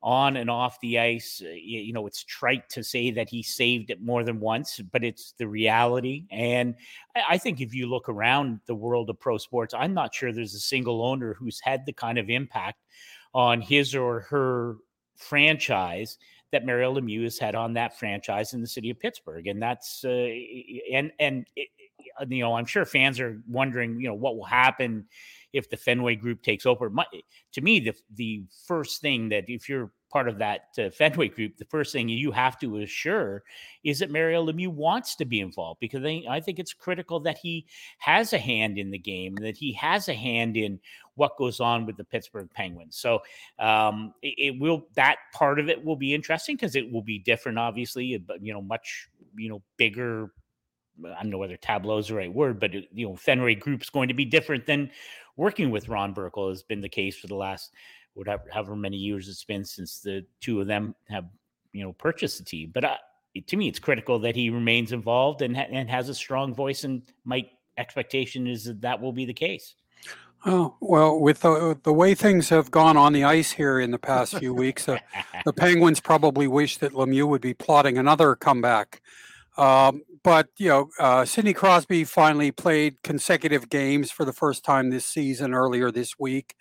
on 0.01 0.37
and 0.37 0.49
off 0.49 0.79
the 0.81 0.99
ice. 0.99 1.41
Uh, 1.43 1.49
you 1.49 1.93
know, 1.93 2.07
it's 2.07 2.23
trite 2.23 2.69
to 2.69 2.83
say 2.83 3.11
that 3.11 3.29
he 3.29 3.41
saved 3.41 3.89
it 3.89 4.01
more 4.01 4.23
than 4.23 4.39
once, 4.39 4.79
but 4.91 5.03
it's 5.03 5.33
the 5.37 5.47
reality. 5.47 6.25
And 6.31 6.75
I 7.27 7.37
think 7.37 7.61
if 7.61 7.73
you 7.73 7.87
look 7.87 8.09
around 8.09 8.59
the 8.67 8.75
world 8.75 9.09
of 9.09 9.19
pro 9.19 9.37
sports, 9.37 9.73
I'm 9.73 9.93
not 9.93 10.13
sure 10.13 10.31
there's 10.31 10.53
a 10.53 10.59
single 10.59 11.05
owner 11.05 11.33
who's 11.33 11.59
had 11.59 11.85
the 11.85 11.93
kind 11.93 12.17
of 12.17 12.29
impact 12.29 12.79
on 13.33 13.61
his 13.61 13.95
or 13.95 14.21
her 14.21 14.77
franchise 15.17 16.17
that 16.51 16.65
Mario 16.65 16.93
Lemieux 16.93 17.23
has 17.23 17.37
had 17.37 17.55
on 17.55 17.73
that 17.73 17.99
franchise 17.99 18.53
in 18.53 18.61
the 18.61 18.67
city 18.67 18.89
of 18.89 18.99
Pittsburgh. 18.99 19.47
And 19.47 19.61
that's, 19.61 20.05
uh, 20.05 20.29
and, 20.91 21.11
and, 21.19 21.45
it, 21.55 21.69
you 22.29 22.39
know, 22.41 22.55
I'm 22.55 22.65
sure 22.65 22.85
fans 22.85 23.19
are 23.19 23.41
wondering, 23.47 23.99
you 23.99 24.07
know, 24.07 24.13
what 24.13 24.37
will 24.37 24.45
happen 24.45 25.05
if 25.53 25.69
the 25.69 25.77
Fenway 25.77 26.15
Group 26.15 26.41
takes 26.41 26.65
over. 26.65 26.89
My, 26.89 27.05
to 27.53 27.61
me, 27.61 27.79
the 27.79 27.93
the 28.15 28.43
first 28.65 29.01
thing 29.01 29.29
that 29.29 29.45
if 29.47 29.69
you're 29.69 29.91
part 30.09 30.29
of 30.29 30.37
that 30.37 30.69
uh, 30.79 30.89
Fenway 30.89 31.27
Group, 31.29 31.57
the 31.57 31.65
first 31.65 31.91
thing 31.91 32.07
you 32.09 32.31
have 32.31 32.57
to 32.59 32.77
assure 32.77 33.43
is 33.83 33.99
that 33.99 34.11
Mario 34.11 34.45
Lemieux 34.45 34.69
wants 34.69 35.15
to 35.17 35.25
be 35.25 35.41
involved 35.41 35.79
because 35.79 36.03
I, 36.03 36.23
I 36.29 36.39
think 36.39 36.59
it's 36.59 36.73
critical 36.73 37.19
that 37.21 37.37
he 37.37 37.65
has 37.99 38.33
a 38.33 38.37
hand 38.37 38.77
in 38.77 38.89
the 38.89 38.97
game, 38.97 39.35
that 39.35 39.57
he 39.57 39.73
has 39.73 40.07
a 40.07 40.13
hand 40.13 40.55
in 40.55 40.79
what 41.15 41.37
goes 41.37 41.59
on 41.59 41.85
with 41.85 41.97
the 41.97 42.03
Pittsburgh 42.03 42.49
Penguins. 42.53 42.97
So 42.97 43.19
um, 43.59 44.13
it, 44.21 44.35
it, 44.37 44.59
will 44.59 44.87
that 44.95 45.17
part 45.33 45.59
of 45.59 45.67
it 45.67 45.83
will 45.83 45.95
be 45.95 46.13
interesting 46.13 46.55
because 46.55 46.75
it 46.75 46.91
will 46.91 47.01
be 47.01 47.19
different, 47.19 47.57
obviously, 47.57 48.17
but 48.17 48.43
you 48.43 48.53
know, 48.53 48.61
much 48.61 49.09
you 49.35 49.49
know 49.49 49.61
bigger 49.77 50.31
I 51.05 51.21
don't 51.21 51.29
know 51.29 51.37
whether 51.37 51.57
tableau 51.57 51.97
is 51.97 52.07
the 52.07 52.15
right 52.15 52.33
word, 52.33 52.59
but 52.59 52.73
you 52.73 53.07
know, 53.07 53.15
Fenway 53.15 53.55
Group's 53.55 53.89
going 53.89 54.07
to 54.07 54.13
be 54.13 54.25
different 54.25 54.65
than 54.65 54.91
working 55.35 55.71
with 55.71 55.89
Ron 55.89 56.13
Burkle 56.13 56.49
has 56.49 56.63
been 56.63 56.81
the 56.81 56.89
case 56.89 57.17
for 57.17 57.27
the 57.27 57.35
last 57.35 57.71
whatever 58.13 58.43
however 58.51 58.75
many 58.75 58.97
years 58.97 59.29
it's 59.29 59.43
been 59.43 59.63
since 59.63 59.99
the 59.99 60.25
two 60.41 60.59
of 60.59 60.65
them 60.67 60.95
have 61.07 61.25
you 61.71 61.83
know 61.83 61.93
purchased 61.93 62.39
the 62.39 62.43
team. 62.43 62.71
But 62.73 62.83
uh, 62.83 62.97
to 63.45 63.57
me, 63.57 63.67
it's 63.67 63.79
critical 63.79 64.19
that 64.19 64.35
he 64.35 64.49
remains 64.49 64.91
involved 64.91 65.41
and 65.41 65.55
ha- 65.55 65.67
and 65.71 65.89
has 65.89 66.09
a 66.09 66.15
strong 66.15 66.53
voice. 66.53 66.83
And 66.83 67.03
my 67.23 67.47
expectation 67.77 68.47
is 68.47 68.65
that 68.65 68.81
that 68.81 68.99
will 68.99 69.13
be 69.13 69.25
the 69.25 69.33
case. 69.33 69.75
Oh 70.45 70.75
well, 70.79 71.19
with 71.19 71.41
the 71.41 71.79
the 71.83 71.93
way 71.93 72.15
things 72.15 72.49
have 72.49 72.71
gone 72.71 72.97
on 72.97 73.13
the 73.13 73.23
ice 73.23 73.51
here 73.51 73.79
in 73.79 73.91
the 73.91 73.99
past 73.99 74.37
few 74.37 74.53
weeks, 74.53 74.89
uh, 74.89 74.97
the 75.45 75.53
Penguins 75.55 75.99
probably 75.99 76.47
wish 76.47 76.77
that 76.77 76.93
Lemieux 76.93 77.27
would 77.27 77.41
be 77.41 77.53
plotting 77.53 77.97
another 77.97 78.35
comeback. 78.35 79.01
Um, 79.58 80.03
but 80.24 80.49
you 80.58 80.70
know, 80.70 80.89
uh, 80.99 81.26
Sidney 81.26 81.53
Crosby 81.53 82.03
finally 82.03 82.51
played 82.51 83.01
consecutive 83.01 83.70
games 83.70 84.12
for 84.12 84.26
the 84.26 84.34
first 84.34 84.64
time 84.64 84.89
this 84.89 85.05
season 85.05 85.53
earlier 85.53 85.91
this 85.91 86.20
week. 86.20 86.55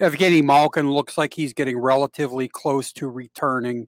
Evgeny 0.00 0.42
Malkin 0.42 0.90
looks 0.90 1.18
like 1.18 1.34
he's 1.34 1.52
getting 1.52 1.78
relatively 1.78 2.48
close 2.48 2.92
to 2.94 3.08
returning. 3.08 3.86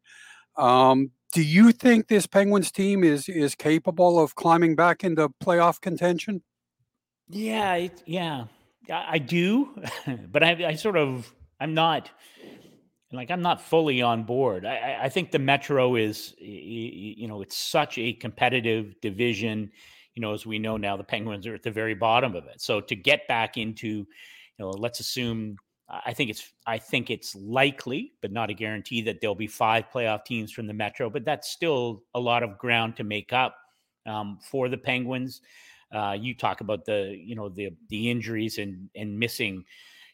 Um, 0.56 1.10
do 1.32 1.42
you 1.42 1.72
think 1.72 2.08
this 2.08 2.26
Penguins 2.26 2.70
team 2.70 3.02
is 3.02 3.28
is 3.28 3.54
capable 3.54 4.18
of 4.18 4.34
climbing 4.34 4.76
back 4.76 5.02
into 5.02 5.30
playoff 5.42 5.80
contention? 5.80 6.42
Yeah, 7.28 7.74
it, 7.74 8.02
yeah, 8.04 8.44
I 8.90 9.18
do, 9.18 9.74
but 10.30 10.42
I, 10.42 10.66
I 10.68 10.74
sort 10.74 10.98
of 10.98 11.32
I'm 11.58 11.72
not 11.72 12.10
like 13.12 13.30
I'm 13.30 13.42
not 13.42 13.60
fully 13.60 14.02
on 14.02 14.24
board. 14.24 14.64
I, 14.64 15.00
I 15.02 15.08
think 15.08 15.30
the 15.30 15.38
Metro 15.38 15.96
is, 15.96 16.34
you 16.38 17.28
know, 17.28 17.42
it's 17.42 17.56
such 17.56 17.98
a 17.98 18.12
competitive 18.14 19.00
division. 19.00 19.70
You 20.14 20.22
know, 20.22 20.32
as 20.32 20.46
we 20.46 20.58
know 20.58 20.76
now, 20.76 20.96
the 20.96 21.04
Penguins 21.04 21.46
are 21.46 21.54
at 21.54 21.62
the 21.62 21.70
very 21.70 21.94
bottom 21.94 22.34
of 22.34 22.46
it. 22.46 22.60
So 22.60 22.80
to 22.80 22.96
get 22.96 23.28
back 23.28 23.56
into, 23.56 23.88
you 23.88 24.06
know, 24.58 24.70
let's 24.70 25.00
assume. 25.00 25.56
I 26.06 26.14
think 26.14 26.30
it's 26.30 26.50
I 26.66 26.78
think 26.78 27.10
it's 27.10 27.34
likely, 27.34 28.14
but 28.22 28.32
not 28.32 28.48
a 28.48 28.54
guarantee 28.54 29.02
that 29.02 29.20
there'll 29.20 29.34
be 29.34 29.46
five 29.46 29.90
playoff 29.92 30.24
teams 30.24 30.50
from 30.50 30.66
the 30.66 30.72
Metro. 30.72 31.10
But 31.10 31.26
that's 31.26 31.50
still 31.50 32.04
a 32.14 32.20
lot 32.20 32.42
of 32.42 32.56
ground 32.56 32.96
to 32.96 33.04
make 33.04 33.34
up 33.34 33.56
um, 34.06 34.38
for 34.42 34.70
the 34.70 34.78
Penguins. 34.78 35.42
Uh, 35.92 36.16
you 36.18 36.34
talk 36.34 36.62
about 36.62 36.86
the 36.86 37.14
you 37.22 37.34
know 37.34 37.50
the 37.50 37.70
the 37.90 38.10
injuries 38.10 38.56
and 38.56 38.88
and 38.96 39.18
missing 39.18 39.64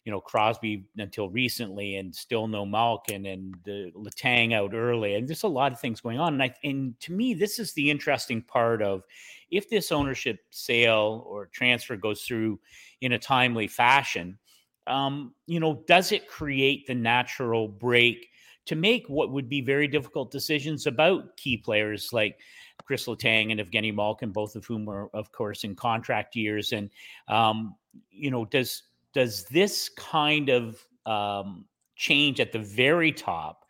you 0.04 0.12
know 0.12 0.20
Crosby 0.20 0.84
until 0.96 1.28
recently, 1.28 1.96
and 1.96 2.14
still 2.14 2.48
no 2.48 2.64
Malkin, 2.64 3.26
and 3.26 3.54
the 3.64 3.92
Letang 3.94 4.54
out 4.54 4.74
early, 4.74 5.14
and 5.14 5.28
there's 5.28 5.42
a 5.42 5.48
lot 5.48 5.72
of 5.72 5.80
things 5.80 6.00
going 6.00 6.18
on. 6.18 6.34
And 6.34 6.42
I, 6.42 6.54
and 6.64 6.98
to 7.00 7.12
me, 7.12 7.34
this 7.34 7.58
is 7.58 7.72
the 7.72 7.90
interesting 7.90 8.42
part 8.42 8.82
of 8.82 9.02
if 9.50 9.68
this 9.68 9.92
ownership 9.92 10.40
sale 10.50 11.24
or 11.26 11.46
transfer 11.46 11.96
goes 11.96 12.22
through 12.22 12.60
in 13.00 13.12
a 13.12 13.18
timely 13.18 13.68
fashion. 13.68 14.38
Um, 14.86 15.34
you 15.46 15.60
know, 15.60 15.82
does 15.86 16.12
it 16.12 16.28
create 16.28 16.86
the 16.86 16.94
natural 16.94 17.68
break 17.68 18.28
to 18.64 18.76
make 18.76 19.06
what 19.08 19.30
would 19.30 19.48
be 19.48 19.60
very 19.60 19.88
difficult 19.88 20.30
decisions 20.30 20.86
about 20.86 21.36
key 21.36 21.56
players 21.56 22.12
like 22.12 22.38
Chris 22.84 23.06
Letang 23.06 23.50
and 23.50 23.60
Evgeny 23.60 23.94
Malkin, 23.94 24.30
both 24.30 24.56
of 24.56 24.64
whom 24.64 24.88
are, 24.88 25.08
of 25.14 25.32
course, 25.32 25.64
in 25.64 25.74
contract 25.74 26.36
years? 26.36 26.72
And 26.72 26.90
um, 27.28 27.74
you 28.10 28.30
know, 28.30 28.44
does 28.44 28.82
does 29.14 29.44
this 29.44 29.88
kind 29.88 30.48
of 30.48 30.78
um, 31.06 31.64
change 31.96 32.40
at 32.40 32.52
the 32.52 32.58
very 32.58 33.12
top 33.12 33.64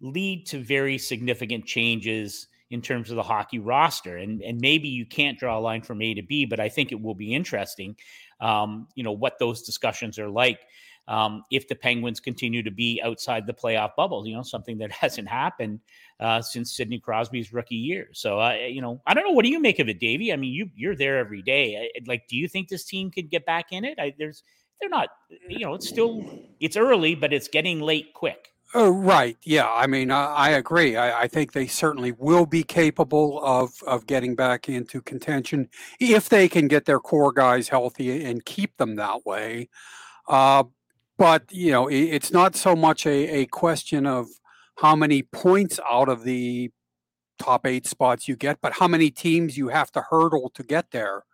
lead 0.00 0.46
to 0.46 0.58
very 0.58 0.98
significant 0.98 1.66
changes 1.66 2.48
in 2.70 2.80
terms 2.80 3.10
of 3.10 3.16
the 3.16 3.22
hockey 3.22 3.58
roster? 3.58 4.16
And 4.16 4.40
and 4.42 4.60
maybe 4.60 4.88
you 4.88 5.06
can't 5.06 5.38
draw 5.38 5.58
a 5.58 5.60
line 5.60 5.82
from 5.82 6.02
A 6.02 6.14
to 6.14 6.22
B, 6.22 6.44
but 6.46 6.60
I 6.60 6.68
think 6.68 6.92
it 6.92 7.00
will 7.00 7.14
be 7.14 7.34
interesting. 7.34 7.96
Um, 8.40 8.88
you 8.94 9.04
know 9.04 9.12
what 9.12 9.38
those 9.38 9.62
discussions 9.62 10.18
are 10.18 10.30
like. 10.30 10.60
Um, 11.08 11.42
if 11.50 11.66
the 11.66 11.74
Penguins 11.74 12.20
continue 12.20 12.62
to 12.62 12.70
be 12.70 13.00
outside 13.02 13.44
the 13.44 13.52
playoff 13.52 13.96
bubble, 13.96 14.28
you 14.28 14.34
know, 14.34 14.44
something 14.44 14.78
that 14.78 14.92
hasn't 15.02 15.28
happened 15.28 15.80
uh, 16.20 16.40
since 16.40 16.76
Sidney 16.76 17.00
Crosby's 17.00 17.52
rookie 17.52 17.74
year. 17.74 18.08
So, 18.12 18.38
uh, 18.38 18.52
you 18.52 18.80
know, 18.80 19.02
I 19.06 19.14
don't 19.14 19.24
know. 19.24 19.32
What 19.32 19.44
do 19.44 19.50
you 19.50 19.58
make 19.58 19.80
of 19.80 19.88
it, 19.88 19.98
Davey? 19.98 20.32
I 20.32 20.36
mean, 20.36 20.52
you 20.52 20.70
you're 20.76 20.94
there 20.94 21.18
every 21.18 21.42
day. 21.42 21.90
like, 22.06 22.28
do 22.28 22.36
you 22.36 22.46
think 22.46 22.68
this 22.68 22.84
team 22.84 23.10
could 23.10 23.28
get 23.28 23.44
back 23.44 23.72
in 23.72 23.84
it? 23.84 23.98
I, 23.98 24.14
there's 24.18 24.44
they're 24.80 24.90
not, 24.90 25.08
you 25.48 25.60
know, 25.60 25.74
it's 25.74 25.88
still 25.88 26.24
it's 26.58 26.76
early, 26.76 27.14
but 27.14 27.32
it's 27.32 27.48
getting 27.48 27.80
late 27.80 28.14
quick. 28.14 28.50
Oh, 28.72 28.90
right. 28.90 29.36
Yeah. 29.42 29.68
I 29.68 29.88
mean, 29.88 30.12
I, 30.12 30.26
I 30.26 30.50
agree. 30.50 30.96
I, 30.96 31.22
I, 31.22 31.26
think 31.26 31.52
they 31.52 31.66
certainly 31.66 32.12
will 32.12 32.46
be 32.46 32.62
capable 32.62 33.44
of, 33.44 33.72
of 33.84 34.06
getting 34.06 34.36
back 34.36 34.68
into 34.68 35.02
contention 35.02 35.68
if 35.98 36.28
they 36.28 36.48
can 36.48 36.68
get 36.68 36.84
their 36.84 37.00
core 37.00 37.32
guys 37.32 37.68
healthy 37.68 38.24
and 38.24 38.44
keep 38.44 38.76
them 38.76 38.94
that 38.94 39.26
way. 39.26 39.68
Uh, 40.28 40.62
but, 41.18 41.46
you 41.50 41.72
know, 41.72 41.88
it, 41.88 41.98
it's 41.98 42.30
not 42.30 42.54
so 42.54 42.76
much 42.76 43.06
a, 43.06 43.40
a 43.40 43.46
question 43.46 44.06
of 44.06 44.28
how 44.76 44.94
many 44.94 45.24
points 45.24 45.80
out 45.90 46.08
of 46.08 46.22
the 46.22 46.70
top 47.40 47.66
eight 47.66 47.88
spots 47.88 48.28
you 48.28 48.36
get, 48.36 48.60
but 48.60 48.74
how 48.74 48.86
many 48.86 49.10
teams 49.10 49.58
you 49.58 49.68
have 49.68 49.90
to 49.90 50.04
hurdle 50.10 50.48
to 50.54 50.62
get 50.62 50.92
there 50.92 51.24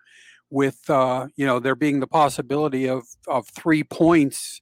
with 0.50 0.88
uh, 0.88 1.28
you 1.36 1.46
know 1.46 1.58
there 1.58 1.74
being 1.74 2.00
the 2.00 2.06
possibility 2.06 2.88
of 2.88 3.04
of 3.26 3.48
three 3.48 3.82
points 3.82 4.60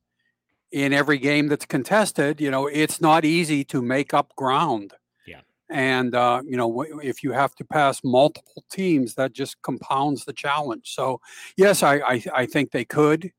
in 0.73 0.93
every 0.93 1.19
game 1.19 1.49
that's 1.49 1.67
contested, 1.67 2.41
you 2.41 2.51
know 2.51 2.67
it's 2.67 3.01
not 3.01 3.25
easy 3.25 3.65
to 3.65 3.83
make 3.83 4.15
up 4.15 4.35
ground. 4.37 4.93
Yeah, 5.27 5.41
and 5.71 6.15
uh, 6.15 6.43
you 6.45 6.57
know 6.57 6.83
if 7.03 7.23
you 7.23 7.33
have 7.33 7.55
to 7.57 7.65
pass 7.65 8.01
multiple 8.03 8.65
teams, 8.71 9.15
that 9.15 9.33
just 9.33 9.61
compounds 9.63 10.25
the 10.25 10.33
challenge. 10.33 10.95
So 10.95 11.21
yes, 11.57 11.83
I 11.83 11.97
I, 11.97 12.23
I 12.35 12.47
think 12.47 12.71
they 12.71 12.85
could. 12.85 13.31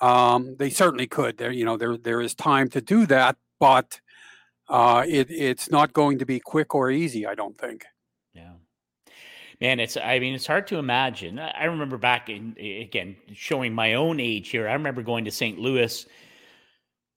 Um, 0.00 0.54
they 0.58 0.70
certainly 0.70 1.06
could. 1.06 1.38
There 1.38 1.52
you 1.52 1.64
know 1.64 1.76
there 1.76 1.96
there 1.96 2.20
is 2.20 2.34
time 2.34 2.68
to 2.70 2.80
do 2.80 3.06
that, 3.06 3.36
but 3.60 4.00
uh, 4.68 5.04
it 5.06 5.30
it's 5.30 5.70
not 5.70 5.92
going 5.92 6.18
to 6.18 6.26
be 6.26 6.40
quick 6.40 6.74
or 6.74 6.90
easy. 6.90 7.26
I 7.26 7.34
don't 7.34 7.58
think 7.58 7.84
man, 9.60 9.80
it's 9.80 9.96
I 9.96 10.18
mean, 10.18 10.34
it's 10.34 10.46
hard 10.46 10.66
to 10.68 10.78
imagine. 10.78 11.38
I 11.38 11.64
remember 11.64 11.98
back 11.98 12.28
in 12.28 12.56
again 12.58 13.16
showing 13.32 13.74
my 13.74 13.94
own 13.94 14.20
age 14.20 14.48
here. 14.48 14.68
I 14.68 14.72
remember 14.74 15.02
going 15.02 15.24
to 15.24 15.30
St. 15.30 15.58
Louis. 15.58 16.06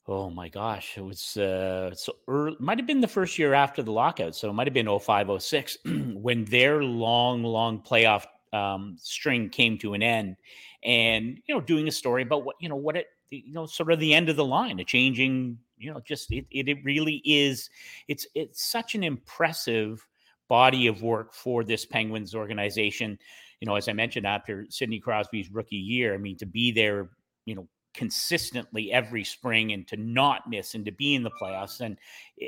Oh 0.08 0.30
my 0.30 0.50
gosh, 0.50 0.98
it 0.98 1.02
was 1.02 1.38
uh, 1.38 1.94
so 1.94 2.14
early, 2.28 2.58
might 2.60 2.80
have 2.80 2.88
been 2.88 3.02
the 3.02 3.08
first 3.08 3.38
year 3.38 3.54
after 3.54 3.84
the 3.84 3.92
lockout, 3.92 4.36
so 4.36 4.50
it 4.50 4.54
might 4.54 4.68
have 4.68 4.74
been 4.74 5.00
05, 5.00 5.42
06, 5.42 5.78
when 5.86 6.44
their 6.46 6.84
long, 6.84 7.44
long 7.44 7.82
playoff 7.82 8.26
um, 8.52 8.96
string 9.00 9.50
came 9.50 9.78
to 9.78 9.94
an 9.94 10.02
end, 10.02 10.38
and 10.84 11.40
you 11.46 11.54
know, 11.54 11.62
doing 11.62 11.88
a 11.88 11.92
story 11.92 12.24
about 12.24 12.44
what 12.44 12.56
you 12.60 12.68
know 12.68 12.76
what 12.76 12.98
it 12.98 13.08
you 13.30 13.54
know 13.54 13.66
sort 13.66 13.92
of 13.92 14.00
the 14.00 14.14
end 14.14 14.28
of 14.28 14.36
the 14.36 14.46
line, 14.46 14.80
a 14.80 14.84
changing 14.84 15.60
you 15.78 15.94
know 15.94 16.02
just 16.06 16.32
it 16.32 16.46
it, 16.52 16.68
it 16.68 16.78
really 16.84 17.22
is 17.24 17.70
it's 18.08 18.26
it's 18.36 18.64
such 18.64 18.96
an 18.96 19.04
impressive 19.04 20.08
body 20.52 20.88
of 20.88 21.02
work 21.02 21.34
for 21.34 21.64
this 21.64 21.86
Penguins 21.86 22.36
organization. 22.36 23.18
You 23.62 23.68
know, 23.68 23.76
as 23.76 23.88
I 23.88 23.94
mentioned, 23.94 24.28
after 24.28 24.66
Sidney 24.68 25.00
Crosby's 25.00 25.50
rookie 25.50 25.78
year, 25.78 26.14
I 26.14 26.18
mean, 26.18 26.36
to 26.40 26.46
be 26.46 26.74
there, 26.74 27.12
you 27.46 27.56
know, 27.56 27.70
consistently 27.94 28.92
every 28.92 29.24
spring 29.24 29.72
and 29.72 29.88
to 29.88 29.96
not 29.96 30.50
miss 30.50 30.76
and 30.76 30.84
to 30.84 30.92
be 30.92 31.16
in 31.16 31.24
the 31.24 31.32
playoffs 31.42 31.82
and 31.82 31.98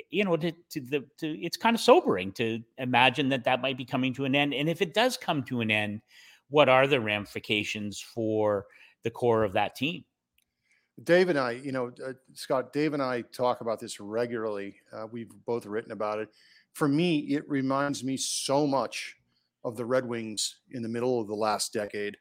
you 0.09 0.23
know 0.23 0.37
to, 0.37 0.53
to 0.69 0.79
the 0.79 1.03
to 1.17 1.27
it's 1.41 1.57
kind 1.57 1.75
of 1.75 1.81
sobering 1.81 2.31
to 2.31 2.61
imagine 2.77 3.27
that 3.27 3.43
that 3.43 3.61
might 3.61 3.77
be 3.77 3.83
coming 3.83 4.13
to 4.13 4.23
an 4.23 4.35
end 4.35 4.53
and 4.53 4.69
if 4.69 4.81
it 4.81 4.93
does 4.93 5.17
come 5.17 5.43
to 5.43 5.59
an 5.59 5.69
end 5.69 5.99
what 6.49 6.69
are 6.69 6.87
the 6.87 6.97
ramifications 6.97 7.99
for 7.99 8.65
the 9.03 9.11
core 9.11 9.43
of 9.43 9.51
that 9.51 9.75
team 9.75 10.05
Dave 11.03 11.29
and 11.29 11.39
I, 11.39 11.51
you 11.51 11.71
know, 11.71 11.91
uh, 12.05 12.13
Scott, 12.33 12.71
Dave 12.71 12.93
and 12.93 13.01
I 13.01 13.21
talk 13.21 13.61
about 13.61 13.79
this 13.79 13.99
regularly. 13.99 14.75
Uh, 14.91 15.07
we've 15.11 15.31
both 15.45 15.65
written 15.65 15.91
about 15.91 16.19
it. 16.19 16.29
For 16.73 16.87
me, 16.87 17.19
it 17.19 17.47
reminds 17.47 18.03
me 18.03 18.17
so 18.17 18.65
much 18.67 19.15
of 19.63 19.77
the 19.77 19.85
Red 19.85 20.05
Wings 20.05 20.57
in 20.71 20.81
the 20.81 20.89
middle 20.89 21.21
of 21.21 21.27
the 21.27 21.35
last 21.35 21.71
decade. 21.71 22.17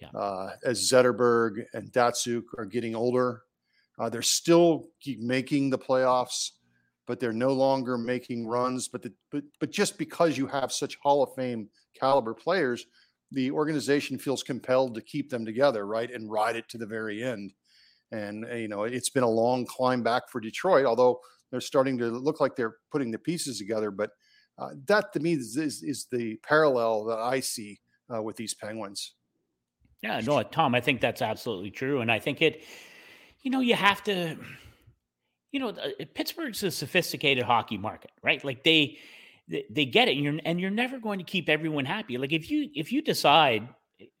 Yeah. 0.00 0.08
Uh, 0.08 0.50
as 0.64 0.80
Zetterberg 0.90 1.64
and 1.72 1.90
Datsyuk 1.92 2.44
are 2.58 2.66
getting 2.66 2.94
older, 2.94 3.42
uh, 3.98 4.08
they're 4.08 4.22
still 4.22 4.88
keep 5.00 5.20
making 5.20 5.70
the 5.70 5.78
playoffs, 5.78 6.50
but 7.06 7.20
they're 7.20 7.32
no 7.32 7.52
longer 7.52 7.96
making 7.96 8.46
runs. 8.46 8.88
But 8.88 9.02
the, 9.02 9.12
but 9.30 9.44
but 9.60 9.70
just 9.70 9.98
because 9.98 10.36
you 10.36 10.46
have 10.48 10.72
such 10.72 10.98
Hall 11.02 11.22
of 11.22 11.34
Fame 11.34 11.68
caliber 11.98 12.34
players, 12.34 12.86
the 13.30 13.50
organization 13.50 14.18
feels 14.18 14.42
compelled 14.42 14.94
to 14.94 15.00
keep 15.00 15.30
them 15.30 15.44
together, 15.44 15.86
right, 15.86 16.10
and 16.10 16.30
ride 16.30 16.56
it 16.56 16.68
to 16.70 16.78
the 16.78 16.86
very 16.86 17.22
end. 17.22 17.52
And 18.12 18.46
you 18.54 18.68
know, 18.68 18.84
it's 18.84 19.10
been 19.10 19.22
a 19.22 19.28
long 19.28 19.64
climb 19.64 20.02
back 20.02 20.28
for 20.28 20.40
Detroit, 20.40 20.86
although 20.86 21.20
they're 21.54 21.60
starting 21.60 21.96
to 21.98 22.10
look 22.10 22.40
like 22.40 22.56
they're 22.56 22.76
putting 22.90 23.10
the 23.10 23.18
pieces 23.18 23.58
together. 23.58 23.90
But 23.90 24.10
uh, 24.58 24.70
that 24.86 25.12
to 25.12 25.20
me 25.20 25.34
is, 25.34 25.56
is, 25.56 25.82
is, 25.82 26.06
the 26.10 26.36
parallel 26.42 27.04
that 27.04 27.18
I 27.18 27.40
see 27.40 27.80
uh, 28.12 28.22
with 28.22 28.36
these 28.36 28.54
Penguins. 28.54 29.14
Yeah, 30.02 30.20
no, 30.20 30.42
Tom, 30.42 30.74
I 30.74 30.80
think 30.80 31.00
that's 31.00 31.22
absolutely 31.22 31.70
true, 31.70 32.00
and 32.00 32.12
I 32.12 32.18
think 32.18 32.42
it. 32.42 32.62
You 33.42 33.50
know, 33.50 33.60
you 33.60 33.74
have 33.74 34.02
to. 34.04 34.36
You 35.52 35.60
know, 35.60 35.72
Pittsburgh's 36.14 36.62
a 36.64 36.70
sophisticated 36.70 37.44
hockey 37.44 37.78
market, 37.78 38.10
right? 38.24 38.44
Like 38.44 38.64
they, 38.64 38.98
they, 39.46 39.64
they 39.70 39.84
get 39.84 40.08
it, 40.08 40.16
and 40.16 40.24
you're 40.24 40.40
and 40.44 40.60
you're 40.60 40.70
never 40.70 40.98
going 40.98 41.18
to 41.20 41.24
keep 41.24 41.48
everyone 41.48 41.84
happy. 41.84 42.18
Like 42.18 42.32
if 42.32 42.50
you 42.50 42.68
if 42.74 42.90
you 42.90 43.02
decide 43.02 43.68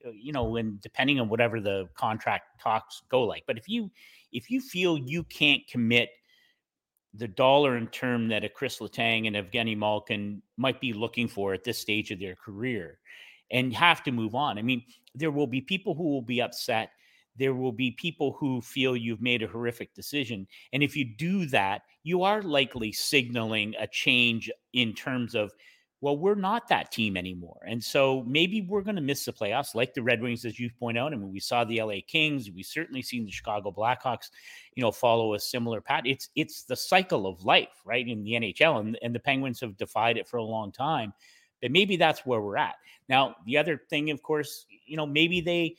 uh, 0.06 0.10
you 0.14 0.32
know, 0.32 0.56
and 0.56 0.80
depending 0.80 1.18
on 1.18 1.28
whatever 1.28 1.60
the 1.60 1.88
contract 1.94 2.60
talks 2.60 3.02
go 3.08 3.22
like. 3.22 3.42
But 3.46 3.58
if 3.58 3.68
you 3.68 3.90
if 4.32 4.50
you 4.50 4.60
feel 4.60 4.98
you 4.98 5.24
can't 5.24 5.62
commit 5.68 6.10
the 7.16 7.28
dollar 7.28 7.76
in 7.76 7.86
term 7.88 8.28
that 8.28 8.44
a 8.44 8.48
Chris 8.48 8.78
Letang 8.78 9.26
and 9.26 9.36
Evgeny 9.36 9.76
Malkin 9.76 10.42
might 10.56 10.80
be 10.80 10.92
looking 10.92 11.28
for 11.28 11.54
at 11.54 11.64
this 11.64 11.78
stage 11.78 12.10
of 12.10 12.18
their 12.18 12.34
career, 12.34 12.98
and 13.50 13.72
have 13.72 14.02
to 14.02 14.12
move 14.12 14.34
on. 14.34 14.58
I 14.58 14.62
mean, 14.62 14.82
there 15.14 15.30
will 15.30 15.46
be 15.46 15.60
people 15.60 15.94
who 15.94 16.10
will 16.10 16.22
be 16.22 16.40
upset. 16.40 16.90
There 17.36 17.54
will 17.54 17.72
be 17.72 17.90
people 17.92 18.36
who 18.38 18.60
feel 18.60 18.96
you've 18.96 19.20
made 19.20 19.42
a 19.42 19.48
horrific 19.48 19.94
decision. 19.94 20.46
And 20.72 20.82
if 20.82 20.96
you 20.96 21.04
do 21.04 21.46
that, 21.46 21.82
you 22.02 22.22
are 22.22 22.42
likely 22.42 22.92
signaling 22.92 23.74
a 23.78 23.86
change 23.86 24.50
in 24.72 24.94
terms 24.94 25.34
of 25.34 25.52
well, 26.04 26.18
we're 26.18 26.34
not 26.34 26.68
that 26.68 26.92
team 26.92 27.16
anymore. 27.16 27.58
And 27.66 27.82
so 27.82 28.22
maybe 28.26 28.60
we're 28.60 28.82
going 28.82 28.96
to 28.96 29.00
miss 29.00 29.24
the 29.24 29.32
playoffs 29.32 29.74
like 29.74 29.94
the 29.94 30.02
Red 30.02 30.20
Wings, 30.20 30.44
as 30.44 30.60
you 30.60 30.68
point 30.78 30.98
out. 30.98 31.14
I 31.14 31.16
mean, 31.16 31.32
we 31.32 31.40
saw 31.40 31.64
the 31.64 31.80
LA 31.80 32.00
Kings, 32.06 32.50
we 32.50 32.62
certainly 32.62 33.00
seen 33.00 33.24
the 33.24 33.30
Chicago 33.30 33.72
Blackhawks, 33.72 34.28
you 34.74 34.82
know, 34.82 34.92
follow 34.92 35.32
a 35.32 35.40
similar 35.40 35.80
path. 35.80 36.02
It's 36.04 36.28
it's 36.36 36.64
the 36.64 36.76
cycle 36.76 37.26
of 37.26 37.42
life, 37.46 37.80
right? 37.86 38.06
In 38.06 38.22
the 38.22 38.32
NHL. 38.32 38.80
And, 38.80 38.98
and 39.00 39.14
the 39.14 39.18
Penguins 39.18 39.62
have 39.62 39.78
defied 39.78 40.18
it 40.18 40.28
for 40.28 40.36
a 40.36 40.44
long 40.44 40.72
time. 40.72 41.14
But 41.62 41.70
maybe 41.70 41.96
that's 41.96 42.26
where 42.26 42.42
we're 42.42 42.58
at. 42.58 42.74
Now, 43.08 43.36
the 43.46 43.56
other 43.56 43.80
thing, 43.88 44.10
of 44.10 44.22
course, 44.22 44.66
you 44.84 44.98
know, 44.98 45.06
maybe 45.06 45.40
they 45.40 45.76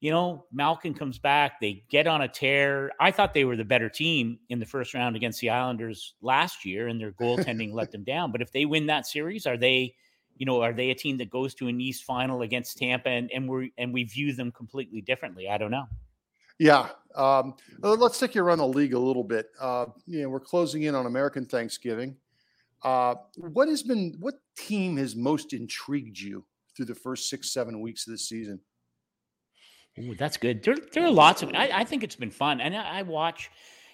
you 0.00 0.12
know, 0.12 0.44
Malkin 0.52 0.94
comes 0.94 1.18
back, 1.18 1.60
they 1.60 1.82
get 1.90 2.06
on 2.06 2.22
a 2.22 2.28
tear. 2.28 2.92
I 3.00 3.10
thought 3.10 3.34
they 3.34 3.44
were 3.44 3.56
the 3.56 3.64
better 3.64 3.88
team 3.88 4.38
in 4.48 4.60
the 4.60 4.66
first 4.66 4.94
round 4.94 5.16
against 5.16 5.40
the 5.40 5.50
Islanders 5.50 6.14
last 6.22 6.64
year, 6.64 6.86
and 6.86 7.00
their 7.00 7.12
goaltending 7.12 7.72
let 7.72 7.90
them 7.90 8.04
down. 8.04 8.30
But 8.30 8.40
if 8.40 8.52
they 8.52 8.64
win 8.64 8.86
that 8.86 9.06
series, 9.06 9.46
are 9.46 9.56
they, 9.56 9.94
you 10.36 10.46
know, 10.46 10.62
are 10.62 10.72
they 10.72 10.90
a 10.90 10.94
team 10.94 11.16
that 11.18 11.30
goes 11.30 11.54
to 11.56 11.66
an 11.66 11.80
East 11.80 12.04
final 12.04 12.42
against 12.42 12.78
Tampa 12.78 13.08
and, 13.08 13.30
and 13.32 13.48
we 13.48 13.72
and 13.76 13.92
we 13.92 14.04
view 14.04 14.32
them 14.32 14.52
completely 14.52 15.00
differently? 15.00 15.48
I 15.48 15.58
don't 15.58 15.72
know. 15.72 15.86
Yeah. 16.60 16.88
Um, 17.14 17.54
let's 17.80 18.18
take 18.18 18.34
you 18.34 18.42
around 18.42 18.58
the 18.58 18.68
league 18.68 18.94
a 18.94 18.98
little 18.98 19.24
bit. 19.24 19.46
Uh, 19.60 19.86
you 20.06 20.22
know, 20.22 20.28
we're 20.28 20.40
closing 20.40 20.84
in 20.84 20.94
on 20.94 21.06
American 21.06 21.44
Thanksgiving. 21.44 22.16
Uh, 22.82 23.16
what 23.36 23.68
has 23.68 23.82
been 23.82 24.16
what 24.20 24.34
team 24.56 24.96
has 24.96 25.16
most 25.16 25.52
intrigued 25.52 26.18
you 26.18 26.44
through 26.76 26.86
the 26.86 26.94
first 26.94 27.28
six, 27.28 27.50
seven 27.52 27.80
weeks 27.80 28.06
of 28.06 28.12
the 28.12 28.18
season? 28.18 28.60
Ooh, 30.02 30.14
that's 30.14 30.36
good. 30.36 30.62
There, 30.62 30.76
there 30.92 31.04
are 31.04 31.10
lots 31.10 31.42
of. 31.42 31.50
I, 31.54 31.70
I 31.72 31.84
think 31.84 32.04
it's 32.04 32.16
been 32.16 32.30
fun, 32.30 32.60
and 32.60 32.76
I, 32.76 32.98
I 32.98 33.02
watch. 33.02 33.50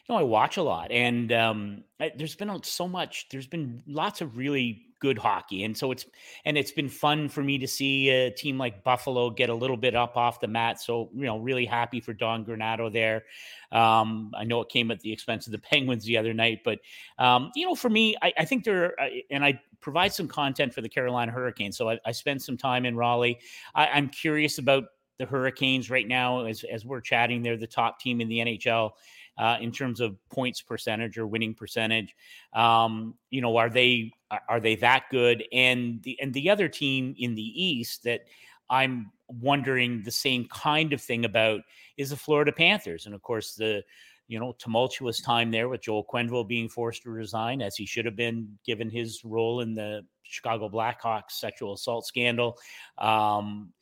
You 0.08 0.14
know, 0.14 0.20
I 0.20 0.24
watch 0.24 0.58
a 0.58 0.62
lot, 0.62 0.90
and 0.92 1.32
um, 1.32 1.84
I, 1.98 2.12
there's 2.14 2.34
been 2.34 2.62
so 2.62 2.86
much. 2.86 3.28
There's 3.30 3.46
been 3.46 3.82
lots 3.86 4.20
of 4.20 4.36
really 4.36 4.82
good 5.00 5.18
hockey, 5.18 5.64
and 5.64 5.76
so 5.76 5.92
it's 5.92 6.04
and 6.44 6.58
it's 6.58 6.72
been 6.72 6.88
fun 6.88 7.28
for 7.28 7.42
me 7.42 7.58
to 7.58 7.66
see 7.66 8.10
a 8.10 8.30
team 8.30 8.58
like 8.58 8.84
Buffalo 8.84 9.30
get 9.30 9.48
a 9.48 9.54
little 9.54 9.76
bit 9.76 9.94
up 9.94 10.16
off 10.16 10.40
the 10.40 10.48
mat. 10.48 10.80
So 10.80 11.10
you 11.14 11.24
know, 11.24 11.38
really 11.38 11.64
happy 11.64 12.00
for 12.00 12.12
Don 12.12 12.44
Granato 12.44 12.92
there. 12.92 13.24
Um, 13.72 14.30
I 14.36 14.44
know 14.44 14.60
it 14.60 14.68
came 14.68 14.90
at 14.90 15.00
the 15.00 15.12
expense 15.12 15.46
of 15.46 15.52
the 15.52 15.58
Penguins 15.70 16.04
the 16.04 16.18
other 16.18 16.34
night, 16.34 16.60
but 16.64 16.80
um, 17.18 17.50
you 17.54 17.66
know, 17.66 17.74
for 17.74 17.88
me, 17.88 18.14
I, 18.20 18.32
I 18.38 18.44
think 18.44 18.64
there 18.64 18.94
and 19.30 19.44
I 19.44 19.60
provide 19.80 20.12
some 20.12 20.26
content 20.28 20.72
for 20.74 20.80
the 20.80 20.88
Carolina 20.88 21.32
Hurricanes. 21.32 21.76
So 21.76 21.90
I, 21.90 21.98
I 22.06 22.12
spent 22.12 22.42
some 22.42 22.56
time 22.56 22.86
in 22.86 22.96
Raleigh. 22.96 23.38
I, 23.74 23.86
I'm 23.88 24.08
curious 24.08 24.58
about 24.58 24.84
the 25.18 25.26
Hurricanes 25.26 25.90
right 25.90 26.06
now, 26.06 26.44
as, 26.44 26.64
as 26.64 26.84
we're 26.84 27.00
chatting, 27.00 27.42
they're 27.42 27.56
the 27.56 27.66
top 27.66 28.00
team 28.00 28.20
in 28.20 28.28
the 28.28 28.38
NHL 28.38 28.90
uh, 29.38 29.56
in 29.60 29.72
terms 29.72 30.00
of 30.00 30.16
points 30.30 30.62
percentage 30.62 31.18
or 31.18 31.26
winning 31.26 31.54
percentage. 31.54 32.14
Um, 32.52 33.14
you 33.30 33.40
know, 33.40 33.56
are 33.56 33.70
they 33.70 34.12
are 34.48 34.60
they 34.60 34.76
that 34.76 35.04
good? 35.10 35.44
And 35.52 36.02
the 36.02 36.18
and 36.20 36.32
the 36.32 36.50
other 36.50 36.68
team 36.68 37.14
in 37.18 37.34
the 37.34 37.42
East 37.42 38.04
that 38.04 38.22
I'm 38.70 39.10
wondering 39.28 40.02
the 40.02 40.10
same 40.10 40.46
kind 40.46 40.92
of 40.92 41.00
thing 41.00 41.24
about 41.24 41.60
is 41.96 42.10
the 42.10 42.16
Florida 42.16 42.52
Panthers, 42.52 43.06
and 43.06 43.14
of 43.14 43.22
course 43.22 43.54
the 43.54 43.82
you 44.26 44.38
know 44.38 44.54
tumultuous 44.58 45.20
time 45.20 45.50
there 45.50 45.68
with 45.68 45.82
Joel 45.82 46.04
Quenneville 46.04 46.48
being 46.48 46.68
forced 46.68 47.02
to 47.02 47.10
resign 47.10 47.60
as 47.60 47.76
he 47.76 47.86
should 47.86 48.06
have 48.06 48.16
been 48.16 48.58
given 48.64 48.88
his 48.88 49.22
role 49.24 49.60
in 49.60 49.74
the 49.74 50.02
Chicago 50.22 50.68
Blackhawks 50.68 51.32
sexual 51.32 51.74
assault 51.74 52.06
scandal. 52.06 52.56
Um, 52.98 53.72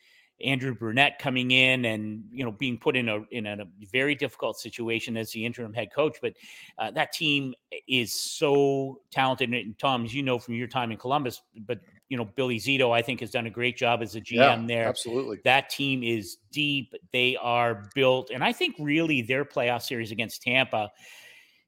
Andrew 0.44 0.74
Brunette 0.74 1.18
coming 1.18 1.50
in 1.50 1.84
and 1.84 2.24
you 2.32 2.44
know 2.44 2.52
being 2.52 2.78
put 2.78 2.96
in 2.96 3.08
a 3.08 3.20
in 3.30 3.46
a 3.46 3.66
very 3.92 4.14
difficult 4.14 4.58
situation 4.58 5.16
as 5.16 5.30
the 5.32 5.44
interim 5.44 5.72
head 5.72 5.92
coach. 5.94 6.18
But 6.20 6.34
uh, 6.78 6.90
that 6.92 7.12
team 7.12 7.54
is 7.88 8.12
so 8.12 9.00
talented. 9.10 9.50
And 9.50 9.78
Tom, 9.78 10.04
as 10.04 10.14
you 10.14 10.22
know 10.22 10.38
from 10.38 10.54
your 10.54 10.68
time 10.68 10.90
in 10.90 10.98
Columbus, 10.98 11.42
but 11.66 11.80
you 12.08 12.16
know 12.16 12.24
Billy 12.24 12.58
Zito, 12.58 12.92
I 12.92 13.02
think 13.02 13.20
has 13.20 13.30
done 13.30 13.46
a 13.46 13.50
great 13.50 13.76
job 13.76 14.02
as 14.02 14.14
a 14.14 14.20
GM 14.20 14.34
yeah, 14.34 14.64
there. 14.66 14.88
Absolutely, 14.88 15.40
that 15.44 15.70
team 15.70 16.02
is 16.02 16.38
deep. 16.50 16.94
They 17.12 17.36
are 17.36 17.88
built, 17.94 18.30
and 18.30 18.42
I 18.42 18.52
think 18.52 18.76
really 18.78 19.22
their 19.22 19.44
playoff 19.44 19.82
series 19.82 20.10
against 20.10 20.42
Tampa. 20.42 20.90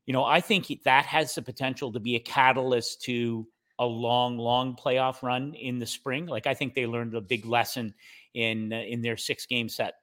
You 0.07 0.12
know, 0.12 0.25
I 0.25 0.41
think 0.41 0.70
that 0.85 1.07
has 1.07 1.35
the 1.35 1.43
potential 1.43 1.91
to 1.93 2.01
be 2.01 2.16
a 2.16 2.20
catalyst 2.20 3.03
to 3.05 3.47
a 3.79 3.87
long, 3.87 4.39
long 4.39 4.77
playoff 4.77 5.22
run 5.22 5.55
in 5.55 5.79
the 5.79 5.87
spring. 5.87 6.27
Like 6.27 6.47
I 6.47 6.55
think 6.55 6.75
they 6.75 6.87
learned 6.87 7.14
a 7.14 7.20
big 7.20 7.45
lesson 7.45 7.95
in 8.35 8.72
in 8.72 9.01
their 9.01 9.16
six 9.16 9.47
game 9.47 9.68
set 9.68 9.95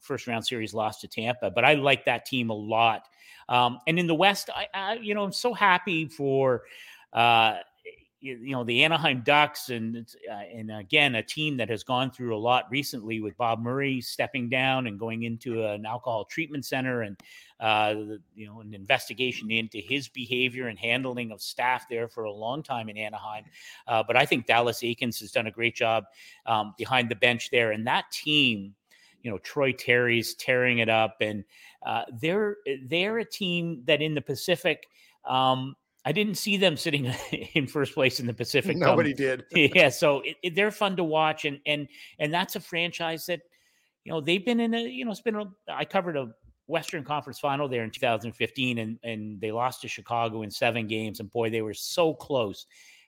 first 0.00 0.26
round 0.26 0.46
series 0.46 0.74
loss 0.74 1.00
to 1.00 1.08
Tampa. 1.08 1.50
But 1.50 1.64
I 1.64 1.74
like 1.74 2.04
that 2.06 2.26
team 2.26 2.50
a 2.50 2.54
lot. 2.54 3.06
Um, 3.48 3.78
and 3.86 3.98
in 3.98 4.06
the 4.06 4.14
West, 4.14 4.50
I, 4.54 4.66
I, 4.74 4.94
you 4.94 5.14
know 5.14 5.24
I'm 5.24 5.32
so 5.32 5.52
happy 5.52 6.06
for 6.06 6.62
uh, 7.12 7.56
you 8.20 8.52
know 8.52 8.64
the 8.64 8.84
Anaheim 8.84 9.22
Ducks 9.24 9.70
and 9.70 10.06
uh, 10.30 10.34
and 10.34 10.70
again 10.70 11.14
a 11.14 11.22
team 11.22 11.56
that 11.56 11.70
has 11.70 11.82
gone 11.82 12.10
through 12.10 12.36
a 12.36 12.38
lot 12.38 12.66
recently 12.70 13.20
with 13.20 13.36
Bob 13.36 13.60
Murray 13.60 14.00
stepping 14.00 14.48
down 14.48 14.86
and 14.86 14.98
going 14.98 15.22
into 15.22 15.64
an 15.64 15.86
alcohol 15.86 16.24
treatment 16.24 16.66
center 16.66 17.02
and 17.02 17.18
uh, 17.60 17.94
you 18.34 18.46
know 18.46 18.60
an 18.60 18.74
investigation 18.74 19.50
into 19.50 19.78
his 19.78 20.08
behavior 20.08 20.68
and 20.68 20.78
handling 20.78 21.32
of 21.32 21.40
staff 21.40 21.86
there 21.88 22.08
for 22.08 22.24
a 22.24 22.32
long 22.32 22.62
time 22.62 22.88
in 22.88 22.98
Anaheim. 22.98 23.44
Uh, 23.88 24.02
but 24.06 24.16
I 24.16 24.26
think 24.26 24.46
Dallas 24.46 24.80
Eakins 24.80 25.18
has 25.20 25.32
done 25.32 25.46
a 25.46 25.50
great 25.50 25.74
job 25.74 26.04
um, 26.46 26.74
behind 26.76 27.08
the 27.08 27.16
bench 27.16 27.50
there, 27.50 27.72
and 27.72 27.86
that 27.86 28.10
team. 28.10 28.74
You 29.22 29.30
know 29.30 29.36
Troy 29.36 29.72
Terry's 29.72 30.34
tearing 30.34 30.78
it 30.78 30.88
up, 30.88 31.16
and 31.20 31.44
uh, 31.84 32.04
they're 32.22 32.56
they're 32.86 33.18
a 33.18 33.24
team 33.24 33.82
that 33.84 34.00
in 34.00 34.14
the 34.14 34.22
Pacific 34.22 34.86
um, 35.26 35.76
I 36.04 36.12
didn't 36.12 36.36
see 36.36 36.56
them 36.56 36.76
sitting 36.76 37.06
in 37.54 37.66
first 37.66 37.94
place 37.94 38.20
in 38.20 38.26
the 38.26 38.34
Pacific. 38.34 38.76
Nobody 38.76 39.12
did. 39.12 39.44
yeah, 39.52 39.88
so 39.88 40.20
it, 40.20 40.36
it, 40.42 40.54
they're 40.54 40.70
fun 40.70 40.96
to 40.96 41.04
watch, 41.04 41.44
and 41.44 41.60
and 41.66 41.88
and 42.18 42.32
that's 42.32 42.56
a 42.56 42.60
franchise 42.60 43.26
that 43.26 43.40
you 44.04 44.12
know 44.12 44.20
they've 44.20 44.44
been 44.44 44.60
in 44.60 44.74
a 44.74 44.80
you 44.80 45.04
know 45.04 45.10
it's 45.10 45.20
been 45.20 45.36
a, 45.36 45.44
I 45.68 45.84
covered 45.84 46.16
a 46.16 46.30
Western 46.66 47.04
Conference 47.04 47.38
Final 47.38 47.68
there 47.68 47.84
in 47.84 47.90
2015, 47.90 48.78
and 48.78 48.98
and 49.02 49.40
they 49.40 49.52
lost 49.52 49.82
to 49.82 49.88
Chicago 49.88 50.42
in 50.42 50.50
seven 50.50 50.86
games, 50.86 51.20
and 51.20 51.30
boy, 51.30 51.50
they 51.50 51.62
were 51.62 51.74
so 51.74 52.14
close. 52.14 52.66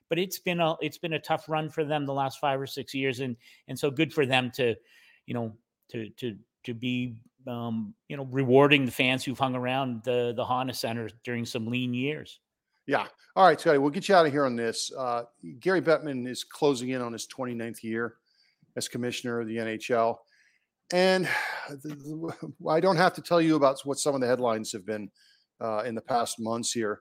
but 0.09 0.19
it's 0.19 0.39
been 0.39 0.61
a 0.61 0.75
it's 0.83 0.99
been 0.99 1.15
a 1.15 1.19
tough 1.19 1.49
run 1.49 1.71
for 1.71 1.85
them 1.85 2.05
the 2.05 2.13
last 2.13 2.41
five 2.41 2.61
or 2.61 2.67
six 2.67 2.93
years, 2.93 3.21
and 3.21 3.37
and 3.69 3.79
so 3.79 3.91
good 3.91 4.13
for 4.13 4.27
them 4.27 4.51
to, 4.51 4.75
you 5.27 5.33
know, 5.33 5.53
to 5.91 6.11
to 6.11 6.37
to 6.65 6.75
be 6.75 7.17
um, 7.47 7.95
you 8.09 8.17
know 8.19 8.25
rewarding 8.31 8.85
the 8.85 8.93
fans 8.93 9.25
who've 9.25 9.39
hung 9.39 9.55
around 9.55 10.03
the 10.03 10.35
the 10.37 10.45
Honda 10.45 10.75
Center 10.75 11.09
during 11.25 11.47
some 11.47 11.67
lean 11.67 11.95
years. 11.95 12.41
Yeah. 12.87 13.07
All 13.35 13.47
right, 13.47 13.59
Scotty, 13.59 13.79
we'll 13.79 13.91
get 13.91 14.09
you 14.09 14.15
out 14.15 14.27
of 14.27 14.33
here 14.33 14.45
on 14.45 14.57
this. 14.57 14.91
Uh, 14.97 15.23
Gary 15.61 15.81
Bettman 15.81 16.29
is 16.29 16.45
closing 16.45 16.91
in 16.91 17.01
on 17.01 17.13
his 17.13 17.27
29th 17.27 17.83
year 17.83 18.17
as 18.77 18.89
commissioner 18.89 19.41
of 19.41 19.47
the 19.47 19.57
NHL. 19.57 20.17
And 20.93 21.29
I 22.69 22.81
don't 22.81 22.97
have 22.97 23.15
to 23.15 23.23
tell 23.23 23.41
you 23.41 23.57
about 23.57 23.81
what 23.85 23.99
some 23.99 24.15
of 24.15 24.21
the 24.21 24.27
headlines 24.27 24.73
have 24.73 24.85
been 24.85 25.11
uh, 25.61 25.85
in 25.87 25.95
the 25.95 26.03
past 26.03 26.41
months 26.41 26.73
here. 26.73 27.01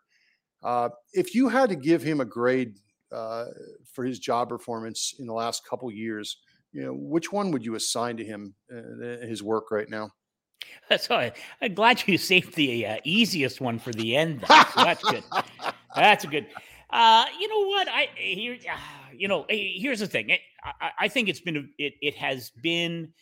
Uh, 0.64 0.90
if 1.14 1.34
you 1.34 1.50
had 1.50 1.70
to 1.70 1.76
give 1.76 2.04
him 2.04 2.22
a 2.22 2.26
grade 2.26 2.78
uh, 3.12 3.46
for 3.92 4.06
his 4.06 4.20
job 4.20 4.50
performance 4.50 5.16
in 5.20 5.26
the 5.26 5.34
last 5.34 5.68
couple 5.68 5.92
years, 5.92 6.38
you 6.72 6.84
know, 6.84 6.94
which 6.94 7.32
one 7.32 7.52
would 7.52 7.66
you 7.66 7.76
assign 7.76 8.16
to 8.18 8.24
him 8.24 8.54
uh, 8.72 9.26
his 9.26 9.44
work 9.44 9.72
right 9.72 9.90
now? 9.90 10.12
So 11.00 11.16
I, 11.16 11.32
am 11.62 11.74
glad 11.74 12.04
you 12.06 12.18
saved 12.18 12.56
the 12.56 12.86
uh, 12.86 12.98
easiest 13.06 13.62
one 13.62 13.80
for 13.80 13.94
the 13.94 14.18
end. 14.18 14.42
So 14.42 14.84
that's 14.84 15.04
good. 15.04 15.24
That's 15.96 16.26
a 16.26 16.28
good. 16.28 16.48
Uh, 16.90 17.26
you 17.40 17.48
know 17.48 17.68
what? 17.68 17.88
I 17.88 18.10
here. 18.16 18.58
Uh, 18.70 18.78
you 19.14 19.28
know, 19.28 19.46
here's 19.50 20.00
the 20.00 20.08
thing. 20.08 20.32
I, 20.64 20.92
I 21.00 21.08
think 21.08 21.30
it's 21.30 21.40
been. 21.40 21.70
It 21.78 21.94
it 22.02 22.16
has 22.16 22.50
been 22.50 23.14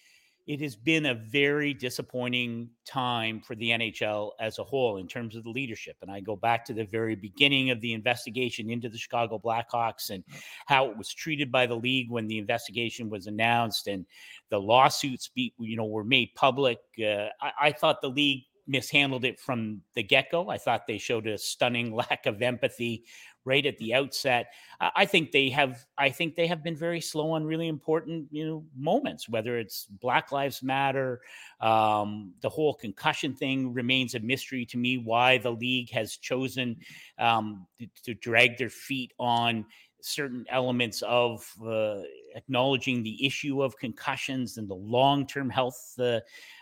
it 0.49 0.61
has 0.61 0.75
been 0.75 1.05
a 1.05 1.13
very 1.13 1.75
disappointing 1.75 2.71
time 2.83 3.39
for 3.39 3.53
the 3.53 3.69
NHL 3.69 4.31
as 4.39 4.57
a 4.57 4.63
whole 4.63 4.97
in 4.97 5.07
terms 5.07 5.35
of 5.35 5.43
the 5.43 5.51
leadership. 5.51 5.95
And 6.01 6.09
I 6.09 6.21
go 6.21 6.35
back 6.35 6.65
to 6.65 6.73
the 6.73 6.85
very 6.85 7.13
beginning 7.13 7.69
of 7.69 7.81
the 7.81 7.93
investigation 7.93 8.71
into 8.71 8.89
the 8.89 8.97
Chicago 8.97 9.37
Blackhawks 9.37 10.09
and 10.09 10.23
how 10.65 10.89
it 10.89 10.97
was 10.97 11.13
treated 11.13 11.51
by 11.51 11.67
the 11.67 11.75
league 11.75 12.09
when 12.09 12.25
the 12.25 12.39
investigation 12.39 13.11
was 13.11 13.27
announced 13.27 13.85
and 13.85 14.07
the 14.49 14.59
lawsuits 14.59 15.27
be, 15.27 15.53
you 15.59 15.77
know 15.77 15.85
were 15.85 16.03
made 16.03 16.29
public. 16.33 16.79
Uh, 16.99 17.27
I, 17.39 17.51
I 17.61 17.71
thought 17.71 18.01
the 18.01 18.09
league 18.09 18.45
mishandled 18.65 19.25
it 19.25 19.39
from 19.39 19.83
the 19.93 20.01
get 20.01 20.31
go. 20.31 20.49
I 20.49 20.57
thought 20.57 20.87
they 20.87 20.97
showed 20.97 21.27
a 21.27 21.37
stunning 21.37 21.93
lack 21.95 22.25
of 22.25 22.41
empathy 22.41 23.03
right 23.49 23.65
at 23.65 23.77
the 23.79 23.95
outset. 23.95 24.53
I 24.79 25.05
think 25.05 25.31
they 25.31 25.49
have. 25.49 25.85
I 25.97 26.09
think 26.09 26.35
they 26.35 26.47
have 26.47 26.63
been 26.63 26.75
very 26.75 27.01
slow 27.01 27.31
on 27.31 27.43
really 27.43 27.67
important, 27.67 28.27
you 28.31 28.45
know, 28.47 28.63
moments. 28.77 29.27
Whether 29.27 29.57
it's 29.57 29.85
Black 29.85 30.31
Lives 30.31 30.63
Matter, 30.63 31.19
um, 31.59 32.33
the 32.41 32.49
whole 32.49 32.75
concussion 32.75 33.33
thing 33.35 33.73
remains 33.73 34.15
a 34.15 34.19
mystery 34.19 34.65
to 34.67 34.77
me. 34.77 34.97
Why 34.97 35.37
the 35.37 35.51
league 35.51 35.91
has 35.91 36.15
chosen 36.15 36.77
um, 37.17 37.67
to, 37.79 37.87
to 38.03 38.13
drag 38.13 38.57
their 38.57 38.69
feet 38.69 39.11
on 39.19 39.65
certain 40.01 40.45
elements 40.49 41.01
of 41.01 41.45
uh, 41.65 42.01
acknowledging 42.35 43.03
the 43.03 43.25
issue 43.25 43.61
of 43.61 43.77
concussions 43.77 44.57
and 44.57 44.69
the 44.69 44.75
long-term 44.75 45.49
health 45.49 45.93
uh, 45.99 46.19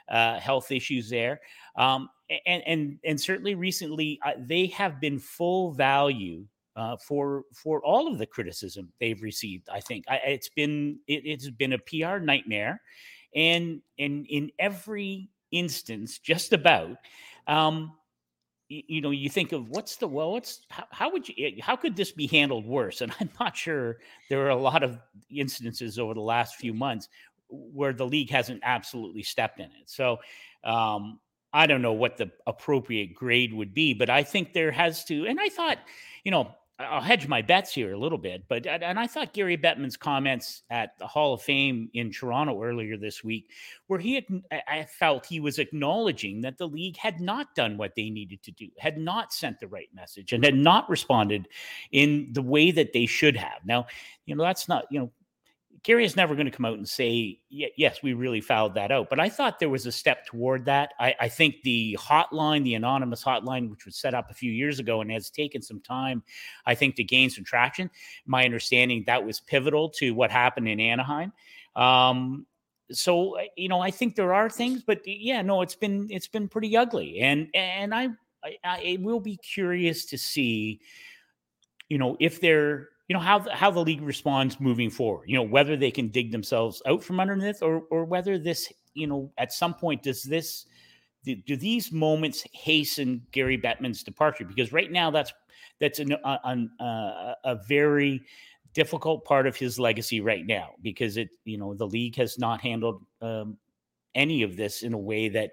uh, 0.09 0.39
health 0.39 0.71
issues 0.71 1.09
there. 1.09 1.39
Um, 1.75 2.09
and 2.45 2.63
and 2.65 2.99
and 3.03 3.21
certainly 3.21 3.55
recently, 3.55 4.19
uh, 4.25 4.31
they 4.39 4.67
have 4.67 4.99
been 4.99 5.19
full 5.19 5.71
value 5.71 6.45
uh, 6.77 6.95
for 6.95 7.43
for 7.53 7.83
all 7.83 8.07
of 8.07 8.19
the 8.19 8.25
criticism 8.25 8.93
they've 8.99 9.21
received. 9.21 9.67
I 9.69 9.79
think 9.79 10.05
I, 10.07 10.17
it's 10.27 10.49
been 10.49 10.99
it, 11.07 11.23
it's 11.25 11.49
been 11.49 11.73
a 11.73 11.79
PR 11.79 12.19
nightmare, 12.19 12.79
and 13.35 13.81
and 13.97 14.25
in 14.27 14.51
every 14.59 15.29
instance, 15.51 16.19
just 16.19 16.53
about. 16.53 16.97
Um, 17.47 17.93
you, 18.69 18.99
know, 18.99 19.11
you 19.11 19.29
think 19.29 19.53
of 19.53 19.69
what's 19.69 19.95
the 19.95 20.09
well, 20.09 20.33
what's 20.33 20.59
how, 20.69 20.83
how 20.91 21.11
would 21.11 21.29
you 21.29 21.35
eh, 21.37 21.51
how 21.61 21.77
could 21.77 21.95
this 21.95 22.11
be 22.11 22.27
handled 22.27 22.65
worse? 22.65 22.99
And 22.99 23.13
I'm 23.19 23.29
not 23.39 23.55
sure 23.55 23.97
there 24.29 24.45
are 24.45 24.49
a 24.49 24.55
lot 24.55 24.83
of 24.83 24.99
instances 25.31 25.97
over 25.97 26.13
the 26.13 26.19
last 26.19 26.55
few 26.55 26.73
months 26.73 27.07
where 27.49 27.93
the 27.93 28.05
league 28.05 28.29
hasn't 28.29 28.59
absolutely 28.63 29.23
stepped 29.23 29.61
in 29.61 29.67
it. 29.67 29.85
So 29.85 30.17
um, 30.65 31.21
I 31.53 31.65
don't 31.65 31.81
know 31.81 31.93
what 31.93 32.17
the 32.17 32.29
appropriate 32.45 33.15
grade 33.15 33.53
would 33.53 33.73
be, 33.73 33.93
but 33.93 34.09
I 34.09 34.21
think 34.21 34.51
there 34.51 34.71
has 34.71 35.05
to. 35.05 35.25
And 35.25 35.39
I 35.39 35.47
thought, 35.47 35.77
you 36.25 36.31
know, 36.31 36.53
I'll 36.79 37.01
hedge 37.01 37.27
my 37.27 37.41
bets 37.41 37.73
here 37.73 37.93
a 37.93 37.97
little 37.97 38.19
bit, 38.19 38.43
but 38.47 38.67
and 38.67 38.99
I 38.99 39.07
thought 39.07 39.33
Gary 39.33 39.57
Bettman's 39.57 39.97
comments 39.97 40.61
at 40.69 40.97
the 40.99 41.07
Hall 41.07 41.33
of 41.33 41.41
Fame 41.41 41.89
in 41.95 42.11
Toronto 42.11 42.61
earlier 42.61 42.97
this 42.97 43.23
week, 43.23 43.49
where 43.87 43.99
he 43.99 44.23
I 44.51 44.83
felt 44.83 45.25
he 45.25 45.39
was 45.39 45.57
acknowledging 45.57 46.41
that 46.41 46.59
the 46.59 46.67
league 46.67 46.95
had 46.95 47.19
not 47.19 47.55
done 47.55 47.77
what 47.77 47.95
they 47.95 48.11
needed 48.11 48.43
to 48.43 48.51
do, 48.51 48.67
had 48.77 48.99
not 48.99 49.33
sent 49.33 49.59
the 49.59 49.67
right 49.67 49.89
message, 49.95 50.33
and 50.33 50.43
had 50.45 50.55
not 50.55 50.87
responded 50.87 51.47
in 51.91 52.29
the 52.33 52.43
way 52.43 52.69
that 52.69 52.93
they 52.93 53.07
should 53.07 53.37
have. 53.37 53.65
Now, 53.65 53.87
you 54.27 54.35
know 54.35 54.43
that's 54.43 54.67
not 54.67 54.85
you 54.91 54.99
know 54.99 55.11
Gary 55.87 56.03
is 56.03 56.17
never 56.17 56.35
going 56.35 56.45
to 56.45 56.51
come 56.51 56.65
out 56.65 56.77
and 56.77 56.87
say, 56.87 57.39
yes, 57.49 58.03
we 58.03 58.11
really 58.11 58.41
fouled 58.41 58.73
that 58.73 58.91
out. 58.91 59.09
But 59.09 59.21
I 59.21 59.29
thought 59.29 59.57
there 59.57 59.69
was 59.69 59.85
a 59.85 59.91
step 59.93 60.25
toward 60.25 60.65
that. 60.65 60.93
I, 60.99 61.15
I, 61.17 61.29
think 61.29 61.61
the 61.63 61.97
hotline, 61.97 62.65
the 62.65 62.73
anonymous 62.73 63.23
hotline, 63.23 63.69
which 63.69 63.85
was 63.85 63.95
set 63.95 64.13
up 64.13 64.29
a 64.29 64.33
few 64.33 64.51
years 64.51 64.79
ago 64.79 64.99
and 64.99 65.09
has 65.09 65.29
taken 65.29 65.61
some 65.61 65.79
time, 65.79 66.23
I 66.65 66.75
think, 66.75 66.97
to 66.97 67.05
gain 67.05 67.29
some 67.29 67.45
traction. 67.45 67.89
My 68.25 68.43
understanding 68.43 69.05
that 69.07 69.25
was 69.25 69.39
pivotal 69.39 69.87
to 69.91 70.11
what 70.11 70.29
happened 70.29 70.67
in 70.67 70.81
Anaheim. 70.81 71.31
Um, 71.73 72.45
so 72.91 73.37
you 73.55 73.69
know, 73.69 73.79
I 73.79 73.91
think 73.91 74.17
there 74.17 74.33
are 74.33 74.49
things, 74.49 74.83
but 74.83 74.99
yeah, 75.05 75.41
no, 75.41 75.61
it's 75.61 75.75
been 75.75 76.07
it's 76.09 76.27
been 76.27 76.49
pretty 76.49 76.75
ugly, 76.75 77.19
and 77.19 77.47
and 77.53 77.95
I 77.95 78.09
I, 78.43 78.57
I 78.65 78.97
will 78.99 79.21
be 79.21 79.37
curious 79.37 80.05
to 80.07 80.17
see, 80.17 80.81
you 81.87 81.97
know, 81.97 82.17
if 82.19 82.41
they're 82.41 82.89
you 83.07 83.13
know 83.13 83.19
how 83.19 83.39
the, 83.39 83.53
how 83.53 83.71
the 83.71 83.79
league 83.79 84.01
responds 84.01 84.59
moving 84.59 84.89
forward. 84.89 85.29
You 85.29 85.35
know 85.35 85.43
whether 85.43 85.77
they 85.77 85.91
can 85.91 86.09
dig 86.09 86.31
themselves 86.31 86.81
out 86.85 87.03
from 87.03 87.19
underneath, 87.19 87.61
or 87.61 87.83
or 87.89 88.05
whether 88.05 88.37
this 88.37 88.71
you 88.93 89.07
know 89.07 89.31
at 89.37 89.53
some 89.53 89.73
point 89.73 90.03
does 90.03 90.23
this 90.23 90.65
do, 91.23 91.35
do 91.35 91.55
these 91.55 91.91
moments 91.91 92.45
hasten 92.53 93.21
Gary 93.31 93.57
Bettman's 93.57 94.03
departure? 94.03 94.45
Because 94.45 94.71
right 94.71 94.91
now 94.91 95.11
that's 95.11 95.33
that's 95.79 95.99
an, 95.99 96.15
an, 96.23 96.69
uh, 96.79 97.33
a 97.43 97.55
very 97.67 98.21
difficult 98.73 99.25
part 99.25 99.47
of 99.47 99.55
his 99.55 99.79
legacy 99.79 100.21
right 100.21 100.45
now 100.45 100.71
because 100.81 101.17
it 101.17 101.29
you 101.45 101.57
know 101.57 101.73
the 101.73 101.87
league 101.87 102.15
has 102.15 102.37
not 102.37 102.61
handled 102.61 103.03
um, 103.21 103.57
any 104.15 104.43
of 104.43 104.55
this 104.55 104.83
in 104.83 104.93
a 104.93 104.97
way 104.97 105.29
that 105.29 105.51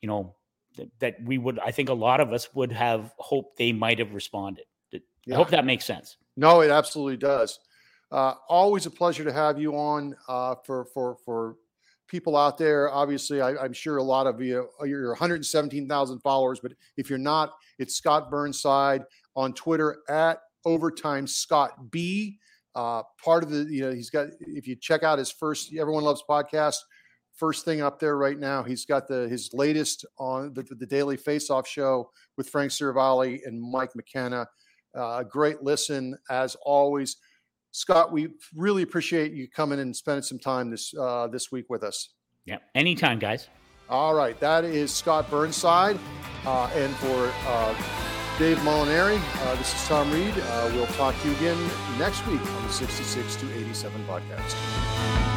you 0.00 0.08
know 0.08 0.34
that, 0.76 0.88
that 1.00 1.16
we 1.24 1.36
would 1.36 1.58
I 1.58 1.70
think 1.70 1.88
a 1.88 1.94
lot 1.94 2.20
of 2.20 2.32
us 2.32 2.54
would 2.54 2.72
have 2.72 3.12
hoped 3.18 3.58
they 3.58 3.72
might 3.72 3.98
have 3.98 4.14
responded. 4.14 4.64
Yeah. 5.24 5.34
I 5.34 5.36
hope 5.36 5.50
that 5.50 5.64
makes 5.64 5.84
sense. 5.84 6.16
No, 6.36 6.60
it 6.60 6.70
absolutely 6.70 7.16
does. 7.16 7.58
Uh, 8.10 8.34
always 8.48 8.86
a 8.86 8.90
pleasure 8.90 9.24
to 9.24 9.32
have 9.32 9.58
you 9.58 9.74
on 9.74 10.14
uh, 10.28 10.54
for 10.64 10.84
for 10.86 11.16
for 11.24 11.56
people 12.08 12.36
out 12.36 12.58
there. 12.58 12.90
Obviously, 12.90 13.40
I, 13.40 13.64
am 13.64 13.72
sure 13.72 13.96
a 13.96 14.02
lot 14.02 14.26
of 14.26 14.40
you 14.40 14.68
uh, 14.80 14.84
you're 14.84 15.08
117,000 15.08 16.20
followers, 16.20 16.60
but 16.60 16.72
if 16.98 17.08
you're 17.08 17.18
not, 17.18 17.54
it's 17.78 17.94
Scott 17.94 18.30
Burnside 18.30 19.02
on 19.34 19.54
Twitter 19.54 19.98
at 20.08 20.40
Overtime 20.64 21.26
Scott 21.26 21.90
B. 21.90 22.38
Uh, 22.74 23.02
part 23.22 23.42
of 23.42 23.50
the 23.50 23.64
you 23.70 23.82
know 23.82 23.92
he's 23.92 24.10
got 24.10 24.28
if 24.40 24.66
you 24.66 24.76
check 24.76 25.02
out 25.02 25.18
his 25.18 25.30
first 25.30 25.74
Everyone 25.74 26.04
Loves 26.04 26.22
podcast, 26.28 26.76
first 27.34 27.64
thing 27.64 27.80
up 27.80 27.98
there 27.98 28.16
right 28.18 28.38
now. 28.38 28.62
He's 28.62 28.84
got 28.84 29.08
the 29.08 29.26
his 29.28 29.50
latest 29.54 30.04
on 30.18 30.52
the, 30.54 30.62
the 30.62 30.86
Daily 30.86 31.16
Face 31.16 31.48
Off 31.50 31.66
show 31.66 32.10
with 32.36 32.48
Frank 32.48 32.72
Seravalli 32.72 33.40
and 33.46 33.60
Mike 33.60 33.94
McKenna. 33.94 34.46
Uh, 34.94 35.22
great 35.22 35.62
listen 35.62 36.16
as 36.30 36.56
always. 36.64 37.16
Scott, 37.70 38.12
we 38.12 38.28
really 38.54 38.82
appreciate 38.82 39.32
you 39.32 39.48
coming 39.48 39.80
and 39.80 39.96
spending 39.96 40.22
some 40.22 40.38
time 40.38 40.70
this 40.70 40.92
uh, 40.98 41.26
this 41.28 41.50
week 41.50 41.66
with 41.70 41.82
us. 41.82 42.10
Yeah, 42.44 42.58
anytime, 42.74 43.18
guys. 43.18 43.48
All 43.88 44.14
right, 44.14 44.38
that 44.40 44.64
is 44.64 44.92
Scott 44.92 45.30
Burnside, 45.30 45.98
uh, 46.46 46.70
and 46.74 46.94
for 46.96 47.32
uh, 47.46 47.74
Dave 48.38 48.58
Molinari, 48.58 49.20
uh, 49.46 49.54
this 49.56 49.74
is 49.74 49.88
Tom 49.88 50.10
Reed. 50.10 50.34
Uh, 50.36 50.70
we'll 50.74 50.86
talk 50.88 51.14
to 51.20 51.28
you 51.28 51.36
again 51.36 51.70
next 51.98 52.26
week 52.26 52.40
on 52.40 52.66
the 52.66 52.72
66 52.72 53.36
to 53.36 53.54
87 53.58 54.04
podcast. 54.06 55.31